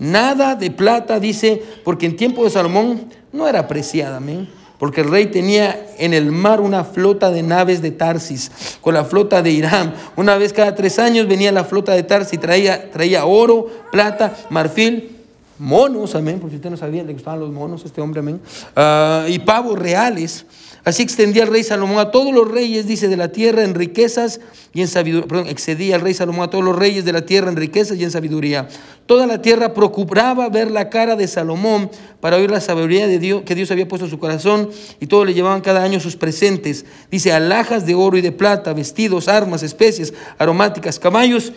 Nada 0.00 0.56
de 0.56 0.70
plata, 0.70 1.20
dice, 1.20 1.62
porque 1.84 2.06
en 2.06 2.16
tiempo 2.16 2.42
de 2.42 2.50
Salomón 2.50 3.04
no 3.32 3.46
era 3.46 3.60
apreciada, 3.60 4.16
amén. 4.16 4.48
Porque 4.78 5.02
el 5.02 5.10
rey 5.10 5.26
tenía 5.26 5.88
en 5.98 6.14
el 6.14 6.32
mar 6.32 6.62
una 6.62 6.84
flota 6.84 7.30
de 7.30 7.42
naves 7.42 7.82
de 7.82 7.90
Tarsis, 7.90 8.50
con 8.80 8.94
la 8.94 9.04
flota 9.04 9.42
de 9.42 9.50
Irán. 9.50 9.94
Una 10.16 10.38
vez 10.38 10.54
cada 10.54 10.74
tres 10.74 10.98
años 10.98 11.28
venía 11.28 11.52
la 11.52 11.64
flota 11.64 11.92
de 11.92 12.02
Tarsis 12.02 12.32
y 12.32 12.38
traía, 12.38 12.90
traía 12.90 13.26
oro, 13.26 13.68
plata, 13.92 14.34
marfil, 14.48 15.18
monos, 15.58 16.14
amén, 16.14 16.38
porque 16.40 16.56
usted 16.56 16.70
no 16.70 16.78
sabía, 16.78 17.04
le 17.04 17.12
gustaban 17.12 17.40
los 17.40 17.50
monos 17.50 17.82
a 17.84 17.86
este 17.86 18.00
hombre, 18.00 18.20
amén, 18.20 18.40
ah, 18.74 19.26
y 19.28 19.38
pavos 19.40 19.78
reales. 19.78 20.46
Así 20.84 21.02
extendía 21.02 21.42
el 21.42 21.50
rey 21.50 21.62
Salomón 21.62 21.98
a 21.98 22.10
todos 22.10 22.32
los 22.32 22.50
reyes, 22.50 22.86
dice, 22.86 23.08
de 23.08 23.16
la 23.16 23.32
tierra 23.32 23.64
en 23.64 23.74
riquezas 23.74 24.40
y 24.72 24.80
en 24.80 24.88
sabiduría. 24.88 25.28
Perdón, 25.28 25.46
excedía 25.48 25.96
el 25.96 26.00
rey 26.00 26.14
Salomón 26.14 26.44
a 26.44 26.50
todos 26.50 26.64
los 26.64 26.74
reyes 26.74 27.04
de 27.04 27.12
la 27.12 27.26
tierra 27.26 27.50
en 27.50 27.56
riquezas 27.56 27.98
y 27.98 28.04
en 28.04 28.10
sabiduría. 28.10 28.68
Toda 29.04 29.26
la 29.26 29.42
tierra 29.42 29.74
procuraba 29.74 30.48
ver 30.48 30.70
la 30.70 30.88
cara 30.88 31.16
de 31.16 31.28
Salomón 31.28 31.90
para 32.20 32.36
oír 32.36 32.50
la 32.50 32.60
sabiduría 32.60 33.06
de 33.06 33.18
Dios 33.18 33.42
que 33.44 33.54
Dios 33.54 33.70
había 33.70 33.86
puesto 33.86 34.06
en 34.06 34.10
su 34.10 34.18
corazón 34.18 34.70
y 35.00 35.06
todos 35.06 35.26
le 35.26 35.34
llevaban 35.34 35.60
cada 35.60 35.82
año 35.82 36.00
sus 36.00 36.16
presentes. 36.16 36.86
Dice, 37.10 37.32
alhajas 37.32 37.84
de 37.84 37.94
oro 37.94 38.16
y 38.16 38.22
de 38.22 38.32
plata, 38.32 38.72
vestidos, 38.72 39.28
armas, 39.28 39.62
especies, 39.62 40.14
aromáticas, 40.38 40.98
caballos 40.98 41.52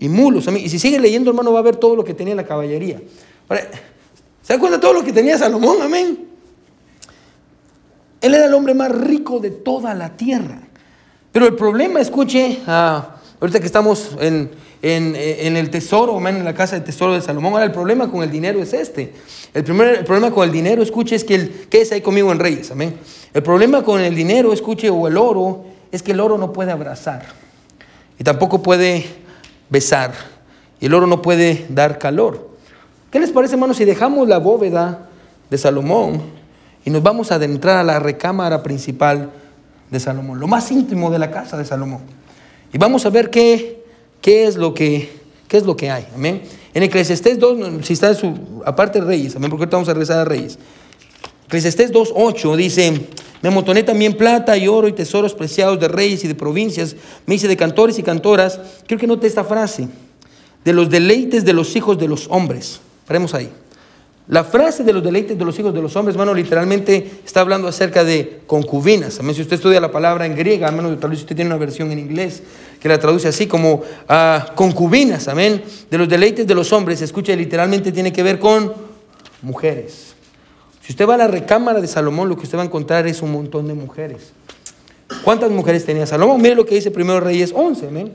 y 0.00 0.08
mulos. 0.08 0.46
Y 0.48 0.68
si 0.70 0.78
sigue 0.78 0.98
leyendo, 0.98 1.30
hermano, 1.30 1.52
va 1.52 1.58
a 1.58 1.62
ver 1.62 1.76
todo 1.76 1.94
lo 1.94 2.04
que 2.04 2.14
tenía 2.14 2.34
la 2.34 2.46
caballería. 2.46 3.02
¿Se 4.42 4.56
da 4.56 4.70
de 4.70 4.78
todo 4.78 4.94
lo 4.94 5.04
que 5.04 5.12
tenía 5.12 5.36
Salomón? 5.36 5.82
Amén. 5.82 6.31
Él 8.22 8.34
era 8.34 8.46
el 8.46 8.54
hombre 8.54 8.72
más 8.72 8.90
rico 8.92 9.40
de 9.40 9.50
toda 9.50 9.94
la 9.94 10.16
tierra. 10.16 10.60
Pero 11.32 11.46
el 11.46 11.56
problema, 11.56 12.00
escuche, 12.00 12.60
ah, 12.68 13.16
ahorita 13.40 13.58
que 13.58 13.66
estamos 13.66 14.16
en, 14.20 14.50
el 14.82 15.70
tesoro, 15.70 16.16
en 16.28 16.44
la 16.44 16.54
casa 16.54 16.76
del 16.76 16.84
tesoro 16.84 17.14
de 17.14 17.20
Salomón, 17.20 17.54
ahora 17.54 17.64
el 17.64 17.72
problema 17.72 18.08
con 18.08 18.22
el 18.22 18.30
dinero 18.30 18.62
es 18.62 18.72
este. 18.72 19.12
El, 19.52 19.64
primer, 19.64 20.04
problema 20.04 20.30
con 20.30 20.44
el 20.44 20.52
dinero, 20.52 20.82
escuche, 20.82 21.16
es 21.16 21.24
que 21.24 21.34
el, 21.34 21.50
¿qué 21.68 21.80
es 21.80 21.90
ahí 21.90 22.00
conmigo 22.00 22.30
en 22.30 22.38
Reyes? 22.38 22.70
Amén. 22.70 22.94
El 23.34 23.42
problema 23.42 23.82
con 23.82 24.00
el 24.00 24.14
dinero, 24.14 24.52
escuche, 24.52 24.88
o 24.88 25.08
el 25.08 25.16
oro, 25.16 25.64
es 25.90 26.00
que 26.02 26.12
el 26.12 26.20
oro 26.20 26.38
no 26.38 26.52
puede 26.52 26.70
abrazar. 26.70 27.24
Y 28.20 28.24
tampoco 28.24 28.62
puede 28.62 29.04
besar. 29.68 30.12
Y 30.80 30.86
el 30.86 30.94
oro 30.94 31.08
no 31.08 31.22
puede 31.22 31.66
dar 31.70 31.98
calor. 31.98 32.50
¿Qué 33.10 33.18
les 33.18 33.32
parece, 33.32 33.54
hermanos, 33.54 33.78
si 33.78 33.84
dejamos 33.84 34.28
la 34.28 34.38
bóveda 34.38 35.08
de 35.50 35.58
Salomón 35.58 36.41
y 36.84 36.90
nos 36.90 37.02
vamos 37.02 37.30
a 37.30 37.36
adentrar 37.36 37.76
a 37.76 37.84
la 37.84 37.98
recámara 37.98 38.62
principal 38.62 39.30
de 39.90 40.00
Salomón, 40.00 40.40
lo 40.40 40.46
más 40.46 40.70
íntimo 40.70 41.10
de 41.10 41.18
la 41.18 41.30
casa 41.30 41.56
de 41.56 41.64
Salomón. 41.64 42.00
Y 42.72 42.78
vamos 42.78 43.04
a 43.04 43.10
ver 43.10 43.30
qué, 43.30 43.84
qué, 44.20 44.46
es, 44.46 44.56
lo 44.56 44.72
que, 44.72 45.10
qué 45.48 45.58
es 45.58 45.64
lo 45.64 45.76
que 45.76 45.90
hay. 45.90 46.06
Amén. 46.14 46.42
En 46.74 46.82
Eclesiastés 46.82 47.38
2, 47.38 47.84
si 47.84 47.92
está 47.92 48.08
en 48.08 48.14
su, 48.14 48.62
aparte 48.64 49.00
de 49.00 49.06
Reyes, 49.06 49.36
amén, 49.36 49.50
porque 49.50 49.64
ahorita 49.64 49.76
vamos 49.76 49.88
a 49.88 49.92
regresar 49.92 50.18
a 50.18 50.24
Reyes. 50.24 50.58
Eclesiastés 51.46 51.92
2.8 51.92 52.56
dice, 52.56 53.08
me 53.42 53.48
amontoné 53.48 53.82
también 53.82 54.16
plata 54.16 54.56
y 54.56 54.68
oro 54.68 54.88
y 54.88 54.92
tesoros 54.92 55.34
preciados 55.34 55.78
de 55.78 55.88
reyes 55.88 56.24
y 56.24 56.28
de 56.28 56.34
provincias, 56.34 56.96
me 57.26 57.34
hice 57.34 57.48
de 57.48 57.56
cantores 57.56 57.98
y 57.98 58.02
cantoras. 58.02 58.58
Quiero 58.86 59.00
que 59.00 59.06
note 59.06 59.26
esta 59.26 59.44
frase, 59.44 59.88
de 60.64 60.72
los 60.72 60.88
deleites 60.88 61.44
de 61.44 61.52
los 61.52 61.76
hijos 61.76 61.98
de 61.98 62.08
los 62.08 62.26
hombres. 62.30 62.80
Paremos 63.06 63.34
ahí. 63.34 63.50
La 64.28 64.44
frase 64.44 64.84
de 64.84 64.92
los 64.92 65.02
deleites 65.02 65.36
de 65.36 65.44
los 65.44 65.58
hijos 65.58 65.74
de 65.74 65.82
los 65.82 65.96
hombres, 65.96 66.14
hermano, 66.14 66.32
literalmente 66.32 67.20
está 67.24 67.40
hablando 67.40 67.66
acerca 67.66 68.04
de 68.04 68.40
concubinas. 68.46 69.16
También 69.16 69.34
si 69.34 69.42
usted 69.42 69.56
estudia 69.56 69.80
la 69.80 69.90
palabra 69.90 70.26
en 70.26 70.36
griega, 70.36 70.68
hermano, 70.68 70.96
tal 70.96 71.10
vez 71.10 71.20
usted 71.20 71.34
tiene 71.34 71.50
una 71.50 71.58
versión 71.58 71.90
en 71.90 71.98
inglés 71.98 72.42
que 72.80 72.88
la 72.88 72.98
traduce 72.98 73.28
así 73.28 73.48
como 73.48 73.82
ah, 74.08 74.52
concubinas, 74.54 75.26
amén. 75.26 75.62
De 75.90 75.98
los 75.98 76.08
deleites 76.08 76.46
de 76.46 76.54
los 76.54 76.72
hombres, 76.72 77.02
escucha, 77.02 77.34
literalmente 77.34 77.90
tiene 77.90 78.12
que 78.12 78.22
ver 78.22 78.38
con 78.38 78.72
mujeres. 79.42 80.14
Si 80.80 80.92
usted 80.92 81.06
va 81.06 81.14
a 81.14 81.18
la 81.18 81.28
recámara 81.28 81.80
de 81.80 81.88
Salomón, 81.88 82.28
lo 82.28 82.36
que 82.36 82.44
usted 82.44 82.56
va 82.56 82.62
a 82.62 82.66
encontrar 82.66 83.06
es 83.08 83.22
un 83.22 83.32
montón 83.32 83.66
de 83.66 83.74
mujeres. 83.74 84.32
¿Cuántas 85.24 85.50
mujeres 85.50 85.84
tenía 85.84 86.06
Salomón? 86.06 86.40
Mire 86.40 86.54
lo 86.54 86.64
que 86.64 86.76
dice 86.76 86.92
Primero 86.92 87.20
Reyes 87.20 87.52
11, 87.54 87.88
amén. 87.88 88.12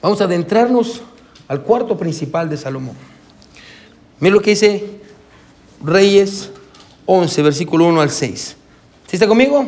Vamos 0.00 0.20
a 0.20 0.24
adentrarnos 0.24 1.02
al 1.48 1.62
cuarto 1.62 1.96
principal 1.96 2.48
de 2.48 2.56
Salomón. 2.56 3.13
Mira 4.20 4.34
lo 4.34 4.40
que 4.40 4.50
dice 4.50 4.84
Reyes 5.82 6.50
11, 7.06 7.42
versículo 7.42 7.86
1 7.86 8.00
al 8.00 8.10
6. 8.10 8.56
¿Sí 9.06 9.16
está 9.16 9.26
conmigo? 9.26 9.66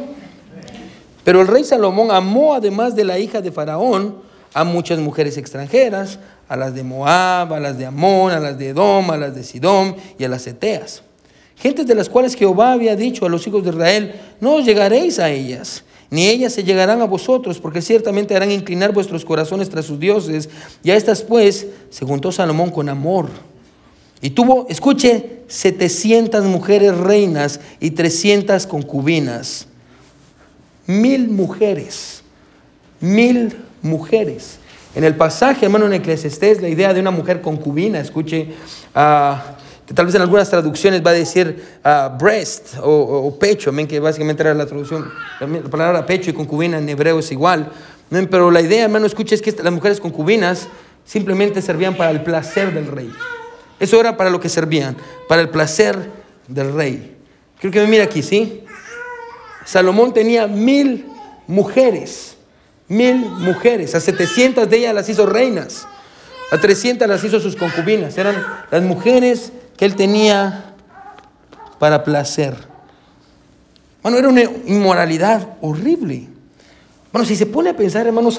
Pero 1.24 1.40
el 1.40 1.48
rey 1.48 1.64
Salomón 1.64 2.10
amó, 2.10 2.54
además 2.54 2.94
de 2.94 3.04
la 3.04 3.18
hija 3.18 3.40
de 3.40 3.50
Faraón, 3.50 4.16
a 4.54 4.64
muchas 4.64 5.00
mujeres 5.00 5.36
extranjeras, 5.36 6.20
a 6.48 6.56
las 6.56 6.74
de 6.74 6.84
Moab, 6.84 7.52
a 7.52 7.60
las 7.60 7.76
de 7.76 7.86
Amón, 7.86 8.32
a 8.32 8.38
las 8.38 8.56
de 8.58 8.68
Edom, 8.68 9.10
a 9.10 9.16
las 9.16 9.34
de 9.34 9.42
Sidón 9.42 9.96
y 10.18 10.24
a 10.24 10.28
las 10.28 10.46
Eteas. 10.46 11.02
Gentes 11.56 11.86
de 11.86 11.94
las 11.94 12.08
cuales 12.08 12.36
Jehová 12.36 12.72
había 12.72 12.94
dicho 12.94 13.26
a 13.26 13.28
los 13.28 13.46
hijos 13.46 13.64
de 13.64 13.70
Israel, 13.70 14.14
no 14.40 14.54
os 14.54 14.64
llegaréis 14.64 15.18
a 15.18 15.30
ellas, 15.30 15.84
ni 16.08 16.28
ellas 16.28 16.52
se 16.52 16.62
llegarán 16.62 17.02
a 17.02 17.06
vosotros, 17.06 17.58
porque 17.58 17.82
ciertamente 17.82 18.36
harán 18.36 18.52
inclinar 18.52 18.92
vuestros 18.92 19.24
corazones 19.24 19.68
tras 19.68 19.86
sus 19.86 19.98
dioses. 19.98 20.48
Y 20.84 20.90
a 20.92 20.96
estas 20.96 21.22
pues 21.22 21.66
se 21.90 22.04
juntó 22.04 22.30
Salomón 22.30 22.70
con 22.70 22.88
amor 22.88 23.28
y 24.20 24.30
tuvo, 24.30 24.66
escuche, 24.68 25.42
700 25.48 26.44
mujeres 26.44 26.96
reinas 26.96 27.60
y 27.80 27.90
300 27.90 28.66
concubinas. 28.66 29.66
Mil 30.86 31.28
mujeres. 31.28 32.22
Mil 33.00 33.56
mujeres. 33.82 34.58
En 34.94 35.04
el 35.04 35.14
pasaje, 35.14 35.66
hermano, 35.66 35.86
en 35.86 35.92
Eclesiastés, 35.92 36.62
la 36.62 36.68
idea 36.68 36.94
de 36.94 37.00
una 37.00 37.10
mujer 37.10 37.42
concubina, 37.42 38.00
escuche, 38.00 38.48
ah, 38.94 39.56
que 39.86 39.92
tal 39.92 40.06
vez 40.06 40.14
en 40.14 40.22
algunas 40.22 40.48
traducciones 40.48 41.04
va 41.04 41.10
a 41.10 41.14
decir 41.14 41.62
ah, 41.84 42.16
breast 42.18 42.76
o, 42.82 43.36
pecho, 43.38 43.70
amén, 43.70 43.86
que 43.86 44.00
básicamente 44.00 44.42
era 44.42 44.54
la 44.54 44.66
traducción, 44.66 45.12
la 45.38 45.70
palabra 45.70 46.06
pecho 46.06 46.30
y 46.30 46.32
concubina 46.32 46.78
en 46.78 46.88
hebreo 46.88 47.18
es 47.18 47.30
igual. 47.30 47.70
Pero 48.08 48.50
la 48.50 48.60
idea, 48.62 48.84
hermano, 48.84 49.06
escucha, 49.06 49.34
es 49.34 49.42
que 49.42 49.52
las 49.52 49.72
mujeres 49.72 50.00
concubinas 50.00 50.68
simplemente 51.04 51.60
servían 51.60 51.94
para 51.94 52.10
el 52.10 52.22
placer 52.22 52.72
del 52.72 52.86
rey. 52.86 53.12
Eso 53.78 54.00
era 54.00 54.16
para 54.16 54.30
lo 54.30 54.40
que 54.40 54.48
servían, 54.48 54.96
para 55.28 55.42
el 55.42 55.50
placer 55.50 56.10
del 56.48 56.72
rey. 56.72 57.16
Quiero 57.60 57.72
que 57.72 57.80
me 57.80 57.86
mire 57.86 58.02
aquí, 58.02 58.22
¿sí? 58.22 58.62
Salomón 59.64 60.14
tenía 60.14 60.46
mil 60.46 61.06
mujeres, 61.46 62.36
mil 62.88 63.16
mujeres, 63.16 63.94
a 63.94 64.00
700 64.00 64.68
de 64.68 64.76
ellas 64.78 64.94
las 64.94 65.08
hizo 65.08 65.26
reinas, 65.26 65.86
a 66.50 66.58
300 66.58 67.08
las 67.08 67.22
hizo 67.24 67.40
sus 67.40 67.56
concubinas, 67.56 68.16
eran 68.16 68.36
las 68.70 68.82
mujeres 68.82 69.52
que 69.76 69.84
él 69.84 69.96
tenía 69.96 70.74
para 71.78 72.04
placer. 72.04 72.54
Bueno, 74.02 74.18
era 74.18 74.28
una 74.28 74.42
inmoralidad 74.66 75.56
horrible. 75.60 76.28
Bueno, 77.12 77.26
si 77.26 77.34
se 77.34 77.46
pone 77.46 77.70
a 77.70 77.76
pensar, 77.76 78.06
hermano, 78.06 78.30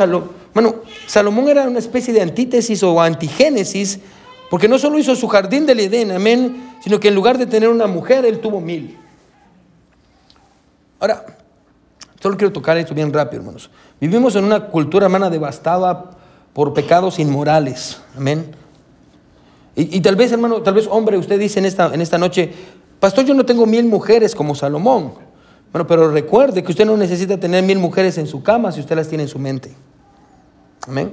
bueno, 0.54 0.76
Salomón 1.08 1.50
era 1.50 1.64
una 1.64 1.80
especie 1.80 2.14
de 2.14 2.22
antítesis 2.22 2.84
o 2.84 3.02
antigénesis, 3.02 4.00
porque 4.50 4.68
no 4.68 4.78
solo 4.78 4.98
hizo 4.98 5.16
su 5.16 5.28
jardín 5.28 5.66
del 5.66 5.80
Edén, 5.80 6.12
amén, 6.12 6.78
sino 6.82 7.00
que 7.00 7.10
en 7.10 7.16
lugar 7.16 7.38
de 7.38 7.46
tener 7.46 7.70
una 7.70 7.88
mujer, 7.88 8.26
él 8.26 8.40
tuvo 8.40 8.62
mil. 8.62 8.98
Ahora, 11.00 11.26
solo 12.22 12.38
quiero 12.38 12.54
tocar 12.54 12.78
esto 12.78 12.94
bien 12.94 13.12
rápido, 13.14 13.42
hermanos. 13.42 13.70
Vivimos 14.00 14.36
en 14.36 14.46
una 14.46 14.68
cultura, 14.68 15.06
hermana, 15.06 15.30
devastada 15.30 16.12
por 16.54 16.74
pecados 16.74 17.20
inmorales. 17.20 18.02
Amén. 18.16 18.52
Y, 19.76 20.00
tal 20.02 20.16
vez, 20.16 20.32
hermano, 20.32 20.64
tal 20.64 20.74
vez, 20.74 20.88
hombre, 20.90 21.18
usted 21.18 21.40
dice 21.40 21.60
en 21.60 21.66
esta, 21.66 21.94
en 21.94 22.02
esta 22.02 22.18
noche, 22.18 22.52
pastor, 23.00 23.26
yo 23.26 23.36
no 23.36 23.46
tengo 23.46 23.68
mil 23.68 23.86
mujeres 23.86 24.34
como 24.34 24.56
Salomón. 24.56 25.14
Bueno, 25.72 25.86
pero 25.86 26.10
recuerde 26.10 26.64
que 26.64 26.72
usted 26.72 26.86
no 26.86 26.98
necesita 26.98 27.40
tener 27.40 27.64
mil 27.64 27.78
mujeres 27.78 28.18
en 28.18 28.26
su 28.26 28.42
cama 28.42 28.72
si 28.72 28.80
usted 28.80 28.96
las 28.96 29.08
tiene 29.08 29.26
en 29.26 29.30
su 29.30 29.38
mente. 29.38 29.76
Amén. 30.88 31.12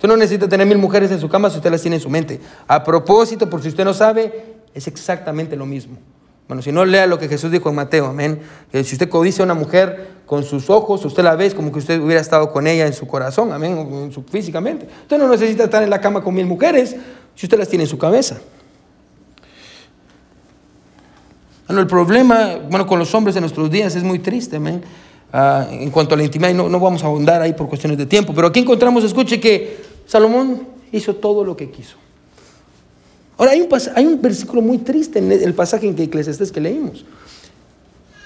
Usted 0.00 0.08
no 0.08 0.16
necesita 0.16 0.48
tener 0.48 0.66
mil 0.66 0.78
mujeres 0.78 1.10
en 1.10 1.20
su 1.20 1.28
cama 1.28 1.50
si 1.50 1.58
usted 1.58 1.70
las 1.70 1.82
tiene 1.82 1.96
en 1.96 2.00
su 2.00 2.08
mente. 2.08 2.40
A 2.66 2.82
propósito, 2.82 3.50
por 3.50 3.60
si 3.60 3.68
usted 3.68 3.84
no 3.84 3.92
sabe, 3.92 4.54
es 4.72 4.86
exactamente 4.86 5.56
lo 5.56 5.66
mismo. 5.66 5.98
Bueno, 6.48 6.62
si 6.62 6.72
no 6.72 6.86
lea 6.86 7.06
lo 7.06 7.18
que 7.18 7.28
Jesús 7.28 7.50
dijo 7.50 7.68
en 7.68 7.74
Mateo, 7.74 8.06
amén. 8.06 8.40
Que 8.72 8.82
si 8.82 8.94
usted 8.94 9.10
codicia 9.10 9.42
a 9.42 9.44
una 9.44 9.52
mujer 9.52 10.08
con 10.24 10.42
sus 10.42 10.70
ojos, 10.70 11.04
usted 11.04 11.22
la 11.22 11.36
ve 11.36 11.50
como 11.50 11.70
que 11.70 11.80
usted 11.80 12.00
hubiera 12.00 12.22
estado 12.22 12.50
con 12.50 12.66
ella 12.66 12.86
en 12.86 12.94
su 12.94 13.06
corazón, 13.06 13.52
amén, 13.52 14.10
físicamente. 14.32 14.88
Usted 15.02 15.18
no 15.18 15.28
necesita 15.28 15.64
estar 15.64 15.82
en 15.82 15.90
la 15.90 16.00
cama 16.00 16.22
con 16.22 16.32
mil 16.32 16.46
mujeres 16.46 16.96
si 17.34 17.44
usted 17.44 17.58
las 17.58 17.68
tiene 17.68 17.84
en 17.84 17.90
su 17.90 17.98
cabeza. 17.98 18.40
Bueno, 21.66 21.82
el 21.82 21.86
problema, 21.86 22.56
bueno, 22.70 22.86
con 22.86 22.98
los 22.98 23.14
hombres 23.14 23.36
en 23.36 23.42
nuestros 23.42 23.70
días 23.70 23.94
es 23.96 24.02
muy 24.02 24.20
triste, 24.20 24.56
amén. 24.56 24.82
Ah, 25.30 25.66
en 25.70 25.90
cuanto 25.90 26.14
a 26.14 26.16
la 26.16 26.24
intimidad, 26.24 26.54
no, 26.54 26.70
no 26.70 26.80
vamos 26.80 27.04
a 27.04 27.06
ahondar 27.06 27.42
ahí 27.42 27.52
por 27.52 27.68
cuestiones 27.68 27.98
de 27.98 28.06
tiempo, 28.06 28.32
pero 28.34 28.48
aquí 28.48 28.60
encontramos, 28.60 29.04
escuche, 29.04 29.38
que 29.38 29.89
Salomón 30.10 30.66
hizo 30.90 31.14
todo 31.14 31.44
lo 31.44 31.56
que 31.56 31.70
quiso. 31.70 31.94
Ahora, 33.38 33.52
hay 33.52 33.60
un, 33.60 33.68
hay 33.94 34.06
un 34.06 34.20
versículo 34.20 34.60
muy 34.60 34.78
triste 34.78 35.20
en 35.20 35.30
el 35.30 35.54
pasaje 35.54 35.86
en 35.86 35.94
que 35.94 36.02
Eclesiastés 36.02 36.50
que 36.50 36.60
leímos. 36.60 37.04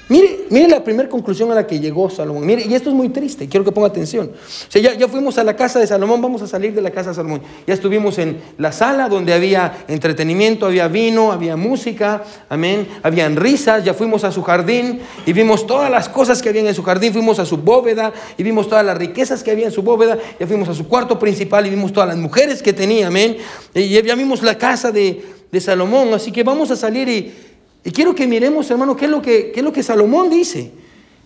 Mire, 0.07 0.41
mire 0.51 0.69
la 0.69 0.85
primera 0.85 1.09
conclusión 1.09 1.51
a 1.51 1.55
la 1.55 1.67
que 1.67 1.81
llegó 1.81 2.11
Salomón. 2.11 2.45
Mire, 2.45 2.63
y 2.69 2.75
esto 2.75 2.91
es 2.91 2.95
muy 2.95 3.09
triste, 3.09 3.49
quiero 3.49 3.65
que 3.65 3.73
ponga 3.73 3.89
atención. 3.89 4.33
O 4.35 4.71
sea, 4.71 4.83
ya, 4.83 4.93
ya, 4.95 5.09
fuimos 5.09 5.39
a 5.39 5.45
la 5.45 5.57
casa 5.57 5.79
de 5.79 5.87
Salomón, 5.87 6.21
vamos 6.21 6.43
a 6.43 6.47
salir 6.47 6.75
de 6.75 6.83
la 6.83 6.91
casa 6.91 7.11
de 7.11 7.17
Salomón. 7.17 7.41
Ya 7.67 7.73
estuvimos 7.73 8.19
en 8.19 8.39
la 8.59 8.71
sala 8.71 9.09
donde 9.09 9.33
había 9.33 9.85
entretenimiento, 9.89 10.67
había 10.67 10.89
vino, 10.89 11.33
había 11.33 11.57
música, 11.57 12.23
amén, 12.51 12.87
habían 13.03 13.37
risas. 13.37 13.83
Ya 13.83 13.95
fuimos 13.95 14.25
a 14.25 14.33
su 14.33 14.43
jardín 14.43 15.01
y 15.25 15.33
vimos 15.33 15.67
todas 15.67 15.91
las 15.91 16.11
cosas 16.11 16.43
que 16.43 16.51
había 16.51 16.69
en 16.69 16.75
su 16.75 16.83
jardín. 16.83 17.15
Fuimos 17.15 17.39
a 17.39 17.47
su 17.47 17.57
bóveda 17.57 18.13
y 18.37 18.43
vimos 18.43 18.69
todas 18.69 18.85
las 18.85 18.99
riquezas 18.99 19.43
que 19.43 19.53
había 19.53 19.67
en 19.67 19.73
su 19.73 19.83
bóveda. 19.83 20.19
Ya 20.39 20.47
fuimos 20.47 20.69
a 20.69 20.75
su 20.75 20.87
cuarto 20.87 21.19
principal 21.19 21.67
y 21.67 21.71
vimos 21.71 21.95
todas 21.95 22.11
las 22.11 22.19
mujeres 22.19 22.63
que 22.63 22.75
tenía, 22.75 23.07
amén. 23.07 23.39
Y 23.73 23.89
ya 23.89 24.15
vimos 24.15 24.43
la 24.43 24.59
casa 24.59 24.93
de, 24.93 25.25
de 25.51 25.61
Salomón. 25.63 26.13
Así 26.13 26.31
que 26.31 26.43
vamos 26.43 26.71
a 26.71 26.77
salir 26.77 27.09
y 27.09 27.54
y 27.85 27.91
quiero 27.91 28.15
que 28.15 28.27
miremos, 28.27 28.71
hermano, 28.71 28.97
qué 28.97 29.05
es 29.05 29.11
lo 29.11 29.21
que, 29.21 29.53
es 29.55 29.63
lo 29.63 29.73
que 29.73 29.83
Salomón 29.83 30.31
dice. 30.31 30.73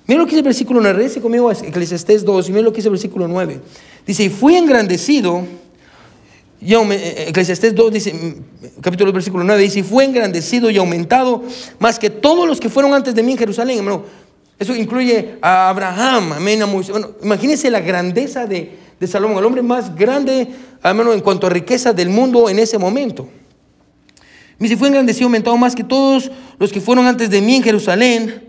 Mira 0.09 0.19
lo 0.19 0.27
que 0.27 0.31
dice 0.31 0.41
el 0.41 0.45
versículo 0.45 0.81
9, 0.81 1.03
dice 1.05 1.21
conmigo 1.21 1.53
Eclesiastés 1.53 2.25
2, 2.25 2.49
y 2.49 2.53
mira 2.53 2.65
lo 2.65 2.73
que 2.73 2.77
dice 2.77 2.89
el 2.89 2.93
versículo 2.93 3.29
9. 3.29 3.61
Dice, 4.05 4.25
y 4.25 4.29
fui 4.29 4.57
engrandecido, 4.57 5.45
y 6.61 6.75
eh, 6.75 7.29
Eclesiastés 7.29 7.75
2 7.75 7.93
dice, 7.93 8.13
mm, 8.13 8.81
capítulo 8.81 9.13
versículo 9.13 9.45
9, 9.45 9.63
dice, 9.63 9.81
y 9.81 9.83
fue 9.85 10.05
engrandecido 10.05 10.69
y 10.71 10.79
aumentado 10.79 11.45
más 11.79 11.99
que 11.99 12.11
todos 12.11 12.49
los 12.49 12.59
que 12.59 12.69
fueron 12.69 12.93
antes 12.93 13.15
de 13.15 13.23
mí 13.23 13.33
en 13.33 13.39
Jerusalén, 13.39 13.79
hermano. 13.79 14.03
Eso 14.59 14.75
incluye 14.75 15.37
a 15.41 15.69
Abraham, 15.69 16.33
amén, 16.33 16.61
a 16.63 16.67
Moisés. 16.67 16.97
Imagínense 17.23 17.71
la 17.71 17.81
grandeza 17.81 18.47
de, 18.47 18.77
de 18.99 19.07
Salomón, 19.07 19.39
el 19.39 19.45
hombre 19.45 19.63
más 19.63 19.95
grande, 19.95 20.49
hermano, 20.83 21.13
en 21.13 21.21
cuanto 21.21 21.47
a 21.47 21.51
riqueza 21.51 21.93
del 21.93 22.09
mundo 22.09 22.49
en 22.49 22.59
ese 22.59 22.79
momento. 22.79 23.29
Dice, 24.59 24.77
fue 24.77 24.89
engrandecido, 24.89 25.27
aumentado 25.27 25.57
más 25.57 25.75
que 25.75 25.85
todos 25.85 26.31
los 26.59 26.73
que 26.73 26.81
fueron 26.81 27.07
antes 27.07 27.31
de 27.31 27.41
mí 27.41 27.57
en 27.57 27.63
Jerusalén. 27.63 28.49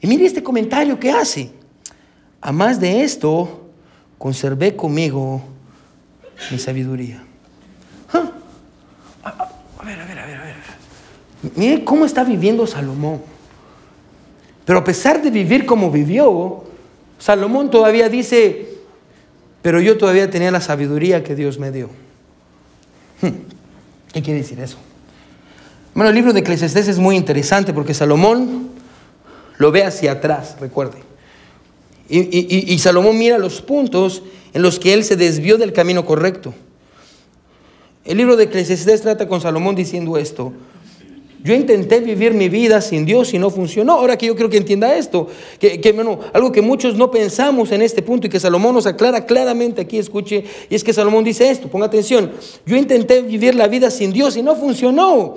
Y 0.00 0.06
mire 0.06 0.24
este 0.24 0.42
comentario 0.42 0.98
que 0.98 1.10
hace. 1.10 1.50
A 2.40 2.52
más 2.52 2.80
de 2.80 3.02
esto, 3.02 3.68
conservé 4.16 4.76
conmigo 4.76 5.42
mi 6.50 6.58
sabiduría. 6.58 7.22
A, 8.12 9.84
ver, 9.84 10.00
a 10.00 10.04
ver, 10.04 10.18
a 10.18 10.26
ver, 10.26 10.36
a 10.36 10.44
ver. 10.44 10.54
Mire 11.56 11.84
cómo 11.84 12.04
está 12.04 12.22
viviendo 12.22 12.66
Salomón. 12.66 13.22
Pero 14.64 14.78
a 14.78 14.84
pesar 14.84 15.20
de 15.20 15.30
vivir 15.30 15.66
como 15.66 15.90
vivió, 15.90 16.64
Salomón 17.18 17.70
todavía 17.70 18.08
dice, 18.08 18.68
pero 19.62 19.80
yo 19.80 19.98
todavía 19.98 20.30
tenía 20.30 20.50
la 20.50 20.60
sabiduría 20.60 21.24
que 21.24 21.34
Dios 21.34 21.58
me 21.58 21.72
dio. 21.72 21.90
Hmm, 23.20 23.40
¿Qué 24.12 24.22
quiere 24.22 24.40
decir 24.40 24.60
eso? 24.60 24.78
Bueno, 25.94 26.10
el 26.10 26.14
libro 26.14 26.32
de 26.32 26.40
Eclesiastés 26.40 26.88
es 26.88 26.98
muy 26.98 27.16
interesante 27.16 27.72
porque 27.72 27.94
Salomón 27.94 28.70
lo 29.58 29.72
ve 29.72 29.82
hacia 29.84 30.12
atrás, 30.12 30.56
recuerde. 30.60 30.98
Y, 32.08 32.76
Salomón 32.78 33.18
mira 33.18 33.38
los 33.38 33.60
puntos 33.62 34.22
en 34.52 34.62
los 34.62 34.80
que 34.80 34.94
él 34.94 35.04
se 35.04 35.16
desvió 35.16 35.58
del 35.58 35.72
camino 35.72 36.04
correcto. 36.04 36.54
El 38.04 38.18
libro 38.18 38.36
de 38.36 38.44
Eclesiastés 38.44 39.02
trata 39.02 39.28
con 39.28 39.40
Salomón 39.40 39.76
diciendo 39.76 40.16
esto. 40.16 40.52
Yo 41.42 41.54
intenté 41.54 42.00
vivir 42.00 42.34
mi 42.34 42.48
vida 42.48 42.80
sin 42.80 43.06
Dios 43.06 43.32
y 43.32 43.38
no 43.38 43.50
funcionó. 43.50 43.92
Ahora 43.92 44.18
que 44.18 44.26
yo 44.26 44.36
creo 44.36 44.50
que 44.50 44.58
entienda 44.58 44.94
esto, 44.96 45.28
que, 45.58 45.80
que 45.80 45.94
algo 46.32 46.52
que 46.52 46.62
muchos 46.62 46.96
no 46.96 47.10
pensamos 47.10 47.72
en 47.72 47.82
este 47.82 48.02
punto 48.02 48.26
y 48.26 48.30
que 48.30 48.40
Salomón 48.40 48.74
nos 48.74 48.86
aclara 48.86 49.24
claramente 49.24 49.80
aquí, 49.80 49.98
escuche, 49.98 50.44
y 50.68 50.74
es 50.74 50.84
que 50.84 50.92
Salomón 50.92 51.24
dice 51.24 51.48
esto, 51.48 51.68
ponga 51.68 51.86
atención, 51.86 52.32
yo 52.66 52.76
intenté 52.76 53.22
vivir 53.22 53.54
la 53.54 53.68
vida 53.68 53.90
sin 53.90 54.12
Dios 54.12 54.36
y 54.36 54.42
no 54.42 54.54
funcionó. 54.54 55.36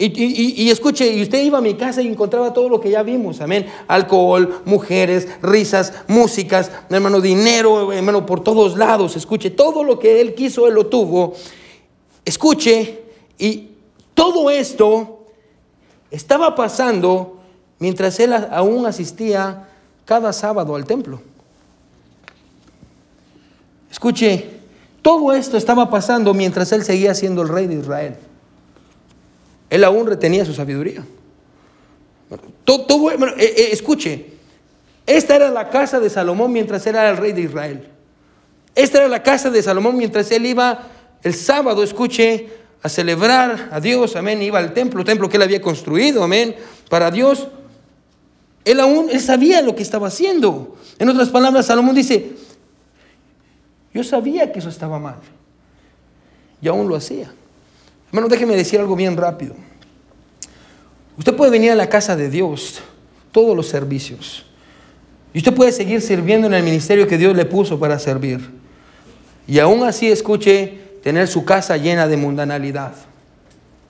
Y, 0.00 0.70
escuche, 0.70 1.12
y 1.12 1.22
usted 1.22 1.42
iba 1.42 1.58
a 1.58 1.60
mi 1.60 1.74
casa 1.74 2.00
y 2.00 2.06
encontraba 2.06 2.52
todo 2.52 2.68
lo 2.68 2.80
que 2.80 2.88
ya 2.88 3.02
vimos, 3.02 3.40
amén. 3.40 3.66
Alcohol, 3.88 4.62
mujeres, 4.64 5.26
risas, 5.42 5.92
músicas, 6.06 6.70
hermano, 6.88 7.20
dinero, 7.20 7.92
hermano, 7.92 8.24
por 8.24 8.44
todos 8.44 8.76
lados. 8.76 9.16
Escuche, 9.16 9.50
todo 9.50 9.82
lo 9.82 9.98
que 9.98 10.20
él 10.20 10.36
quiso, 10.36 10.68
él 10.68 10.74
lo 10.74 10.86
tuvo. 10.86 11.34
Escuche, 12.24 13.02
y 13.38 13.70
todo 14.14 14.50
esto 14.50 15.26
estaba 16.12 16.54
pasando 16.54 17.40
mientras 17.80 18.20
él 18.20 18.32
aún 18.52 18.86
asistía 18.86 19.68
cada 20.04 20.32
sábado 20.32 20.76
al 20.76 20.84
templo. 20.84 21.20
Escuche, 23.90 24.48
todo 25.02 25.32
esto 25.32 25.56
estaba 25.56 25.90
pasando 25.90 26.34
mientras 26.34 26.70
él 26.70 26.84
seguía 26.84 27.16
siendo 27.16 27.42
el 27.42 27.48
rey 27.48 27.66
de 27.66 27.74
Israel. 27.74 28.27
Él 29.70 29.84
aún 29.84 30.06
retenía 30.06 30.44
su 30.44 30.54
sabiduría. 30.54 31.04
Todo, 32.64 33.10
eh, 33.10 33.16
eh, 33.38 33.68
escuche, 33.72 34.26
esta 35.06 35.36
era 35.36 35.50
la 35.50 35.70
casa 35.70 36.00
de 36.00 36.10
Salomón 36.10 36.52
mientras 36.52 36.86
era 36.86 37.08
el 37.08 37.16
rey 37.16 37.32
de 37.32 37.42
Israel. 37.42 37.88
Esta 38.74 38.98
era 38.98 39.08
la 39.08 39.22
casa 39.22 39.50
de 39.50 39.62
Salomón 39.62 39.96
mientras 39.96 40.30
él 40.30 40.46
iba 40.46 40.86
el 41.22 41.34
sábado, 41.34 41.82
escuche, 41.82 42.48
a 42.82 42.88
celebrar 42.88 43.70
a 43.72 43.80
Dios, 43.80 44.14
amén, 44.16 44.40
iba 44.42 44.58
al 44.58 44.72
templo, 44.72 45.04
templo 45.04 45.28
que 45.28 45.36
él 45.36 45.42
había 45.42 45.60
construido, 45.60 46.22
amén, 46.22 46.54
para 46.88 47.10
Dios. 47.10 47.48
Él 48.64 48.80
aún, 48.80 49.08
él 49.10 49.20
sabía 49.20 49.62
lo 49.62 49.74
que 49.74 49.82
estaba 49.82 50.08
haciendo. 50.08 50.76
En 50.98 51.08
otras 51.08 51.30
palabras, 51.30 51.66
Salomón 51.66 51.94
dice, 51.94 52.32
yo 53.94 54.04
sabía 54.04 54.52
que 54.52 54.58
eso 54.58 54.68
estaba 54.68 54.98
mal. 54.98 55.16
Y 56.60 56.68
aún 56.68 56.88
lo 56.88 56.94
hacía. 56.94 57.32
Hermano, 58.08 58.28
déjeme 58.28 58.56
decir 58.56 58.80
algo 58.80 58.96
bien 58.96 59.16
rápido. 59.16 59.54
Usted 61.18 61.34
puede 61.34 61.50
venir 61.50 61.72
a 61.72 61.74
la 61.74 61.88
casa 61.88 62.16
de 62.16 62.30
Dios, 62.30 62.80
todos 63.32 63.56
los 63.56 63.66
servicios. 63.66 64.46
Y 65.34 65.38
usted 65.38 65.54
puede 65.54 65.72
seguir 65.72 66.00
sirviendo 66.00 66.46
en 66.46 66.54
el 66.54 66.62
ministerio 66.62 67.06
que 67.06 67.18
Dios 67.18 67.36
le 67.36 67.44
puso 67.44 67.78
para 67.78 67.98
servir. 67.98 68.40
Y 69.46 69.58
aún 69.58 69.82
así 69.82 70.08
escuche 70.08 70.78
tener 71.02 71.28
su 71.28 71.44
casa 71.44 71.76
llena 71.76 72.06
de 72.06 72.16
mundanalidad. 72.16 72.92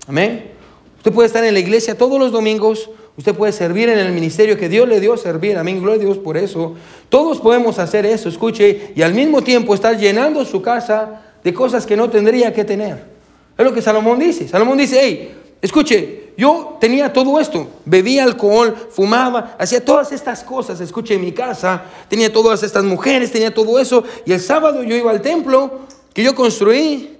Amén. 0.06 0.50
Usted 0.96 1.12
puede 1.12 1.26
estar 1.26 1.44
en 1.44 1.54
la 1.54 1.60
iglesia 1.60 1.96
todos 1.96 2.18
los 2.18 2.32
domingos, 2.32 2.90
usted 3.16 3.34
puede 3.34 3.52
servir 3.52 3.88
en 3.88 3.98
el 3.98 4.12
ministerio 4.12 4.58
que 4.58 4.68
Dios 4.68 4.88
le 4.88 5.00
dio 5.00 5.16
servir, 5.16 5.56
amén, 5.56 5.80
gloria 5.80 6.00
a 6.00 6.04
Dios 6.04 6.18
por 6.18 6.36
eso. 6.36 6.74
Todos 7.08 7.38
podemos 7.38 7.78
hacer 7.78 8.04
eso, 8.04 8.28
escuche, 8.28 8.92
y 8.96 9.02
al 9.02 9.14
mismo 9.14 9.42
tiempo 9.42 9.74
estar 9.74 9.96
llenando 9.96 10.44
su 10.44 10.60
casa 10.60 11.22
de 11.44 11.54
cosas 11.54 11.86
que 11.86 11.96
no 11.96 12.10
tendría 12.10 12.52
que 12.52 12.64
tener. 12.64 13.17
Es 13.58 13.64
lo 13.64 13.74
que 13.74 13.82
Salomón 13.82 14.20
dice. 14.20 14.46
Salomón 14.46 14.78
dice, 14.78 15.00
hey, 15.02 15.34
escuche, 15.60 16.32
yo 16.38 16.78
tenía 16.80 17.12
todo 17.12 17.40
esto, 17.40 17.68
bebía 17.84 18.22
alcohol, 18.22 18.76
fumaba, 18.90 19.56
hacía 19.58 19.84
todas 19.84 20.12
estas 20.12 20.44
cosas, 20.44 20.80
escuche, 20.80 21.14
en 21.14 21.20
mi 21.20 21.32
casa, 21.32 21.82
tenía 22.08 22.32
todas 22.32 22.62
estas 22.62 22.84
mujeres, 22.84 23.32
tenía 23.32 23.52
todo 23.52 23.80
eso, 23.80 24.04
y 24.24 24.32
el 24.32 24.38
sábado 24.38 24.84
yo 24.84 24.94
iba 24.94 25.10
al 25.10 25.20
templo 25.20 25.80
que 26.14 26.22
yo 26.22 26.36
construí 26.36 27.18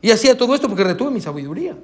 y 0.00 0.10
hacía 0.10 0.36
todo 0.36 0.54
esto 0.54 0.68
porque 0.68 0.84
retuve 0.84 1.10
mi 1.10 1.20
sabiduría. 1.20 1.76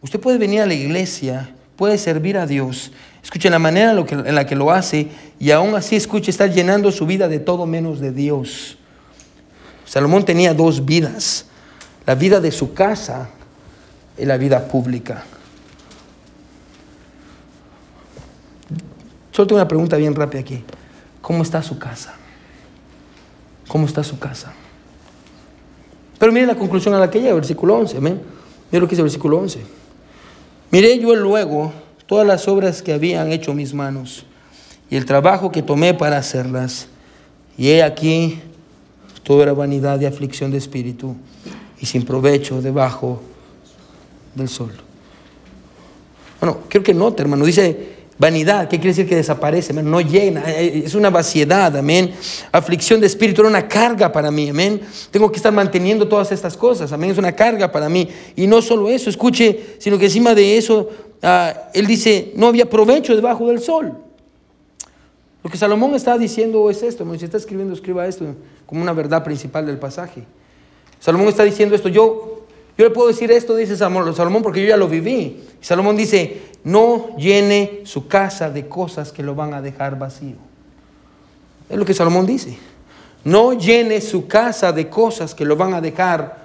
Usted 0.00 0.20
puede 0.20 0.38
venir 0.38 0.60
a 0.60 0.66
la 0.66 0.74
iglesia, 0.74 1.52
puede 1.74 1.98
servir 1.98 2.38
a 2.38 2.46
Dios. 2.46 2.92
Escuche 3.20 3.50
la 3.50 3.58
manera 3.58 3.90
en 3.90 4.34
la 4.36 4.46
que 4.46 4.54
lo 4.54 4.70
hace 4.70 5.08
y 5.40 5.50
aún 5.50 5.74
así, 5.74 5.96
escuche, 5.96 6.30
está 6.30 6.46
llenando 6.46 6.92
su 6.92 7.04
vida 7.04 7.26
de 7.26 7.40
todo 7.40 7.66
menos 7.66 7.98
de 7.98 8.12
Dios. 8.12 8.77
Salomón 9.88 10.24
tenía 10.24 10.52
dos 10.52 10.84
vidas, 10.84 11.46
la 12.06 12.14
vida 12.14 12.40
de 12.40 12.52
su 12.52 12.74
casa 12.74 13.30
y 14.18 14.26
la 14.26 14.36
vida 14.36 14.68
pública. 14.68 15.24
Solo 19.32 19.46
tengo 19.46 19.60
una 19.60 19.68
pregunta 19.68 19.96
bien 19.96 20.14
rápida 20.14 20.40
aquí. 20.40 20.62
¿Cómo 21.22 21.42
está 21.42 21.62
su 21.62 21.78
casa? 21.78 22.14
¿Cómo 23.66 23.86
está 23.86 24.04
su 24.04 24.18
casa? 24.18 24.52
Pero 26.18 26.32
mire 26.32 26.46
la 26.46 26.56
conclusión 26.56 26.94
a 26.94 26.98
la 26.98 27.10
que 27.10 27.20
llega, 27.20 27.34
versículo 27.34 27.76
11. 27.76 28.00
Mire 28.00 28.20
lo 28.72 28.86
que 28.86 28.90
dice 28.90 29.00
el 29.00 29.04
versículo 29.04 29.38
11. 29.38 29.60
Miré 30.70 30.98
yo 30.98 31.14
luego 31.14 31.72
todas 32.06 32.26
las 32.26 32.46
obras 32.46 32.82
que 32.82 32.92
habían 32.92 33.32
hecho 33.32 33.54
mis 33.54 33.72
manos 33.72 34.26
y 34.90 34.96
el 34.96 35.06
trabajo 35.06 35.50
que 35.50 35.62
tomé 35.62 35.94
para 35.94 36.18
hacerlas. 36.18 36.88
Y 37.56 37.70
he 37.70 37.82
aquí, 37.82 38.42
todo 39.28 39.42
era 39.42 39.52
vanidad 39.52 40.00
y 40.00 40.06
aflicción 40.06 40.50
de 40.50 40.56
espíritu 40.56 41.14
y 41.78 41.84
sin 41.84 42.02
provecho 42.06 42.62
debajo 42.62 43.20
del 44.34 44.48
sol. 44.48 44.72
Bueno, 46.40 46.60
creo 46.66 46.82
que 46.82 46.94
note, 46.94 47.20
hermano. 47.20 47.44
Dice 47.44 47.98
Vanidad, 48.18 48.70
¿qué 48.70 48.78
quiere 48.78 48.88
decir 48.88 49.06
que 49.06 49.16
desaparece? 49.16 49.74
No 49.74 50.00
llena, 50.00 50.50
eh, 50.50 50.64
eh, 50.64 50.82
es 50.86 50.94
una 50.94 51.10
vaciedad, 51.10 51.76
amén. 51.76 52.14
Aflicción 52.52 53.02
de 53.02 53.06
espíritu 53.06 53.42
era 53.42 53.50
una 53.50 53.68
carga 53.68 54.10
para 54.10 54.30
mí, 54.30 54.48
amén. 54.48 54.80
Tengo 55.10 55.30
que 55.30 55.36
estar 55.36 55.52
manteniendo 55.52 56.08
todas 56.08 56.32
estas 56.32 56.56
cosas, 56.56 56.90
amén. 56.90 57.10
Es 57.10 57.18
una 57.18 57.32
carga 57.32 57.70
para 57.70 57.90
mí. 57.90 58.08
Y 58.34 58.46
no 58.46 58.62
solo 58.62 58.88
eso, 58.88 59.10
escuche, 59.10 59.76
sino 59.78 59.98
que 59.98 60.06
encima 60.06 60.34
de 60.34 60.56
eso, 60.56 60.88
ah, 61.22 61.68
él 61.74 61.86
dice, 61.86 62.32
no 62.34 62.46
había 62.46 62.64
provecho 62.64 63.14
debajo 63.14 63.46
del 63.48 63.60
sol. 63.60 63.92
Lo 65.44 65.50
que 65.50 65.58
Salomón 65.58 65.94
está 65.94 66.16
diciendo 66.16 66.70
es 66.70 66.82
esto, 66.82 67.06
si 67.18 67.26
está 67.26 67.36
escribiendo, 67.36 67.74
escriba 67.74 68.06
esto 68.06 68.24
como 68.68 68.82
una 68.82 68.92
verdad 68.92 69.24
principal 69.24 69.66
del 69.66 69.78
pasaje. 69.78 70.22
Salomón 71.00 71.26
está 71.28 71.42
diciendo 71.42 71.74
esto, 71.74 71.88
yo 71.88 72.38
yo 72.78 72.84
le 72.84 72.90
puedo 72.90 73.08
decir 73.08 73.32
esto, 73.32 73.56
dice 73.56 73.76
Salomón, 73.76 74.40
porque 74.40 74.62
yo 74.62 74.68
ya 74.68 74.76
lo 74.76 74.86
viví. 74.86 75.42
Salomón 75.60 75.96
dice, 75.96 76.42
no 76.62 77.16
llene 77.16 77.80
su 77.82 78.06
casa 78.06 78.50
de 78.50 78.68
cosas 78.68 79.10
que 79.10 79.24
lo 79.24 79.34
van 79.34 79.52
a 79.52 79.60
dejar 79.60 79.98
vacío. 79.98 80.36
Es 81.68 81.76
lo 81.76 81.84
que 81.84 81.92
Salomón 81.92 82.24
dice. 82.24 82.56
No 83.24 83.52
llene 83.52 84.00
su 84.00 84.28
casa 84.28 84.70
de 84.70 84.88
cosas 84.88 85.34
que 85.34 85.44
lo 85.44 85.56
van 85.56 85.74
a 85.74 85.80
dejar 85.80 86.38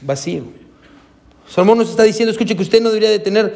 vacío. 0.00 0.44
Salomón 1.46 1.76
nos 1.76 1.90
está 1.90 2.02
diciendo, 2.02 2.32
escuche 2.32 2.56
que 2.56 2.62
usted 2.62 2.80
no 2.80 2.88
debería 2.88 3.10
de 3.10 3.18
tener 3.18 3.54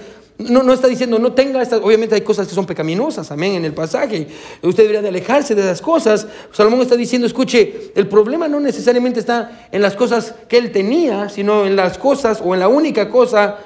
no, 0.49 0.63
no 0.63 0.73
está 0.73 0.89
diciendo, 0.89 1.19
no 1.19 1.33
tenga 1.33 1.63
estas, 1.63 1.81
obviamente 1.83 2.15
hay 2.15 2.21
cosas 2.21 2.47
que 2.47 2.55
son 2.55 2.67
pecaminosas, 2.67 3.31
amén, 3.31 3.55
en 3.55 3.65
el 3.65 3.75
pasaje. 3.75 4.27
Usted 4.63 4.85
debería 4.85 5.03
de 5.03 5.09
alejarse 5.09 5.55
de 5.55 5.63
esas 5.63 5.81
cosas. 5.81 6.27
Salomón 6.53 6.81
está 6.81 6.97
diciendo, 6.97 7.27
escuche, 7.27 7.93
el 7.95 8.09
problema 8.09 8.49
no 8.49 8.61
necesariamente 8.61 9.21
está 9.21 9.69
en 9.71 9.83
las 9.83 9.95
cosas 9.95 10.35
que 10.49 10.59
él 10.59 10.73
tenía, 10.73 11.29
sino 11.29 11.67
en 11.67 11.77
las 11.77 11.99
cosas 11.99 12.41
o 12.45 12.55
en 12.55 12.61
la 12.61 12.69
única 12.69 13.09
cosa 13.09 13.59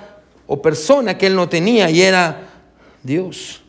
o 0.46 0.62
persona 0.62 1.18
que 1.18 1.26
él 1.26 1.34
no 1.34 1.48
tenía 1.48 1.90
y 1.90 2.02
era 2.02 2.48
Dios. 3.02 3.60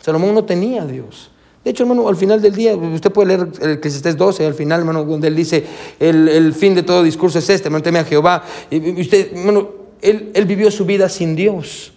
Salomón 0.00 0.34
no 0.34 0.44
tenía 0.44 0.84
Dios. 0.84 1.30
De 1.64 1.70
hecho, 1.70 1.82
hermano, 1.82 2.08
al 2.08 2.16
final 2.16 2.40
del 2.40 2.54
día, 2.54 2.74
usted 2.74 3.12
puede 3.12 3.36
leer 3.36 3.48
el 3.60 3.70
Eclesiastés 3.72 4.16
12, 4.16 4.46
al 4.46 4.54
final, 4.54 4.80
hermano, 4.80 5.04
donde 5.04 5.28
él 5.28 5.36
dice, 5.36 5.62
el, 5.98 6.54
fin 6.54 6.74
de 6.74 6.82
todo 6.82 7.02
discurso 7.02 7.38
es 7.38 7.50
este, 7.50 7.68
hermano, 7.68 7.98
a 7.98 8.04
Jehová. 8.04 8.44
Y 8.70 8.98
usted, 8.98 9.36
hermano, 9.36 9.68
él, 10.00 10.30
él 10.32 10.46
vivió 10.46 10.70
su 10.70 10.86
vida 10.86 11.10
sin 11.10 11.36
Dios. 11.36 11.92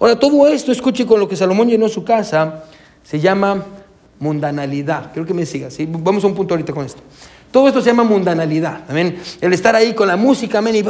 Ahora, 0.00 0.18
todo 0.18 0.46
esto, 0.46 0.70
escuche 0.70 1.06
con 1.06 1.18
lo 1.18 1.28
que 1.28 1.36
Salomón 1.36 1.68
llenó 1.68 1.88
su 1.88 2.04
casa, 2.04 2.64
se 3.02 3.18
llama 3.18 3.64
mundanalidad. 4.20 5.12
Creo 5.12 5.26
que 5.26 5.34
me 5.34 5.44
siga, 5.44 5.70
¿sí? 5.70 5.88
Vamos 5.90 6.22
a 6.24 6.26
un 6.26 6.34
punto 6.34 6.54
ahorita 6.54 6.72
con 6.72 6.84
esto. 6.84 7.02
Todo 7.50 7.68
esto 7.68 7.80
se 7.80 7.86
llama 7.86 8.04
mundanalidad, 8.04 8.82
amén. 8.88 9.18
El 9.40 9.54
estar 9.54 9.74
ahí 9.74 9.94
con 9.94 10.06
la 10.06 10.16
música, 10.16 10.58
amén, 10.58 10.76
y. 10.76 10.84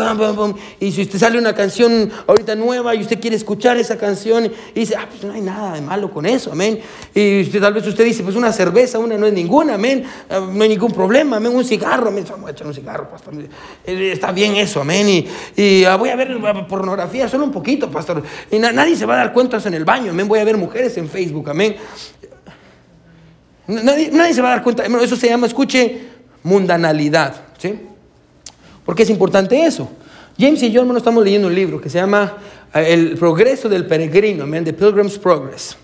Y 0.81 0.93
si 0.93 1.03
usted 1.03 1.19
sale 1.19 1.39
una 1.39 1.55
canción 1.55 2.11
ahorita 2.27 2.57
nueva 2.57 2.97
y 2.97 3.03
usted 3.03 3.21
quiere 3.21 3.37
escuchar 3.37 3.77
esa 3.77 3.97
canción 3.97 4.47
y 4.75 4.81
dice, 4.81 4.97
ah, 4.97 5.07
pues 5.09 5.23
no 5.23 5.33
hay 5.33 5.41
nada 5.41 5.75
de 5.75 5.81
malo 5.83 6.11
con 6.11 6.27
eso, 6.27 6.51
amén. 6.51 6.81
Y 7.15 7.43
usted, 7.43 7.61
tal 7.61 7.75
vez 7.75 7.87
usted 7.87 8.05
dice, 8.05 8.25
pues 8.25 8.35
una 8.35 8.53
cerveza, 8.53 8.99
una 8.99 9.17
no 9.17 9.27
es 9.27 9.33
ninguna, 9.33 9.75
amén. 9.75 10.03
Ah, 10.29 10.41
no 10.53 10.63
hay 10.63 10.69
ningún 10.69 10.91
problema, 10.91 11.37
amén. 11.37 11.55
Un 11.55 11.65
cigarro, 11.65 12.09
amén. 12.09 12.25
Vamos 12.29 12.49
a 12.49 12.53
echar 12.53 12.67
un 12.67 12.75
cigarro, 12.75 13.09
pastor. 13.09 13.35
Eh, 13.87 14.11
está 14.13 14.33
bien 14.33 14.57
eso, 14.57 14.81
amén. 14.81 15.09
Y, 15.09 15.29
y 15.57 15.85
ah, 15.85 15.95
voy 15.95 16.09
a 16.09 16.17
ver 16.17 16.37
pornografía, 16.69 17.29
solo 17.29 17.45
un 17.45 17.53
poquito, 17.53 17.89
pastor. 17.89 18.21
Y 18.51 18.59
nadie 18.59 18.97
se 18.97 19.07
va 19.07 19.15
a 19.15 19.19
dar 19.19 19.33
cuentas 19.33 19.65
en 19.67 19.75
el 19.75 19.85
baño, 19.85 20.11
amén. 20.11 20.27
Voy 20.27 20.41
a 20.41 20.45
ver 20.45 20.57
mujeres 20.57 20.97
en 20.97 21.09
Facebook, 21.09 21.51
amén. 21.51 21.77
Nadie, 23.69 24.11
nadie 24.11 24.35
se 24.35 24.43
va 24.43 24.49
a 24.49 24.51
dar 24.53 24.63
cuenta, 24.65 24.85
eso 24.87 25.15
se 25.15 25.29
llama, 25.29 25.47
escuche, 25.47 26.18
mundanalidad. 26.49 27.35
¿sí? 27.59 27.79
¿Por 28.85 28.95
qué 28.95 29.03
es 29.03 29.11
importante 29.11 29.65
eso? 29.65 29.91
James 30.39 30.63
y 30.63 30.71
yo, 30.71 30.81
hermano, 30.81 30.99
estamos 30.99 31.23
leyendo 31.23 31.49
un 31.49 31.55
libro 31.55 31.81
que 31.81 31.91
se 31.91 31.99
llama 31.99 32.39
eh, 32.75 32.87
El 32.89 33.17
progreso 33.17 33.69
del 33.69 33.87
peregrino, 33.87 34.45
amén, 34.45 34.65
The 34.65 34.73
Pilgrim's 34.73 35.19
Progress. 35.19 35.77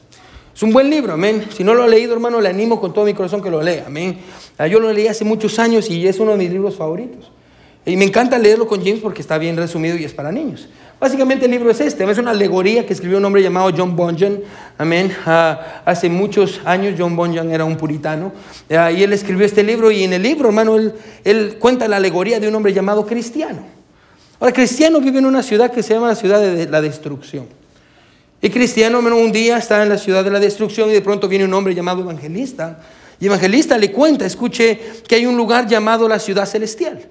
Es 0.55 0.63
un 0.63 0.73
buen 0.73 0.89
libro, 0.89 1.13
amén. 1.13 1.45
Si 1.55 1.65
no 1.65 1.75
lo 1.75 1.83
ha 1.83 1.89
leído, 1.89 2.15
hermano, 2.15 2.41
le 2.41 2.49
animo 2.49 2.81
con 2.81 2.95
todo 2.95 3.05
mi 3.05 3.13
corazón 3.13 3.43
que 3.43 3.51
lo 3.51 3.61
lea, 3.61 3.85
amén. 3.89 4.19
Ah, 4.57 4.69
yo 4.69 4.79
lo 4.79 4.93
leí 4.93 5.09
hace 5.09 5.25
muchos 5.25 5.59
años 5.59 5.91
y 5.91 6.07
es 6.07 6.21
uno 6.21 6.31
de 6.31 6.39
mis 6.39 6.51
libros 6.51 6.77
favoritos. 6.77 7.31
Y 7.85 7.97
me 7.97 8.05
encanta 8.05 8.39
leerlo 8.39 8.67
con 8.67 8.79
James 8.79 9.01
porque 9.01 9.21
está 9.21 9.37
bien 9.37 9.57
resumido 9.57 9.97
y 9.97 10.05
es 10.05 10.15
para 10.15 10.31
niños. 10.31 10.69
Básicamente 11.01 11.45
el 11.47 11.51
libro 11.51 11.71
es 11.71 11.81
este, 11.81 12.09
es 12.09 12.19
una 12.19 12.31
alegoría 12.31 12.87
que 12.87 12.93
escribió 12.93 13.19
un 13.19 13.25
hombre 13.25 13.43
llamado 13.43 13.71
John 13.77 13.97
Bunyan, 13.97 14.41
amén. 14.79 15.13
Ah, 15.27 15.83
hace 15.85 16.09
muchos 16.09 16.61
años 16.65 16.95
John 16.97 17.17
Bunyan 17.17 17.51
era 17.51 17.65
un 17.65 17.77
puritano 17.77 18.33
ah, 18.71 18.91
y 18.91 19.03
él 19.03 19.13
escribió 19.13 19.45
este 19.45 19.63
libro 19.63 19.91
y 19.91 20.05
en 20.05 20.13
el 20.13 20.23
libro, 20.23 20.49
hermano, 20.49 20.77
él, 21.25 21.57
cuenta 21.59 21.89
la 21.89 21.97
alegoría 21.97 22.39
de 22.41 22.49
un 22.49 22.55
hombre 22.55 22.73
llamado 22.73 23.05
Cristiano. 23.05 23.65
Ahora, 24.41 24.53
Cristiano 24.53 25.01
vive 25.01 25.19
en 25.19 25.27
una 25.27 25.43
ciudad 25.43 25.71
que 25.71 25.83
se 25.83 25.95
llama 25.95 26.09
la 26.09 26.15
ciudad 26.15 26.41
de 26.41 26.67
la 26.67 26.81
destrucción. 26.81 27.47
Y 28.41 28.51
Cristiano, 28.51 28.99
hermano, 28.99 29.17
un 29.17 29.33
día 29.33 29.57
está 29.59 29.83
en 29.83 29.89
la 29.89 29.99
ciudad 29.99 30.23
de 30.23 30.31
la 30.31 30.39
destrucción 30.39 30.91
y 30.91 30.93
de 30.93 31.03
pronto 31.03 31.29
viene 31.29 31.45
un 31.45 31.55
hombre 31.55 31.75
llamado 31.75 32.03
Evangelista. 32.03 32.79
Y 33.19 33.27
Evangelista 33.27 33.79
le 33.79 33.91
cuenta, 33.91 34.27
escuche, 34.27 34.79
que 35.09 35.17
hay 35.17 35.27
un 35.27 35.37
lugar 35.37 35.67
llamado 35.67 36.09
la 36.09 36.19
ciudad 36.19 36.47
celestial. 36.47 37.09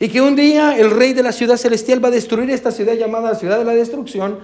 Y 0.00 0.08
que 0.08 0.20
un 0.20 0.36
día 0.36 0.78
el 0.78 0.90
rey 0.90 1.12
de 1.12 1.22
la 1.22 1.32
ciudad 1.32 1.56
celestial 1.56 2.02
va 2.02 2.08
a 2.08 2.12
destruir 2.12 2.50
esta 2.50 2.70
ciudad 2.70 2.94
llamada 2.94 3.32
la 3.32 3.38
ciudad 3.38 3.58
de 3.58 3.64
la 3.64 3.74
destrucción. 3.74 4.38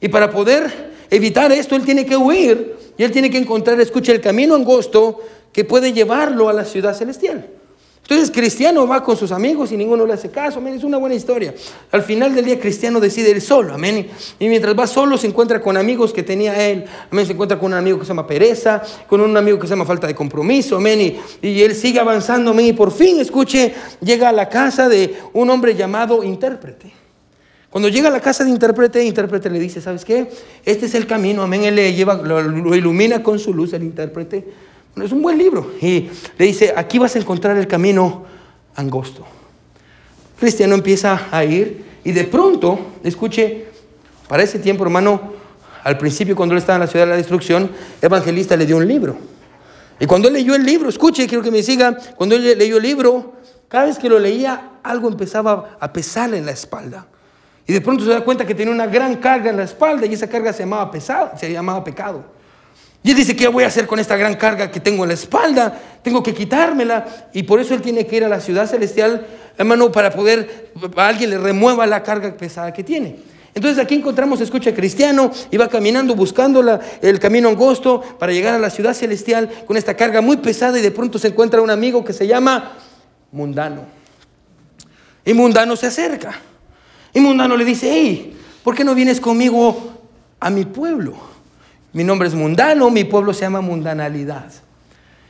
Y 0.00 0.08
para 0.08 0.30
poder 0.30 0.92
evitar 1.10 1.50
esto, 1.52 1.74
él 1.76 1.84
tiene 1.84 2.06
que 2.06 2.16
huir 2.16 2.76
y 2.96 3.02
él 3.02 3.10
tiene 3.10 3.30
que 3.30 3.38
encontrar, 3.38 3.80
escucha, 3.80 4.12
el 4.12 4.20
camino 4.20 4.54
angosto 4.54 5.20
que 5.52 5.64
puede 5.64 5.92
llevarlo 5.92 6.48
a 6.48 6.52
la 6.52 6.64
ciudad 6.64 6.94
celestial. 6.94 7.46
Entonces 8.02 8.32
Cristiano 8.32 8.86
va 8.86 9.02
con 9.02 9.16
sus 9.16 9.30
amigos 9.30 9.70
y 9.70 9.76
ninguno 9.76 10.04
le 10.04 10.12
hace 10.12 10.28
caso, 10.28 10.58
amén, 10.58 10.74
es 10.74 10.82
una 10.82 10.98
buena 10.98 11.14
historia. 11.14 11.54
Al 11.92 12.02
final 12.02 12.34
del 12.34 12.44
día 12.44 12.58
Cristiano 12.58 12.98
decide 12.98 13.30
ir 13.30 13.40
solo, 13.40 13.74
amén. 13.74 14.08
Y 14.40 14.48
mientras 14.48 14.76
va 14.76 14.88
solo 14.88 15.16
se 15.16 15.28
encuentra 15.28 15.60
con 15.60 15.76
amigos 15.76 16.12
que 16.12 16.24
tenía 16.24 16.68
él, 16.68 16.84
amén, 17.12 17.26
se 17.26 17.32
encuentra 17.32 17.58
con 17.60 17.72
un 17.72 17.78
amigo 17.78 18.00
que 18.00 18.04
se 18.04 18.08
llama 18.08 18.26
pereza, 18.26 18.82
con 19.06 19.20
un 19.20 19.36
amigo 19.36 19.58
que 19.58 19.68
se 19.68 19.74
llama 19.74 19.84
falta 19.84 20.08
de 20.08 20.16
compromiso, 20.16 20.76
amén. 20.76 21.00
Y, 21.42 21.48
y 21.48 21.62
él 21.62 21.76
sigue 21.76 22.00
avanzando, 22.00 22.50
amén, 22.50 22.66
y 22.66 22.72
por 22.72 22.90
fin, 22.90 23.20
escuche, 23.20 23.72
llega 24.00 24.30
a 24.30 24.32
la 24.32 24.48
casa 24.48 24.88
de 24.88 25.16
un 25.32 25.48
hombre 25.48 25.76
llamado 25.76 26.24
intérprete. 26.24 26.92
Cuando 27.70 27.88
llega 27.88 28.08
a 28.08 28.12
la 28.12 28.20
casa 28.20 28.42
de 28.42 28.50
intérprete, 28.50 29.02
intérprete 29.04 29.48
le 29.48 29.60
dice, 29.60 29.80
¿sabes 29.80 30.04
qué? 30.04 30.28
Este 30.64 30.86
es 30.86 30.94
el 30.96 31.06
camino, 31.06 31.42
amén. 31.42 31.62
Él 31.62 31.76
le 31.76 31.94
lleva, 31.94 32.16
lo 32.16 32.74
ilumina 32.74 33.22
con 33.22 33.38
su 33.38 33.54
luz 33.54 33.72
el 33.74 33.84
intérprete 33.84 34.71
es 34.96 35.12
un 35.12 35.22
buen 35.22 35.38
libro. 35.38 35.72
Y 35.80 36.10
le 36.38 36.46
dice, 36.46 36.74
aquí 36.76 36.98
vas 36.98 37.16
a 37.16 37.18
encontrar 37.18 37.56
el 37.56 37.66
camino 37.66 38.24
angosto. 38.76 39.24
Cristiano 40.38 40.74
empieza 40.74 41.28
a 41.30 41.44
ir 41.44 41.84
y 42.04 42.12
de 42.12 42.24
pronto, 42.24 42.78
escuche, 43.04 43.66
para 44.28 44.42
ese 44.42 44.58
tiempo, 44.58 44.84
hermano, 44.84 45.32
al 45.84 45.98
principio 45.98 46.36
cuando 46.36 46.54
él 46.54 46.58
estaba 46.58 46.76
en 46.76 46.80
la 46.80 46.86
ciudad 46.86 47.06
de 47.06 47.10
la 47.10 47.16
destrucción, 47.16 47.70
evangelista 48.00 48.56
le 48.56 48.66
dio 48.66 48.76
un 48.76 48.86
libro. 48.86 49.16
Y 50.00 50.06
cuando 50.06 50.28
él 50.28 50.34
leyó 50.34 50.54
el 50.54 50.64
libro, 50.64 50.88
escuche, 50.88 51.26
quiero 51.28 51.42
que 51.42 51.50
me 51.50 51.62
siga, 51.62 51.96
cuando 52.16 52.34
él 52.34 52.58
leyó 52.58 52.76
el 52.78 52.82
libro, 52.82 53.34
cada 53.68 53.86
vez 53.86 53.98
que 53.98 54.08
lo 54.08 54.18
leía, 54.18 54.70
algo 54.82 55.08
empezaba 55.08 55.76
a 55.78 55.92
pesarle 55.92 56.38
en 56.38 56.46
la 56.46 56.52
espalda. 56.52 57.06
Y 57.66 57.72
de 57.72 57.80
pronto 57.80 58.04
se 58.04 58.10
da 58.10 58.22
cuenta 58.22 58.44
que 58.44 58.54
tenía 58.54 58.72
una 58.72 58.86
gran 58.86 59.16
carga 59.16 59.50
en 59.50 59.56
la 59.56 59.62
espalda 59.62 60.06
y 60.06 60.14
esa 60.14 60.28
carga 60.28 60.52
se 60.52 60.64
llamaba 60.64 60.90
pesado, 60.90 61.30
se 61.38 61.52
llamaba 61.52 61.84
pecado. 61.84 62.24
Y 63.04 63.10
él 63.10 63.16
dice, 63.16 63.34
¿qué 63.34 63.48
voy 63.48 63.64
a 63.64 63.66
hacer 63.66 63.86
con 63.86 63.98
esta 63.98 64.16
gran 64.16 64.34
carga 64.34 64.70
que 64.70 64.78
tengo 64.78 65.02
en 65.02 65.08
la 65.08 65.14
espalda? 65.14 65.80
Tengo 66.02 66.22
que 66.22 66.32
quitármela. 66.32 67.28
Y 67.32 67.42
por 67.42 67.58
eso 67.58 67.74
él 67.74 67.82
tiene 67.82 68.06
que 68.06 68.16
ir 68.16 68.24
a 68.24 68.28
la 68.28 68.40
ciudad 68.40 68.68
celestial, 68.68 69.26
hermano, 69.58 69.90
para 69.90 70.10
poder, 70.10 70.70
a 70.96 71.08
alguien 71.08 71.30
le 71.30 71.38
remueva 71.38 71.86
la 71.86 72.02
carga 72.02 72.32
pesada 72.36 72.72
que 72.72 72.84
tiene. 72.84 73.16
Entonces 73.54 73.82
aquí 73.82 73.96
encontramos, 73.96 74.40
escucha, 74.40 74.72
cristiano, 74.72 75.30
y 75.50 75.56
va 75.56 75.68
caminando 75.68 76.14
buscando 76.14 76.80
el 77.02 77.18
camino 77.18 77.48
angosto 77.48 78.00
para 78.18 78.32
llegar 78.32 78.54
a 78.54 78.58
la 78.58 78.70
ciudad 78.70 78.94
celestial 78.94 79.50
con 79.66 79.76
esta 79.76 79.94
carga 79.94 80.20
muy 80.20 80.38
pesada 80.38 80.78
y 80.78 80.82
de 80.82 80.90
pronto 80.90 81.18
se 81.18 81.28
encuentra 81.28 81.60
un 81.60 81.70
amigo 81.70 82.04
que 82.04 82.12
se 82.12 82.26
llama 82.26 82.72
mundano. 83.32 83.84
Y 85.24 85.34
mundano 85.34 85.76
se 85.76 85.86
acerca. 85.86 86.32
Y 87.12 87.20
mundano 87.20 87.56
le 87.56 87.64
dice, 87.64 87.90
hey, 87.92 88.36
¿por 88.62 88.74
qué 88.74 88.84
no 88.84 88.94
vienes 88.94 89.20
conmigo 89.20 89.92
a 90.40 90.48
mi 90.48 90.64
pueblo? 90.64 91.31
Mi 91.92 92.04
nombre 92.04 92.28
es 92.28 92.34
mundano, 92.34 92.90
mi 92.90 93.04
pueblo 93.04 93.34
se 93.34 93.42
llama 93.42 93.60
mundanalidad. 93.60 94.50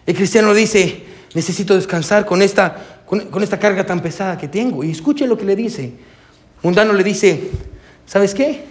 El 0.07 0.15
cristiano 0.15 0.55
dice, 0.55 1.05
necesito 1.35 1.75
descansar 1.75 2.25
con 2.25 2.43
esta, 2.43 3.03
con, 3.07 3.43
esta 3.43 3.59
carga 3.59 3.85
tan 3.85 4.01
pesada 4.01 4.39
que 4.39 4.49
tengo. 4.49 4.85
Y 4.85 4.91
escuche 4.91 5.27
lo 5.27 5.37
que 5.37 5.45
le 5.45 5.57
dice. 5.57 5.93
Mundano 6.63 6.93
le 6.93 7.03
dice, 7.03 7.51
¿sabes 8.07 8.35
qué? 8.35 8.65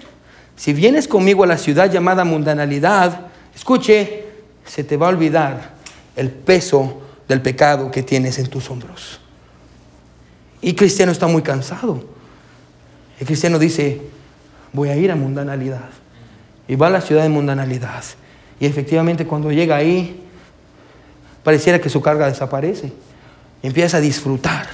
Si 0.55 0.73
vienes 0.73 1.07
conmigo 1.07 1.43
a 1.43 1.47
la 1.47 1.57
ciudad 1.57 1.91
llamada 1.91 2.23
mundanalidad, 2.23 3.27
escuche, 3.53 4.25
se 4.65 4.83
te 4.83 4.95
va 4.95 5.07
a 5.07 5.09
olvidar 5.09 5.71
el 6.15 6.29
peso 6.29 7.01
del 7.27 7.41
pecado 7.41 7.91
que 7.91 8.03
tienes 8.03 8.39
en 8.39 8.47
tus 8.47 8.69
hombros. 8.69 9.19
Y 10.61 10.73
cristiano 10.75 11.11
está 11.11 11.27
muy 11.27 11.41
cansado. 11.41 12.03
El 13.19 13.25
cristiano 13.25 13.59
dice, 13.59 14.01
voy 14.71 14.89
a 14.89 14.97
ir 14.97 15.11
a 15.11 15.15
mundanalidad. 15.15 16.00
Y 16.71 16.75
va 16.77 16.87
a 16.87 16.89
la 16.89 17.01
ciudad 17.01 17.23
de 17.23 17.27
mundanalidad. 17.27 18.01
Y 18.57 18.65
efectivamente 18.65 19.25
cuando 19.25 19.51
llega 19.51 19.75
ahí, 19.75 20.23
pareciera 21.43 21.81
que 21.81 21.89
su 21.89 22.01
carga 22.01 22.27
desaparece. 22.27 22.93
empieza 23.61 23.97
a 23.97 23.99
disfrutar 23.99 24.67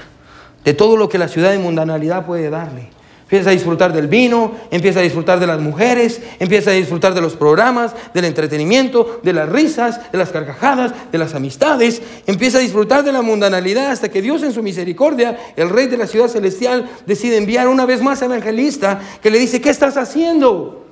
de 0.64 0.76
todo 0.76 0.96
lo 0.96 1.10
que 1.10 1.18
la 1.18 1.28
ciudad 1.28 1.50
de 1.50 1.58
mundanalidad 1.58 2.24
puede 2.28 2.52
darle. 2.52 2.90
Empieza 3.24 3.50
a 3.50 3.54
disfrutar 3.54 3.94
del 3.94 4.08
vino, 4.08 4.52
empieza 4.70 5.00
a 5.00 5.02
disfrutar 5.02 5.40
de 5.40 5.48
las 5.48 5.60
mujeres, 5.60 6.22
empieza 6.38 6.70
a 6.70 6.74
disfrutar 6.74 7.16
de 7.16 7.22
los 7.22 7.36
programas, 7.36 7.96
del 8.14 8.26
entretenimiento, 8.26 9.20
de 9.24 9.34
las 9.34 9.50
risas, 9.50 10.12
de 10.12 10.20
las 10.20 10.30
carcajadas, 10.30 10.94
de 11.12 11.18
las 11.18 11.34
amistades. 11.34 12.04
Empieza 12.28 12.60
a 12.60 12.62
disfrutar 12.62 13.04
de 13.04 13.12
la 13.12 13.24
mundanalidad 13.24 13.90
hasta 13.90 14.10
que 14.10 14.22
Dios 14.22 14.44
en 14.44 14.54
su 14.54 14.62
misericordia, 14.62 15.36
el 15.56 15.72
rey 15.72 15.88
de 15.88 15.98
la 15.98 16.06
ciudad 16.06 16.28
celestial, 16.28 16.88
decide 17.08 17.38
enviar 17.38 17.68
una 17.68 17.88
vez 17.88 18.04
más 18.04 18.22
a 18.22 18.26
evangelista 18.26 19.02
que 19.24 19.32
le 19.32 19.40
dice, 19.40 19.60
¿qué 19.62 19.72
estás 19.72 19.98
haciendo? 19.98 20.87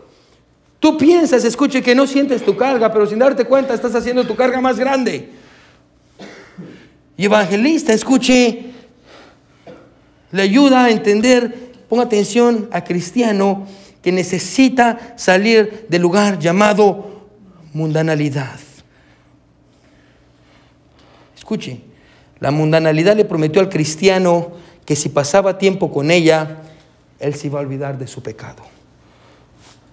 Tú 0.79 0.97
piensas, 0.97 1.43
escuche, 1.43 1.81
que 1.81 1.95
no 1.95 2.05
sientes 2.05 2.43
tu 2.43 2.55
carga, 2.55 2.91
pero 2.91 3.07
sin 3.07 3.19
darte 3.19 3.45
cuenta 3.45 3.73
estás 3.73 3.95
haciendo 3.95 4.25
tu 4.25 4.35
carga 4.35 4.61
más 4.61 4.77
grande. 4.77 5.29
Y 7.17 7.25
evangelista, 7.25 7.93
escuche, 7.93 8.71
le 10.31 10.41
ayuda 10.41 10.85
a 10.85 10.89
entender 10.89 11.65
Ponga 11.87 12.03
atención 12.03 12.67
a 12.71 12.83
cristiano 12.83 13.67
que 14.01 14.11
necesita 14.11 15.13
salir 15.17 15.85
del 15.89 16.01
lugar 16.01 16.39
llamado 16.39 17.27
mundanalidad. 17.73 18.59
Escuche, 21.37 21.81
la 22.39 22.51
mundanalidad 22.51 23.15
le 23.15 23.25
prometió 23.25 23.61
al 23.61 23.69
cristiano 23.69 24.51
que 24.85 24.95
si 24.95 25.09
pasaba 25.09 25.57
tiempo 25.57 25.91
con 25.91 26.11
ella, 26.11 26.57
él 27.19 27.35
se 27.35 27.47
iba 27.47 27.59
a 27.59 27.61
olvidar 27.61 27.97
de 27.97 28.07
su 28.07 28.21
pecado. 28.21 28.63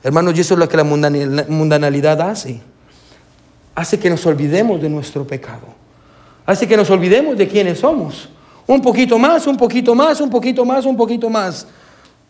Hermanos, 0.02 0.36
y 0.36 0.40
eso 0.40 0.54
es 0.54 0.60
lo 0.60 0.68
que 0.68 0.76
la 0.76 0.84
mundanalidad 0.84 2.20
hace. 2.20 2.60
Hace 3.74 3.98
que 3.98 4.10
nos 4.10 4.24
olvidemos 4.26 4.80
de 4.82 4.88
nuestro 4.88 5.26
pecado. 5.26 5.68
Hace 6.44 6.66
que 6.66 6.76
nos 6.76 6.90
olvidemos 6.90 7.36
de 7.36 7.48
quiénes 7.48 7.78
somos. 7.80 8.28
Un 8.66 8.82
poquito 8.82 9.18
más, 9.18 9.46
un 9.46 9.56
poquito 9.56 9.94
más, 9.94 10.20
un 10.20 10.30
poquito 10.30 10.64
más, 10.64 10.84
un 10.84 10.96
poquito 10.96 11.30
más 11.30 11.66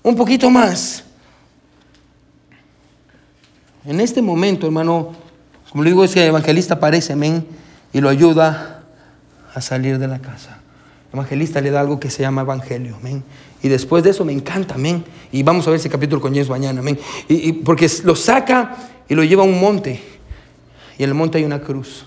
un 0.03 0.17
poquito 0.17 0.51
más. 0.51 1.05
En 3.85 4.01
este 4.01 4.23
momento, 4.23 4.67
hermano, 4.67 5.13
como 5.71 5.83
le 5.83 5.91
digo, 5.91 6.05
es 6.05 6.13
que 6.13 6.23
el 6.23 6.29
evangelista 6.29 6.75
aparece, 6.75 7.13
amén, 7.15 7.47
y 7.93 8.01
lo 8.01 8.09
ayuda 8.09 8.85
a 9.55 9.61
salir 9.61 9.99
de 9.99 10.09
la 10.09 10.21
casa. 10.21 10.59
El 11.13 11.19
evangelista 11.19 11.61
le 11.61 11.71
da 11.71 11.81
algo 11.81 11.99
que 11.99 12.11
se 12.11 12.23
llama 12.23 12.43
evangelio, 12.43 12.97
amén. 12.97 13.25
Y 13.63 13.69
después 13.69 14.03
de 14.03 14.11
eso 14.11 14.25
me 14.25 14.33
encanta, 14.33 14.75
amén. 14.75 15.05
Y 15.31 15.43
vamos 15.43 15.67
a 15.67 15.71
ver 15.71 15.79
ese 15.79 15.89
capítulo 15.89 16.21
con 16.21 16.35
Jesús 16.35 16.51
mañana, 16.51 16.81
amén. 16.81 16.99
Y, 17.29 17.53
porque 17.53 17.89
lo 18.05 18.17
saca 18.17 18.77
y 19.09 19.15
lo 19.15 19.23
lleva 19.23 19.43
a 19.43 19.47
un 19.47 19.61
monte. 19.61 20.03
Y 20.99 21.05
en 21.05 21.11
el 21.11 21.15
monte 21.15 21.39
hay 21.39 21.45
una 21.45 21.61
cruz. 21.61 22.05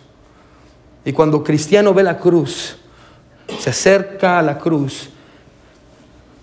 Y 1.06 1.14
cuando 1.14 1.43
cristiano 1.43 1.93
ve 1.93 2.03
la 2.03 2.18
cruz, 2.18 2.78
se 3.60 3.70
acerca 3.70 4.39
a 4.39 4.41
la 4.41 4.58
cruz 4.58 5.10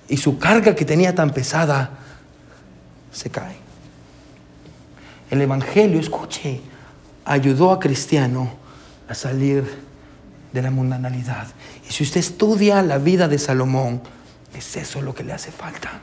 y 0.09 0.17
su 0.17 0.39
carga 0.39 0.75
que 0.75 0.85
tenía 0.85 1.15
tan 1.15 1.31
pesada 1.31 1.91
se 3.13 3.29
cae. 3.31 3.57
El 5.31 5.41
Evangelio, 5.41 5.99
escuche, 5.99 6.61
ayudó 7.25 7.71
a 7.71 7.81
Cristiano 7.81 8.51
a 9.09 9.15
salir 9.15 9.65
de 10.53 10.63
la 10.63 10.71
mundanalidad. 10.71 11.47
Y 11.89 11.93
si 11.93 12.05
usted 12.05 12.21
estudia 12.21 12.83
la 12.83 12.99
vida 12.99 13.29
de 13.29 13.39
Salomón, 13.39 14.03
es 14.55 14.77
eso 14.77 15.01
lo 15.03 15.15
que 15.15 15.25
le 15.25 15.33
hace 15.33 15.51
falta. 15.51 16.01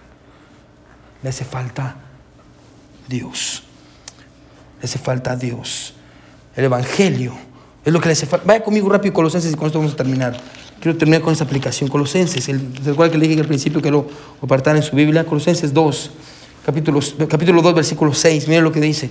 Le 1.21 1.29
hace 1.29 1.45
falta 1.45 1.95
Dios. 3.07 3.63
Le 4.79 4.85
hace 4.85 4.99
falta 4.99 5.35
Dios. 5.35 5.93
El 6.55 6.65
Evangelio 6.65 7.33
es 7.85 7.93
lo 7.93 7.99
que 7.99 8.07
le 8.07 8.13
hace 8.13 8.25
falta. 8.25 8.45
Vaya 8.45 8.63
conmigo 8.63 8.89
rápido, 8.89 9.13
Colosenses, 9.13 9.53
y 9.53 9.55
con 9.55 9.67
esto 9.67 9.79
vamos 9.79 9.93
a 9.93 9.97
terminar. 9.97 10.39
Quiero 10.79 10.97
terminar 10.97 11.21
con 11.21 11.33
esta 11.33 11.43
aplicación. 11.43 11.89
Colosenses, 11.89 12.47
el, 12.49 12.61
cual 12.95 13.11
que 13.11 13.17
le 13.17 13.27
dije 13.27 13.41
al 13.41 13.47
principio 13.47 13.81
que 13.81 13.91
lo 13.91 14.07
en 14.41 14.83
su 14.83 14.95
Biblia. 14.95 15.25
Colosenses 15.25 15.73
2, 15.73 16.11
capítulo, 16.65 16.99
capítulo 17.27 17.61
2, 17.61 17.75
versículo 17.75 18.13
6. 18.13 18.47
Mira 18.47 18.61
lo 18.61 18.71
que 18.71 18.79
dice. 18.79 19.09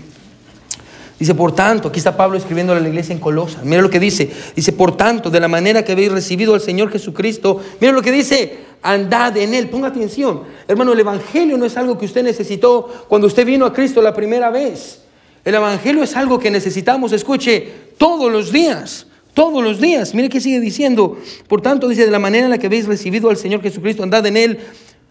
Dice, 1.18 1.34
por 1.34 1.52
tanto, 1.52 1.88
aquí 1.88 1.98
está 1.98 2.16
Pablo 2.16 2.38
escribiendo 2.38 2.72
a 2.72 2.78
la 2.78 2.88
iglesia 2.88 3.12
en 3.12 3.18
Colosa. 3.18 3.60
Mira 3.64 3.82
lo 3.82 3.90
que 3.90 3.98
dice. 3.98 4.30
Dice, 4.54 4.72
por 4.72 4.96
tanto, 4.96 5.30
de 5.30 5.40
la 5.40 5.48
manera 5.48 5.84
que 5.84 5.92
habéis 5.92 6.12
recibido 6.12 6.54
al 6.54 6.60
Señor 6.60 6.90
Jesucristo, 6.92 7.60
mira 7.80 7.92
lo 7.92 8.02
que 8.02 8.12
dice, 8.12 8.58
andad 8.82 9.36
en 9.36 9.52
Él. 9.52 9.68
Ponga 9.68 9.88
atención. 9.88 10.42
Hermano, 10.68 10.92
el 10.92 11.00
Evangelio 11.00 11.58
no 11.58 11.64
es 11.64 11.76
algo 11.76 11.98
que 11.98 12.06
usted 12.06 12.22
necesitó 12.22 13.06
cuando 13.08 13.26
usted 13.26 13.44
vino 13.44 13.66
a 13.66 13.72
Cristo 13.72 14.00
la 14.00 14.14
primera 14.14 14.50
vez. 14.50 15.00
El 15.44 15.56
Evangelio 15.56 16.04
es 16.04 16.14
algo 16.14 16.38
que 16.38 16.50
necesitamos, 16.50 17.12
escuche, 17.12 17.68
todos 17.98 18.30
los 18.30 18.52
días 18.52 19.06
todos 19.38 19.62
los 19.62 19.80
días. 19.80 20.14
Mire 20.14 20.28
que 20.28 20.40
sigue 20.40 20.58
diciendo. 20.58 21.16
Por 21.46 21.60
tanto, 21.60 21.86
dice, 21.86 22.04
de 22.04 22.10
la 22.10 22.18
manera 22.18 22.46
en 22.46 22.50
la 22.50 22.58
que 22.58 22.66
habéis 22.66 22.86
recibido 22.86 23.30
al 23.30 23.36
Señor 23.36 23.62
Jesucristo, 23.62 24.02
andad 24.02 24.26
en 24.26 24.36
Él, 24.36 24.58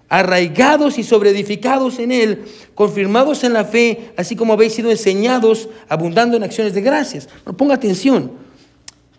arraigados 0.09 0.97
y 0.97 1.03
sobreedificados 1.03 1.99
en 1.99 2.11
Él, 2.11 2.45
confirmados 2.75 3.43
en 3.43 3.53
la 3.53 3.65
fe, 3.65 4.11
así 4.17 4.35
como 4.35 4.53
habéis 4.53 4.73
sido 4.73 4.91
enseñados, 4.91 5.69
abundando 5.89 6.37
en 6.37 6.43
acciones 6.43 6.73
de 6.73 6.81
gracias. 6.81 7.27
Pero 7.43 7.57
ponga 7.57 7.75
atención. 7.75 8.31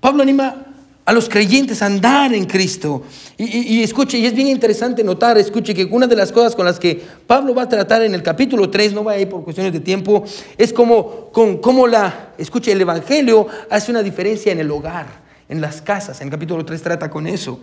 Pablo 0.00 0.22
anima 0.22 0.68
a 1.08 1.12
los 1.14 1.28
creyentes 1.28 1.80
a 1.80 1.86
andar 1.86 2.34
en 2.34 2.44
Cristo. 2.44 3.02
Y, 3.38 3.82
escuche, 3.82 4.18
y 4.18 4.26
es 4.26 4.34
bien 4.34 4.48
interesante 4.48 5.02
notar, 5.02 5.38
escuche, 5.38 5.74
que 5.74 5.86
una 5.86 6.06
de 6.06 6.14
las 6.14 6.30
cosas 6.32 6.54
con 6.54 6.66
las 6.66 6.78
que 6.78 7.02
Pablo 7.26 7.54
va 7.54 7.62
a 7.62 7.68
tratar 7.68 8.02
en 8.02 8.14
el 8.14 8.22
capítulo 8.22 8.68
3, 8.68 8.92
no 8.92 9.04
va 9.04 9.12
a 9.12 9.18
ir 9.18 9.26
por 9.26 9.42
cuestiones 9.42 9.72
de 9.72 9.80
tiempo, 9.80 10.22
es 10.58 10.70
como, 10.70 11.30
con, 11.32 11.58
como 11.58 11.86
la, 11.86 12.34
escuche, 12.36 12.72
el 12.72 12.80
Evangelio 12.82 13.46
hace 13.70 13.90
una 13.90 14.02
diferencia 14.02 14.52
en 14.52 14.58
el 14.58 14.70
hogar, 14.70 15.06
en 15.48 15.62
las 15.62 15.80
casas. 15.80 16.20
En 16.20 16.26
el 16.26 16.30
capítulo 16.30 16.62
3 16.62 16.82
trata 16.82 17.08
con 17.08 17.26
eso. 17.26 17.58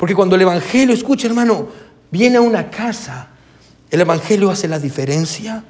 Porque 0.00 0.14
cuando 0.14 0.34
el 0.34 0.40
Evangelio, 0.40 0.94
escuche 0.94 1.26
hermano, 1.26 1.68
viene 2.10 2.38
a 2.38 2.40
una 2.40 2.70
casa, 2.70 3.28
el 3.90 4.00
Evangelio 4.00 4.50
hace 4.50 4.66
la 4.66 4.78
diferencia. 4.78 5.62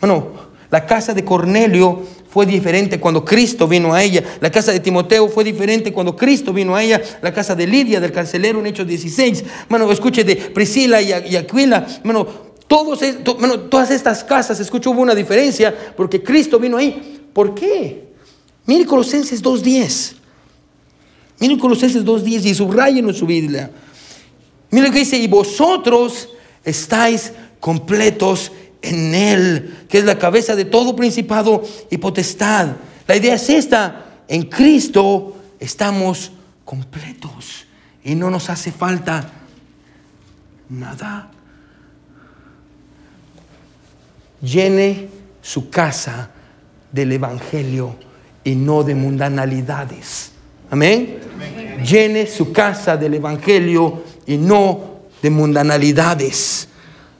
Bueno, 0.00 0.28
la 0.70 0.86
casa 0.86 1.14
de 1.14 1.24
Cornelio 1.24 2.00
fue 2.30 2.46
diferente 2.46 3.00
cuando 3.00 3.24
Cristo 3.24 3.66
vino 3.66 3.92
a 3.92 4.04
ella. 4.04 4.22
La 4.40 4.52
casa 4.52 4.70
de 4.70 4.78
Timoteo 4.78 5.28
fue 5.28 5.42
diferente 5.42 5.92
cuando 5.92 6.14
Cristo 6.14 6.52
vino 6.52 6.76
a 6.76 6.84
ella. 6.84 7.02
La 7.22 7.34
casa 7.34 7.56
de 7.56 7.66
Lidia, 7.66 7.98
del 7.98 8.12
carcelero 8.12 8.60
en 8.60 8.66
Hechos 8.66 8.86
16. 8.86 9.44
Bueno, 9.68 9.90
escuche 9.90 10.22
de 10.22 10.36
Priscila 10.36 11.02
y, 11.02 11.34
Aquila. 11.34 11.84
Bueno, 12.04 12.24
todas 12.68 13.90
estas 13.90 14.22
casas, 14.22 14.60
escuche, 14.60 14.88
hubo 14.88 15.02
una 15.02 15.16
diferencia 15.16 15.74
porque 15.96 16.22
Cristo 16.22 16.60
vino 16.60 16.76
ahí. 16.76 17.20
¿Por 17.32 17.52
qué? 17.52 18.10
Mire 18.66 18.86
Colosenses 18.86 19.42
2.10. 19.42 20.19
Mire 21.40 21.58
Colosenses 21.58 22.04
2.10 22.04 22.44
y 22.44 22.54
subrayen 22.54 23.08
en 23.08 23.14
su 23.14 23.26
Biblia. 23.26 23.70
Mire 24.70 24.86
lo 24.86 24.92
que 24.92 25.00
dice, 25.00 25.16
y 25.16 25.26
vosotros 25.26 26.28
estáis 26.64 27.32
completos 27.58 28.52
en 28.82 29.14
Él, 29.14 29.86
que 29.88 29.98
es 29.98 30.04
la 30.04 30.18
cabeza 30.18 30.54
de 30.54 30.66
todo 30.66 30.94
principado 30.94 31.62
y 31.90 31.96
potestad. 31.98 32.76
La 33.06 33.16
idea 33.16 33.34
es 33.34 33.48
esta, 33.48 34.22
en 34.28 34.44
Cristo 34.44 35.36
estamos 35.58 36.30
completos. 36.64 37.66
y 38.02 38.14
no 38.14 38.30
nos 38.30 38.48
hace 38.48 38.72
falta 38.72 39.30
nada. 40.70 41.30
Llene 44.40 45.08
su 45.42 45.68
casa 45.68 46.30
del 46.90 47.12
Evangelio 47.12 47.96
y 48.42 48.54
no 48.54 48.82
de 48.82 48.94
mundanalidades. 48.94 50.29
Amén. 50.70 51.18
Llene 51.84 52.26
su 52.26 52.52
casa 52.52 52.96
del 52.96 53.14
Evangelio 53.14 54.02
y 54.26 54.36
no 54.36 55.00
de 55.20 55.30
mundanalidades. 55.30 56.68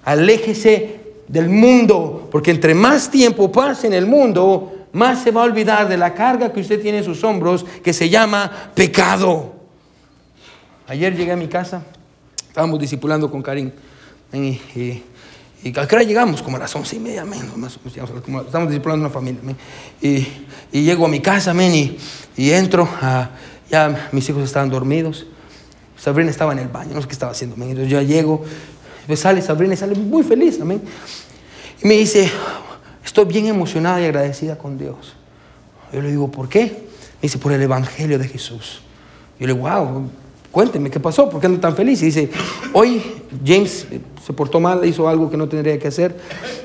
Aléjese 0.05 1.01
del 1.27 1.49
mundo, 1.49 2.29
porque 2.31 2.51
entre 2.51 2.75
más 2.75 3.11
tiempo 3.11 3.51
pase 3.51 3.87
en 3.87 3.93
el 3.93 4.07
mundo, 4.07 4.87
más 4.93 5.23
se 5.23 5.31
va 5.31 5.43
a 5.43 5.45
olvidar 5.45 5.89
de 5.89 5.97
la 5.97 6.15
carga 6.15 6.53
que 6.53 6.61
usted 6.61 6.81
tiene 6.81 6.99
en 6.99 7.05
sus 7.05 7.23
hombros, 7.25 7.65
que 7.83 7.93
se 7.93 8.09
llama 8.09 8.71
pecado. 8.75 9.53
Ayer 10.87 11.17
llegué 11.17 11.33
a 11.33 11.37
mi 11.37 11.47
casa, 11.47 11.83
estábamos 12.49 12.81
discipulando 12.81 13.31
con 13.31 13.43
Karim. 13.43 13.71
A 15.69 15.87
qué 15.87 15.95
hora 15.95 16.05
llegamos? 16.05 16.43
Como 16.43 16.57
a 16.57 16.61
las 16.61 16.75
once 16.75 16.97
y 16.97 16.99
media, 16.99 17.25
menos, 17.25 17.57
más 17.57 17.79
estamos 17.85 18.69
discipulando 18.69 19.07
una 19.07 19.13
familia. 19.13 19.41
Y, 20.01 20.27
y, 20.73 20.83
llego 20.83 21.05
a 21.05 21.09
mi 21.09 21.21
casa, 21.21 21.53
men, 21.53 21.75
y, 21.75 21.99
y 22.37 22.51
entro, 22.51 22.89
a, 23.03 23.31
ya 23.71 24.09
mis 24.13 24.29
hijos 24.29 24.43
estaban 24.43 24.71
dormidos. 24.71 25.27
Sabrina 25.97 26.31
estaba 26.31 26.53
en 26.53 26.61
el 26.61 26.69
baño, 26.69 26.95
no 26.95 27.03
sé 27.03 27.09
qué 27.09 27.13
estaba 27.13 27.33
haciendo. 27.33 27.57
Entonces 27.57 27.89
yo 27.89 28.01
llego, 28.01 28.43
pues 29.07 29.21
sale 29.21 29.43
Sabrina 29.43 29.75
y 29.75 29.77
sale 29.77 29.95
muy 29.95 30.23
feliz, 30.23 30.59
amén. 30.61 30.81
Y 31.83 31.87
me 31.87 31.95
dice, 31.95 32.31
estoy 33.05 33.27
bien 33.27 33.47
emocionada 33.47 34.01
y 34.01 34.05
agradecida 34.05 34.57
con 34.57 34.79
Dios. 34.79 35.15
Yo 35.93 36.01
le 36.01 36.11
digo, 36.11 36.31
¿por 36.31 36.49
qué? 36.49 36.65
Me 36.65 37.23
dice, 37.23 37.39
por 37.39 37.53
el 37.53 37.61
Evangelio 37.61 38.19
de 38.19 38.29
Jesús. 38.29 38.81
Yo 39.39 39.47
le 39.47 39.53
digo, 39.53 39.69
wow, 39.69 40.11
cuénteme, 40.51 40.91
¿qué 40.91 41.01
pasó? 41.01 41.29
¿Por 41.29 41.41
qué 41.41 41.47
ando 41.47 41.61
tan 41.61 41.77
feliz? 41.77 42.03
Y 42.03 42.07
dice, 42.07 42.31
hoy 42.73 43.03
James 43.45 43.87
se 44.25 44.33
portó 44.33 44.61
mal, 44.61 44.85
hizo 44.85 45.09
algo 45.09 45.31
que 45.31 45.37
no 45.37 45.49
tendría 45.49 45.79
que 45.79 45.89
hacer. 45.89 46.17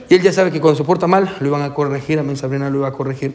Y 0.09 0.15
él 0.15 0.21
ya 0.21 0.33
sabe 0.33 0.51
que 0.51 0.59
cuando 0.59 0.77
se 0.77 0.83
porta 0.83 1.07
mal, 1.07 1.35
lo 1.39 1.47
iban 1.47 1.61
a 1.61 1.73
corregir. 1.73 2.19
Amén, 2.19 2.37
Sabrina 2.37 2.69
lo 2.69 2.79
iba 2.79 2.87
a 2.87 2.91
corregir. 2.93 3.33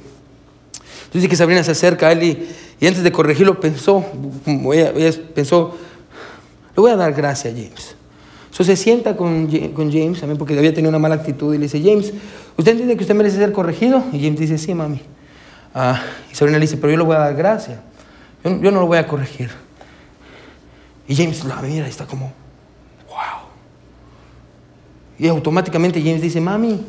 Entonces 1.06 1.28
que 1.28 1.36
Sabrina 1.36 1.64
se 1.64 1.72
acerca 1.72 2.08
a 2.08 2.12
él 2.12 2.22
y, 2.22 2.86
antes 2.86 3.02
de 3.02 3.10
corregirlo 3.10 3.58
pensó, 3.58 4.04
ella, 4.46 4.92
pensó, 5.34 5.76
le 6.76 6.80
voy 6.80 6.90
a 6.92 6.96
dar 6.96 7.12
gracias 7.12 7.52
a 7.52 7.56
James. 7.56 7.96
Entonces 8.50 8.78
se 8.78 8.84
sienta 8.84 9.16
con, 9.16 9.46
con 9.74 9.90
James, 9.90 10.20
también 10.20 10.38
porque 10.38 10.56
había 10.56 10.72
tenido 10.72 10.90
una 10.90 10.98
mala 10.98 11.16
actitud, 11.16 11.54
y 11.54 11.58
le 11.58 11.64
dice, 11.64 11.80
James, 11.82 12.12
¿usted 12.56 12.72
entiende 12.72 12.96
que 12.96 13.02
usted 13.02 13.14
merece 13.14 13.38
ser 13.38 13.52
corregido? 13.52 14.04
Y 14.12 14.20
James 14.22 14.38
dice, 14.38 14.58
sí, 14.58 14.74
mami. 14.74 15.00
Ah, 15.74 16.02
y 16.30 16.34
Sabrina 16.34 16.58
le 16.58 16.64
dice, 16.64 16.76
pero 16.76 16.92
yo 16.92 16.98
le 16.98 17.04
voy 17.04 17.16
a 17.16 17.20
dar 17.20 17.34
gracias. 17.34 17.78
Yo, 18.44 18.60
yo, 18.60 18.70
no 18.70 18.80
lo 18.80 18.86
voy 18.86 18.98
a 18.98 19.06
corregir. 19.06 19.50
Y 21.10 21.16
James 21.16 21.42
la 21.42 21.56
mira 21.56 21.88
y 21.88 21.90
está 21.90 22.06
como, 22.06 22.32
wow. 23.08 23.48
Y 25.18 25.26
automáticamente 25.26 26.00
James 26.00 26.22
dice, 26.22 26.40
mami, 26.40 26.80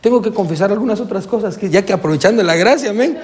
tengo 0.00 0.22
que 0.22 0.32
confesar 0.32 0.72
algunas 0.72 0.98
otras 1.00 1.26
cosas, 1.26 1.58
que 1.58 1.68
ya 1.68 1.84
que 1.84 1.92
aprovechando 1.92 2.42
la 2.42 2.56
gracia, 2.56 2.88
amén. 2.88 3.18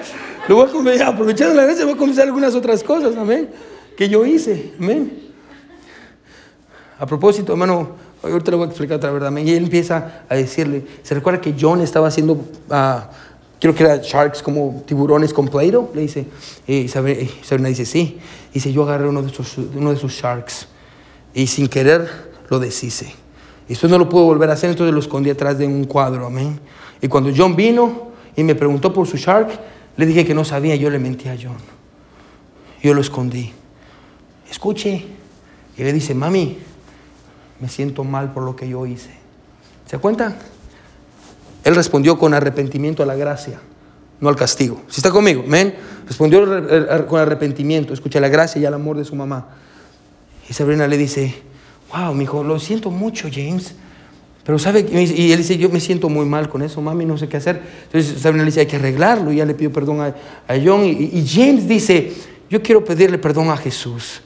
Lo 0.47 0.61
aprovechando 0.61 1.55
la 1.55 1.63
gracia, 1.63 1.83
voy 1.85 1.95
a 1.95 1.97
confesar 1.97 2.27
algunas 2.27 2.53
otras 2.53 2.83
cosas, 2.83 3.17
amén, 3.17 3.49
que 3.97 4.07
yo 4.07 4.23
hice, 4.23 4.73
amén. 4.79 5.31
A 6.99 7.07
propósito, 7.07 7.53
hermano, 7.53 7.95
ahorita 8.21 8.51
le 8.51 8.57
voy 8.57 8.67
a 8.67 8.69
explicar 8.69 8.97
otra 8.97 9.09
verdad. 9.09 9.35
Y 9.37 9.51
él 9.51 9.63
empieza 9.63 10.25
a 10.29 10.35
decirle, 10.35 10.85
se 11.01 11.15
recuerda 11.15 11.41
que 11.41 11.55
John 11.59 11.81
estaba 11.81 12.09
haciendo, 12.09 12.33
uh, 12.33 12.99
creo 13.65 13.73
que 13.73 13.83
era 13.83 13.97
sharks 13.97 14.43
como 14.43 14.83
tiburones 14.85 15.33
con 15.33 15.47
Play-Doh, 15.47 15.89
le 15.95 16.01
dice, 16.01 16.27
y 16.67 16.87
Sabrina 16.87 17.69
dice, 17.69 17.83
sí. 17.83 18.19
Dice, 18.53 18.71
yo 18.71 18.83
agarré 18.83 19.09
uno 19.09 19.23
de, 19.23 19.31
esos, 19.31 19.57
uno 19.57 19.89
de 19.89 19.95
esos 19.95 20.11
sharks 20.11 20.67
y 21.33 21.47
sin 21.47 21.67
querer 21.67 22.07
lo 22.47 22.59
deshice. 22.59 23.07
Y 23.65 23.69
después 23.69 23.89
no 23.89 23.97
lo 23.97 24.07
pudo 24.07 24.25
volver 24.25 24.51
a 24.51 24.53
hacer, 24.53 24.69
entonces 24.69 24.93
lo 24.93 24.99
escondí 24.99 25.31
atrás 25.31 25.57
de 25.57 25.65
un 25.65 25.85
cuadro, 25.85 26.27
amén. 26.27 26.59
Y 27.01 27.07
cuando 27.07 27.31
John 27.35 27.55
vino 27.55 28.09
y 28.35 28.43
me 28.43 28.53
preguntó 28.53 28.93
por 28.93 29.07
su 29.07 29.17
shark, 29.17 29.59
le 29.97 30.05
dije 30.05 30.25
que 30.25 30.35
no 30.35 30.45
sabía, 30.45 30.75
yo 30.75 30.91
le 30.91 30.99
mentí 30.99 31.27
a 31.27 31.35
John. 31.35 31.57
Yo 32.83 32.93
lo 32.93 33.01
escondí. 33.01 33.51
Escuche. 34.47 35.05
Y 35.75 35.83
le 35.83 35.91
dice, 35.91 36.13
mami, 36.13 36.59
me 37.59 37.67
siento 37.67 38.03
mal 38.03 38.31
por 38.31 38.43
lo 38.43 38.55
que 38.55 38.69
yo 38.69 38.85
hice. 38.85 39.09
¿Se 39.87 39.97
cuenta? 39.97 40.37
Él 41.65 41.75
respondió 41.75 42.17
con 42.17 42.33
arrepentimiento 42.33 43.01
a 43.01 43.07
la 43.07 43.15
gracia, 43.15 43.59
no 44.21 44.29
al 44.29 44.35
castigo. 44.35 44.83
Si 44.87 44.99
está 44.99 45.09
conmigo, 45.09 45.43
amén. 45.45 45.75
Respondió 46.07 46.45
con 47.07 47.19
arrepentimiento, 47.19 47.91
escucha 47.91 48.19
la 48.19 48.29
gracia 48.29 48.61
y 48.61 48.65
el 48.65 48.73
amor 48.73 48.97
de 48.97 49.03
su 49.03 49.15
mamá. 49.15 49.47
Y 50.47 50.53
Sabrina 50.53 50.87
le 50.87 50.95
dice, 50.95 51.35
wow, 51.91 52.13
mi 52.13 52.25
hijo, 52.25 52.43
lo 52.43 52.59
siento 52.59 52.91
mucho, 52.91 53.27
James. 53.33 53.73
Pero 54.43 54.59
sabe, 54.59 54.85
y 54.87 55.31
él 55.31 55.39
dice, 55.39 55.57
yo 55.57 55.69
me 55.69 55.79
siento 55.79 56.07
muy 56.07 56.27
mal 56.27 56.49
con 56.49 56.61
eso, 56.61 56.79
mami, 56.81 57.03
no 57.03 57.17
sé 57.17 57.27
qué 57.27 57.37
hacer. 57.37 57.59
Entonces 57.85 58.21
Sabrina 58.21 58.43
le 58.43 58.51
dice, 58.51 58.59
hay 58.59 58.67
que 58.67 58.75
arreglarlo. 58.75 59.33
Y 59.33 59.37
ya 59.37 59.45
le 59.45 59.55
pidió 59.55 59.73
perdón 59.73 60.01
a, 60.01 60.13
John. 60.63 60.85
y 60.85 61.25
James 61.27 61.67
dice, 61.67 62.13
yo 62.47 62.61
quiero 62.61 62.85
pedirle 62.85 63.17
perdón 63.17 63.49
a 63.49 63.57
Jesús. 63.57 64.21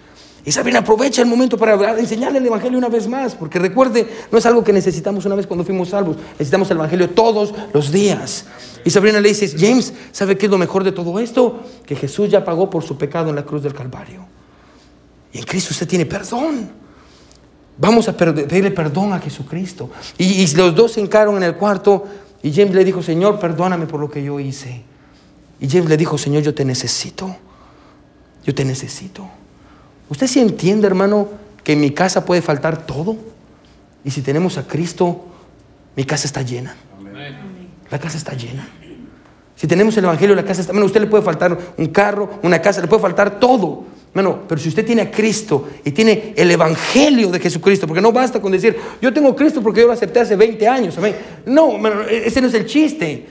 Y 0.46 0.58
aprovecha 0.76 1.22
el 1.22 1.28
momento 1.28 1.58
para 1.58 2.00
enseñarle 2.00 2.40
el 2.40 2.46
Evangelio 2.46 2.78
una 2.78 2.88
vez 2.88 3.08
más, 3.08 3.36
porque 3.36 3.60
recuerde, 3.60 4.08
no 4.32 4.38
es 4.38 4.46
algo 4.46 4.64
que 4.64 4.72
necesitamos 4.72 5.26
una 5.26 5.36
vez 5.36 5.46
cuando 5.46 5.64
fuimos 5.64 5.90
salvos, 5.90 6.18
necesitamos 6.34 6.72
el 6.72 6.78
Evangelio 6.78 7.10
todos 7.10 7.54
los 7.74 7.92
días. 7.92 8.46
Y 8.86 8.90
Sabrina 8.90 9.20
le 9.20 9.30
dice, 9.30 9.54
James, 9.58 9.94
¿sabe 10.12 10.38
qué 10.38 10.46
es 10.46 10.52
lo 10.52 10.58
mejor 10.58 10.84
de 10.84 10.92
todo 10.92 11.20
esto? 11.20 11.60
Que 11.86 11.96
Jesús 11.96 12.30
ya 12.30 12.46
pagó 12.46 12.70
por 12.70 12.84
su 12.84 12.98
pecado 12.98 13.30
en 13.30 13.36
la 13.36 13.44
cruz 13.44 13.64
del 13.64 13.74
Calvario. 13.74 14.26
Y 15.34 15.40
en 15.40 15.44
Cristo 15.44 15.70
usted 15.72 15.88
tiene 15.88 16.06
perdón. 16.06 16.72
Vamos 17.78 18.08
a 18.08 18.16
pedirle 18.16 18.72
perdón 18.72 19.14
a 19.14 19.20
Jesucristo. 19.20 19.90
Y, 20.18 20.24
y 20.24 20.48
los 20.56 20.74
dos 20.74 20.94
se 20.94 21.02
encaron 21.02 21.38
en 21.38 21.44
el 21.44 21.56
cuarto 21.56 22.06
y 22.42 22.54
James 22.54 22.74
le 22.74 22.86
dijo, 22.86 23.04
Señor, 23.04 23.40
perdóname 23.40 23.86
por 23.86 24.00
lo 24.00 24.10
que 24.10 24.24
yo 24.24 24.40
hice. 24.40 24.84
Y 25.60 25.68
James 25.68 25.90
le 25.90 25.98
dijo, 25.98 26.18
Señor, 26.18 26.42
yo 26.44 26.54
te 26.54 26.64
necesito. 26.64 27.36
Yo 28.46 28.56
te 28.56 28.64
necesito. 28.64 29.30
¿Usted 30.10 30.28
sí 30.28 30.40
entiende, 30.40 30.88
hermano, 30.88 31.30
que 31.64 31.74
en 31.74 31.82
mi 31.82 31.92
casa 31.92 32.26
puede 32.26 32.42
faltar 32.42 32.86
todo? 32.86 33.16
Y 34.04 34.12
si 34.12 34.22
tenemos 34.22 34.58
a 34.58 34.68
Cristo, 34.68 35.26
mi 35.96 36.04
casa 36.04 36.28
está 36.28 36.42
llena. 36.42 36.76
La 37.92 38.00
casa 38.00 38.18
está 38.18 38.34
llena. 38.34 38.68
Si 39.56 39.68
tenemos 39.68 39.96
el 39.98 40.06
Evangelio, 40.06 40.36
la 40.36 40.46
casa 40.46 40.62
está... 40.62 40.74
Bueno, 40.74 40.86
usted 40.86 41.02
le 41.02 41.08
puede 41.08 41.24
faltar 41.24 41.58
un 41.78 41.88
carro, 41.88 42.30
una 42.44 42.62
casa, 42.62 42.82
le 42.82 42.88
puede 42.88 43.02
faltar 43.02 43.40
todo. 43.40 43.84
Bueno, 44.14 44.40
pero 44.48 44.60
si 44.60 44.70
usted 44.70 44.86
tiene 44.86 45.04
a 45.04 45.12
Cristo 45.12 45.70
y 45.84 45.92
tiene 45.92 46.34
el 46.36 46.50
Evangelio 46.50 47.30
de 47.30 47.40
Jesucristo, 47.40 47.86
porque 47.86 48.02
no 48.02 48.12
basta 48.12 48.42
con 48.42 48.52
decir, 48.52 48.76
yo 49.02 49.14
tengo 49.14 49.36
Cristo 49.36 49.62
porque 49.62 49.82
yo 49.82 49.88
lo 49.88 49.94
acepté 49.94 50.22
hace 50.22 50.36
20 50.36 50.68
años. 50.68 50.98
Amén. 50.98 51.16
No, 51.46 51.78
ese 52.10 52.42
no 52.42 52.48
es 52.48 52.54
el 52.54 52.66
chiste. 52.66 53.28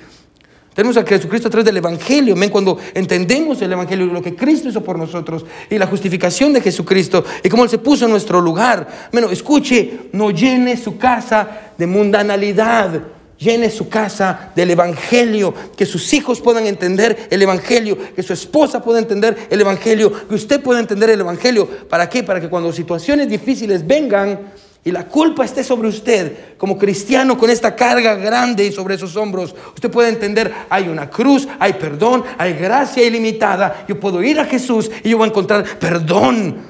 Tenemos 0.79 0.97
a 0.97 1.03
Jesucristo 1.05 1.49
a 1.49 1.51
través 1.51 1.64
del 1.64 1.79
Evangelio. 1.79 2.37
Cuando 2.53 2.79
entendemos 2.95 3.61
el 3.61 3.72
Evangelio, 3.72 4.07
lo 4.07 4.22
que 4.22 4.37
Cristo 4.37 4.68
hizo 4.68 4.81
por 4.81 4.97
nosotros 4.97 5.45
y 5.68 5.76
la 5.76 5.89
justificación 5.89 6.53
de 6.53 6.61
Jesucristo 6.61 7.24
y 7.43 7.49
cómo 7.49 7.64
Él 7.64 7.68
se 7.68 7.79
puso 7.79 8.05
en 8.05 8.12
nuestro 8.12 8.41
lugar. 8.41 8.87
Bueno, 9.11 9.29
escuche, 9.29 10.03
no 10.12 10.31
llene 10.31 10.76
su 10.76 10.97
casa 10.97 11.72
de 11.76 11.85
mundanalidad. 11.85 12.93
Llene 13.39 13.70
su 13.70 13.89
casa 13.89 14.53
del 14.55 14.70
Evangelio, 14.70 15.55
que 15.76 15.87
sus 15.87 16.12
hijos 16.12 16.41
puedan 16.41 16.66
entender 16.66 17.29
el 17.31 17.43
Evangelio, 17.43 17.97
que 18.14 18.22
su 18.22 18.33
esposa 18.33 18.83
pueda 18.83 18.99
entender 18.99 19.49
el 19.51 19.61
Evangelio, 19.61 20.29
que 20.29 20.35
usted 20.35 20.61
pueda 20.61 20.81
entender 20.81 21.11
el 21.11 21.20
Evangelio. 21.20 21.68
¿Para 21.89 22.09
qué? 22.09 22.22
Para 22.24 22.41
que 22.41 22.49
cuando 22.49 22.72
situaciones 22.72 23.29
difíciles 23.29 23.85
vengan, 23.85 24.41
y 24.89 24.91
la 24.91 25.05
culpa 25.05 25.45
esté 25.45 25.62
sobre 25.62 25.89
usted 25.89 26.57
como 26.57 26.78
cristiano 26.78 27.36
con 27.36 27.51
esta 27.51 27.76
carga 27.76 28.14
grande 28.14 28.72
sobre 28.72 28.97
sus 28.97 29.16
hombros, 29.16 29.55
usted 29.74 29.91
puede 29.91 30.09
entender, 30.09 30.51
hay 30.70 30.89
una 30.89 31.11
cruz, 31.11 31.47
hay 31.59 31.74
perdón, 31.74 32.24
hay 32.39 32.55
gracia 32.55 33.05
ilimitada. 33.05 33.84
Yo 33.86 34.01
puedo 34.01 34.22
ir 34.22 34.41
a 34.41 34.47
Jesús 34.47 34.91
y 35.05 35.11
yo 35.11 35.18
voy 35.18 35.26
a 35.26 35.28
encontrar 35.28 35.62
perdón. 35.78 36.62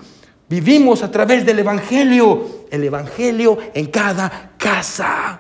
Vivimos 0.48 1.04
a 1.04 1.12
través 1.12 1.46
del 1.46 1.60
Evangelio, 1.60 2.66
el 2.72 2.82
Evangelio 2.82 3.56
en 3.72 3.86
cada 3.86 4.50
casa. 4.58 5.38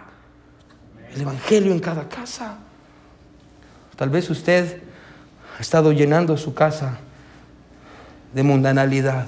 El 1.12 1.22
Evangelio 1.22 1.72
en 1.72 1.80
cada 1.80 2.08
casa. 2.08 2.58
Tal 3.96 4.08
vez 4.08 4.30
usted 4.30 4.82
ha 5.58 5.60
estado 5.60 5.90
llenando 5.90 6.36
su 6.36 6.54
casa 6.54 6.98
de 8.32 8.44
mundanalidad 8.44 9.26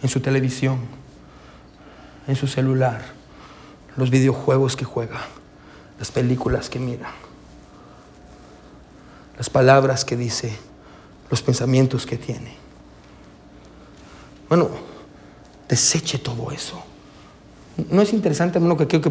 en 0.00 0.08
su 0.08 0.20
televisión, 0.20 0.97
en 2.28 2.36
su 2.36 2.46
celular, 2.46 3.00
los 3.96 4.10
videojuegos 4.10 4.76
que 4.76 4.84
juega, 4.84 5.18
las 5.98 6.12
películas 6.12 6.68
que 6.68 6.78
mira, 6.78 7.10
las 9.36 9.48
palabras 9.48 10.04
que 10.04 10.16
dice, 10.16 10.56
los 11.30 11.42
pensamientos 11.42 12.04
que 12.06 12.18
tiene. 12.18 12.54
Bueno, 14.48 14.68
deseche 15.68 16.18
todo 16.18 16.52
eso. 16.52 16.82
¿No 17.90 18.02
es 18.02 18.12
interesante, 18.12 18.58
hermano, 18.58 18.76
que 18.76 18.84
aquello 18.84 19.02
que 19.02 19.10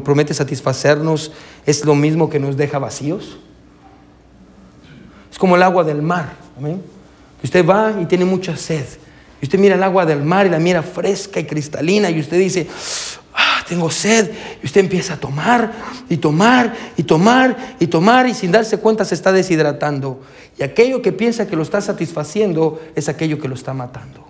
promete 0.00 0.34
satisfacernos 0.34 1.32
es 1.64 1.84
lo 1.84 1.94
mismo 1.94 2.28
que 2.28 2.38
nos 2.38 2.56
deja 2.56 2.78
vacíos? 2.78 3.38
Es 5.30 5.38
como 5.38 5.56
el 5.56 5.62
agua 5.62 5.84
del 5.84 6.02
mar, 6.02 6.34
Que 6.60 7.46
usted 7.46 7.64
va 7.66 7.94
y 8.00 8.06
tiene 8.06 8.24
mucha 8.24 8.56
sed 8.56 8.86
Y 9.40 9.46
usted 9.46 9.58
mira 9.58 9.76
el 9.76 9.82
agua 9.82 10.04
del 10.04 10.22
mar 10.22 10.46
y 10.46 10.50
la 10.50 10.58
mira 10.58 10.82
fresca 10.82 11.38
y 11.38 11.44
cristalina 11.44 12.10
y 12.10 12.18
usted 12.20 12.38
dice, 12.38 12.66
ah, 13.34 13.64
tengo 13.68 13.90
sed. 13.90 14.30
Y 14.62 14.66
usted 14.66 14.80
empieza 14.80 15.14
a 15.14 15.16
tomar 15.16 15.72
y 16.08 16.16
tomar 16.16 16.74
y 16.96 17.04
tomar 17.04 17.76
y 17.78 17.86
tomar 17.86 18.26
y 18.26 18.34
sin 18.34 18.50
darse 18.50 18.78
cuenta 18.78 19.04
se 19.04 19.14
está 19.14 19.30
deshidratando. 19.30 20.22
Y 20.58 20.64
aquello 20.64 21.02
que 21.02 21.12
piensa 21.12 21.46
que 21.46 21.54
lo 21.54 21.62
está 21.62 21.80
satisfaciendo 21.80 22.82
es 22.96 23.08
aquello 23.08 23.38
que 23.38 23.48
lo 23.48 23.54
está 23.54 23.74
matando. 23.74 24.26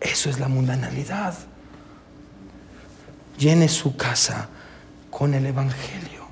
Eso 0.00 0.30
es 0.30 0.40
la 0.40 0.48
mundanalidad. 0.48 1.34
Llene 3.38 3.68
su 3.68 3.96
casa 3.96 4.48
con 5.10 5.34
el 5.34 5.46
Evangelio. 5.46 6.26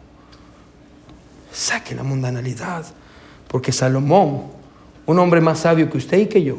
Saque 1.52 1.94
la 1.94 2.02
mundanalidad. 2.02 2.84
Porque 3.46 3.70
Salomón, 3.70 4.46
un 5.07 5.18
hombre 5.20 5.40
más 5.40 5.61
sabio 5.61 5.88
que 5.88 5.98
usted 5.98 6.18
y 6.18 6.26
que 6.26 6.42
yo, 6.42 6.59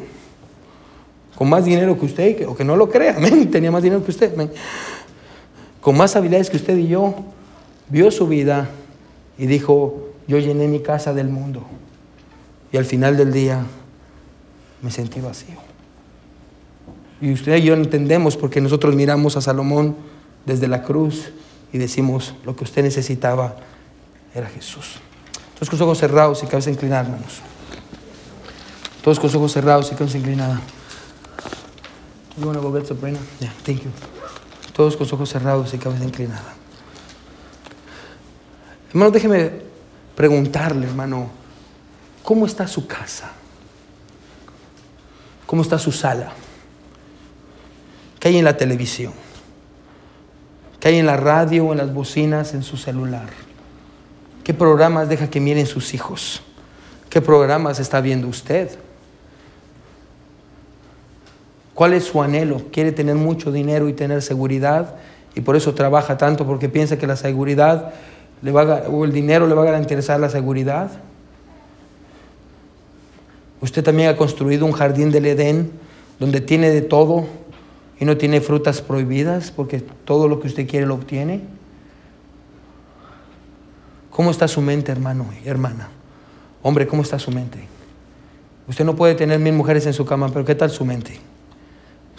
con 1.35 1.49
más 1.49 1.65
dinero 1.65 1.97
que 1.99 2.05
usted, 2.05 2.47
o 2.47 2.55
que 2.55 2.63
no 2.63 2.75
lo 2.75 2.89
crea, 2.89 3.15
tenía 3.51 3.71
más 3.71 3.83
dinero 3.83 4.03
que 4.03 4.11
usted, 4.11 4.33
con 5.81 5.97
más 5.97 6.15
habilidades 6.15 6.49
que 6.49 6.57
usted 6.57 6.77
y 6.77 6.87
yo, 6.87 7.13
vio 7.89 8.09
su 8.11 8.27
vida 8.27 8.69
y 9.37 9.45
dijo, 9.45 10.09
yo 10.27 10.39
llené 10.39 10.67
mi 10.67 10.79
casa 10.79 11.13
del 11.13 11.29
mundo. 11.29 11.61
Y 12.71 12.77
al 12.77 12.85
final 12.85 13.17
del 13.17 13.31
día 13.31 13.63
me 14.81 14.91
sentí 14.91 15.19
vacío. 15.19 15.55
Y 17.21 17.31
usted 17.31 17.55
y 17.57 17.63
yo 17.63 17.73
entendemos 17.73 18.35
porque 18.35 18.61
nosotros 18.61 18.95
miramos 18.95 19.37
a 19.37 19.41
Salomón 19.41 19.95
desde 20.45 20.67
la 20.67 20.83
cruz 20.83 21.31
y 21.71 21.77
decimos, 21.77 22.35
lo 22.45 22.55
que 22.55 22.63
usted 22.63 22.83
necesitaba 22.83 23.55
era 24.33 24.47
Jesús. 24.47 24.99
Todos 25.55 25.69
con 25.69 25.79
los 25.79 25.85
ojos 25.85 25.97
cerrados 25.99 26.43
y 26.43 26.47
cabeza 26.47 26.69
inclinada, 26.69 27.03
hermanos. 27.03 27.39
Todos 29.03 29.19
con 29.19 29.27
los 29.27 29.35
ojos 29.35 29.53
cerrados 29.53 29.91
y 29.91 29.95
cabeza 29.95 30.17
inclinada. 30.17 30.61
You 32.37 32.47
want 32.47 32.61
to 32.61 32.69
go 32.69 32.83
Sabrina? 32.83 33.19
Yeah, 33.39 33.51
thank 33.63 33.83
you. 33.83 33.91
Todos 34.73 34.97
con 34.97 35.05
los 35.05 35.13
ojos 35.13 35.29
cerrados 35.29 35.73
y 35.73 35.77
cabeza 35.77 36.03
inclinada. 36.03 36.53
Hermano, 38.89 39.11
déjeme 39.11 39.51
preguntarle, 40.15 40.85
hermano, 40.85 41.29
¿cómo 42.23 42.45
está 42.45 42.67
su 42.67 42.85
casa? 42.85 43.31
¿Cómo 45.45 45.61
está 45.61 45.79
su 45.79 45.91
sala? 45.91 46.33
¿Qué 48.19 48.29
hay 48.29 48.37
en 48.37 48.45
la 48.45 48.57
televisión? 48.57 49.13
¿Qué 50.79 50.89
hay 50.89 50.99
en 50.99 51.05
la 51.05 51.17
radio 51.17 51.67
o 51.67 51.71
en 51.71 51.77
las 51.77 51.93
bocinas 51.93 52.53
en 52.53 52.63
su 52.63 52.75
celular? 52.75 53.29
¿Qué 54.43 54.53
programas 54.53 55.07
deja 55.07 55.29
que 55.29 55.39
miren 55.39 55.67
sus 55.67 55.93
hijos? 55.93 56.41
¿Qué 57.09 57.21
programas 57.21 57.79
está 57.79 58.01
viendo 58.01 58.27
usted? 58.27 58.77
¿Cuál 61.75 61.93
es 61.93 62.05
su 62.05 62.23
anhelo? 62.23 62.61
¿Quiere 62.71 62.93
tener 62.93 63.15
mucho 63.15 63.51
dinero 63.51 63.89
y 63.89 63.93
tener 63.93 64.21
seguridad? 64.21 64.95
Y 65.35 65.41
por 65.41 65.57
eso 65.57 65.75
trabaja 65.75 66.17
tanto 66.17 66.47
porque 66.47 66.69
piensa 66.69 66.97
que 66.97 67.05
la 67.05 67.17
seguridad 67.17 67.93
le 68.41 68.51
va 68.51 68.83
o 68.89 69.03
el 69.03 69.11
dinero 69.11 69.45
le 69.45 69.53
va 69.53 69.63
a 69.63 69.65
garantizar 69.65 70.17
la 70.17 70.29
seguridad. 70.29 70.89
Usted 73.59 73.83
también 73.83 74.07
ha 74.07 74.15
construido 74.15 74.65
un 74.65 74.71
jardín 74.71 75.11
del 75.11 75.25
Edén 75.25 75.71
donde 76.17 76.39
tiene 76.39 76.69
de 76.69 76.81
todo 76.81 77.25
y 77.99 78.05
no 78.05 78.15
tiene 78.15 78.39
frutas 78.39 78.81
prohibidas 78.81 79.51
porque 79.51 79.81
todo 79.81 80.29
lo 80.29 80.39
que 80.39 80.47
usted 80.47 80.69
quiere 80.69 80.85
lo 80.85 80.95
obtiene. 80.95 81.41
¿Cómo 84.11 84.31
está 84.31 84.47
su 84.47 84.61
mente, 84.61 84.93
hermano 84.93 85.25
y 85.43 85.49
hermana? 85.49 85.89
Hombre, 86.63 86.87
¿cómo 86.87 87.01
está 87.01 87.19
su 87.19 87.31
mente? 87.31 87.67
Usted 88.65 88.85
no 88.85 88.95
puede 88.95 89.13
tener 89.15 89.39
mil 89.39 89.53
mujeres 89.53 89.85
en 89.87 89.93
su 89.93 90.05
cama, 90.05 90.29
pero 90.29 90.45
¿qué 90.45 90.55
tal 90.55 90.69
su 90.69 90.85
mente? 90.85 91.19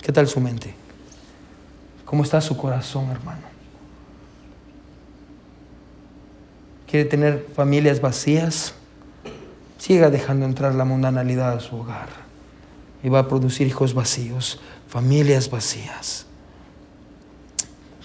¿Qué 0.06 0.12
tal 0.12 0.28
su 0.28 0.38
mente? 0.38 0.72
¿Cómo 2.04 2.22
está 2.22 2.40
su 2.40 2.56
corazón, 2.56 3.10
hermano? 3.10 3.40
¿Quiere 6.86 7.06
tener 7.06 7.44
familias 7.56 8.00
vacías? 8.00 8.74
Siga 9.78 10.08
dejando 10.08 10.46
entrar 10.46 10.76
la 10.76 10.84
mundanalidad 10.84 11.54
a 11.54 11.58
su 11.58 11.74
hogar 11.74 12.06
y 13.02 13.08
va 13.08 13.18
a 13.18 13.26
producir 13.26 13.66
hijos 13.66 13.94
vacíos, 13.94 14.60
familias 14.86 15.50
vacías. 15.50 16.26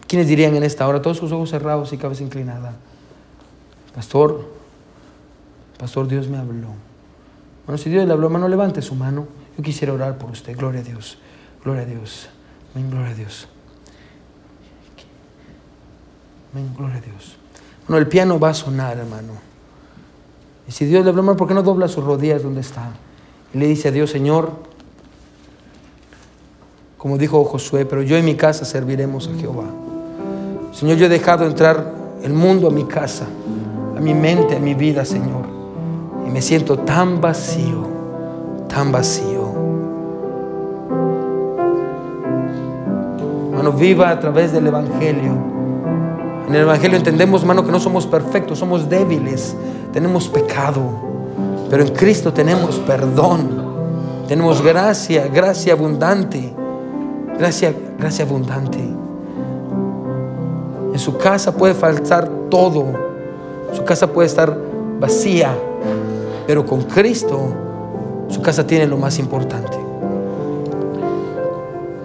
¿Quiénes 0.07 0.27
dirían 0.27 0.55
en 0.55 0.63
esta 0.63 0.87
hora, 0.87 1.03
todos 1.03 1.17
sus 1.17 1.31
ojos 1.31 1.51
cerrados 1.51 1.93
y 1.93 1.97
cabeza 1.97 2.23
inclinada? 2.23 2.73
Pastor, 3.93 4.49
Pastor, 5.77 6.07
Dios 6.07 6.27
me 6.29 6.39
habló. 6.39 6.69
Bueno, 7.67 7.77
si 7.77 7.91
Dios 7.91 8.07
le 8.07 8.13
habló, 8.13 8.25
hermano, 8.25 8.47
levante 8.47 8.81
su 8.81 8.95
mano. 8.95 9.27
Yo 9.55 9.61
quisiera 9.63 9.93
orar 9.93 10.17
por 10.17 10.31
usted. 10.31 10.57
Gloria 10.57 10.81
a 10.81 10.83
Dios. 10.83 11.19
Gloria 11.63 11.83
a 11.83 11.85
Dios. 11.85 12.29
Amén, 12.73 12.89
gloria 12.89 13.11
a 13.11 13.13
Dios. 13.13 13.47
Amén, 16.53 16.73
gloria 16.77 16.97
a 16.97 17.01
Dios. 17.01 17.37
Bueno, 17.87 17.99
el 17.99 18.07
piano 18.07 18.39
va 18.39 18.49
a 18.49 18.53
sonar, 18.53 18.97
hermano. 18.97 19.33
Y 20.67 20.71
si 20.71 20.85
Dios 20.85 21.03
le 21.03 21.11
hermano, 21.11 21.37
¿por 21.37 21.47
qué 21.47 21.53
no 21.53 21.63
dobla 21.63 21.87
sus 21.87 22.03
rodillas 22.03 22.43
donde 22.43 22.61
está? 22.61 22.91
Y 23.53 23.57
le 23.57 23.67
dice 23.67 23.89
a 23.89 23.91
Dios, 23.91 24.09
Señor, 24.09 24.51
como 26.97 27.17
dijo 27.17 27.43
Josué, 27.43 27.85
pero 27.85 28.01
yo 28.01 28.17
y 28.17 28.21
mi 28.21 28.35
casa 28.35 28.65
serviremos 28.65 29.27
a 29.27 29.33
Jehová. 29.39 29.65
Señor, 30.73 30.97
yo 30.97 31.07
he 31.07 31.09
dejado 31.09 31.45
entrar 31.45 31.93
el 32.21 32.33
mundo 32.33 32.67
a 32.67 32.71
mi 32.71 32.85
casa 32.85 33.27
mi 34.01 34.13
mente, 34.13 34.55
a 34.55 34.59
mi 34.59 34.73
vida, 34.73 35.05
Señor. 35.05 35.45
Y 36.27 36.29
me 36.29 36.41
siento 36.41 36.79
tan 36.79 37.21
vacío, 37.21 37.87
tan 38.67 38.91
vacío. 38.91 39.30
Viva 43.69 44.09
a 44.09 44.19
través 44.19 44.51
del 44.51 44.65
Evangelio. 44.67 45.31
En 46.47 46.55
el 46.55 46.61
Evangelio 46.61 46.97
entendemos, 46.97 47.41
hermano, 47.41 47.63
que 47.63 47.71
no 47.71 47.79
somos 47.79 48.07
perfectos, 48.07 48.57
somos 48.57 48.89
débiles, 48.89 49.55
tenemos 49.93 50.27
pecado. 50.27 50.81
Pero 51.69 51.83
en 51.83 51.93
Cristo 51.93 52.33
tenemos 52.33 52.77
perdón, 52.79 53.49
tenemos 54.27 54.61
gracia, 54.63 55.27
gracia 55.27 55.73
abundante, 55.73 56.53
gracia, 57.37 57.73
gracia 57.99 58.25
abundante. 58.25 58.79
En 60.93 60.99
su 60.99 61.17
casa 61.17 61.53
puede 61.53 61.75
faltar 61.75 62.27
todo 62.49 63.11
su 63.73 63.85
casa 63.85 64.07
puede 64.07 64.27
estar 64.27 64.55
vacía, 64.99 65.55
pero 66.45 66.65
con 66.65 66.83
Cristo 66.83 67.53
su 68.27 68.41
casa 68.41 68.65
tiene 68.67 68.85
lo 68.85 68.97
más 68.97 69.17
importante. 69.17 69.77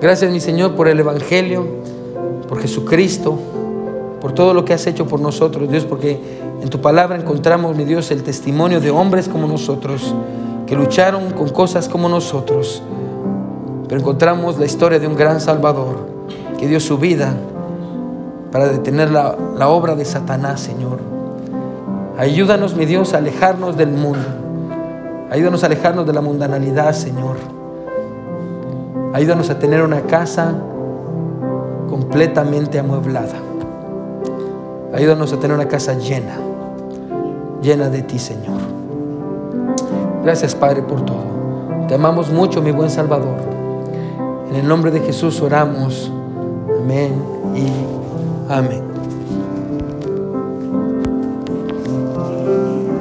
Gracias 0.00 0.30
mi 0.30 0.40
Señor 0.40 0.74
por 0.74 0.88
el 0.88 1.00
Evangelio, 1.00 1.66
por 2.48 2.60
Jesucristo, 2.60 3.38
por 4.20 4.32
todo 4.32 4.52
lo 4.52 4.64
que 4.64 4.74
has 4.74 4.86
hecho 4.86 5.06
por 5.06 5.20
nosotros, 5.20 5.70
Dios, 5.70 5.86
porque 5.86 6.20
en 6.62 6.68
tu 6.68 6.80
palabra 6.82 7.16
encontramos, 7.16 7.74
mi 7.76 7.84
Dios, 7.84 8.10
el 8.10 8.22
testimonio 8.22 8.80
de 8.80 8.90
hombres 8.90 9.26
como 9.26 9.46
nosotros, 9.46 10.14
que 10.66 10.76
lucharon 10.76 11.30
con 11.30 11.48
cosas 11.48 11.88
como 11.88 12.10
nosotros, 12.10 12.82
pero 13.88 14.00
encontramos 14.00 14.58
la 14.58 14.66
historia 14.66 14.98
de 14.98 15.06
un 15.06 15.16
gran 15.16 15.40
Salvador 15.40 16.08
que 16.58 16.68
dio 16.68 16.78
su 16.78 16.98
vida 16.98 17.34
para 18.52 18.68
detener 18.68 19.10
la, 19.10 19.34
la 19.56 19.68
obra 19.68 19.94
de 19.94 20.04
Satanás, 20.04 20.60
Señor. 20.60 20.98
Ayúdanos, 22.18 22.74
mi 22.74 22.84
Dios, 22.84 23.14
a 23.14 23.18
alejarnos 23.18 23.76
del 23.76 23.92
mundo. 23.92 24.26
Ayúdanos 25.30 25.62
a 25.62 25.66
alejarnos 25.66 26.06
de 26.06 26.12
la 26.12 26.20
mundanalidad, 26.20 26.92
Señor. 26.92 27.36
Ayúdanos 29.16 29.48
a 29.48 29.58
tener 29.58 29.80
una 29.80 30.02
casa 30.02 30.52
completamente 31.88 32.78
amueblada. 32.78 33.36
Ayúdanos 34.92 35.32
a 35.32 35.40
tener 35.40 35.56
una 35.56 35.66
casa 35.66 35.94
llena, 35.94 36.36
llena 37.62 37.88
de 37.88 38.02
ti, 38.02 38.18
Señor. 38.18 38.60
Gracias, 40.22 40.54
Padre, 40.54 40.82
por 40.82 41.06
todo. 41.06 41.24
Te 41.88 41.94
amamos 41.94 42.30
mucho, 42.30 42.60
mi 42.60 42.72
buen 42.72 42.90
Salvador. 42.90 43.38
En 44.50 44.56
el 44.56 44.68
nombre 44.68 44.90
de 44.90 45.00
Jesús 45.00 45.40
oramos. 45.40 46.12
Amén 46.78 47.14
y 47.54 48.52
amén. 48.52 48.95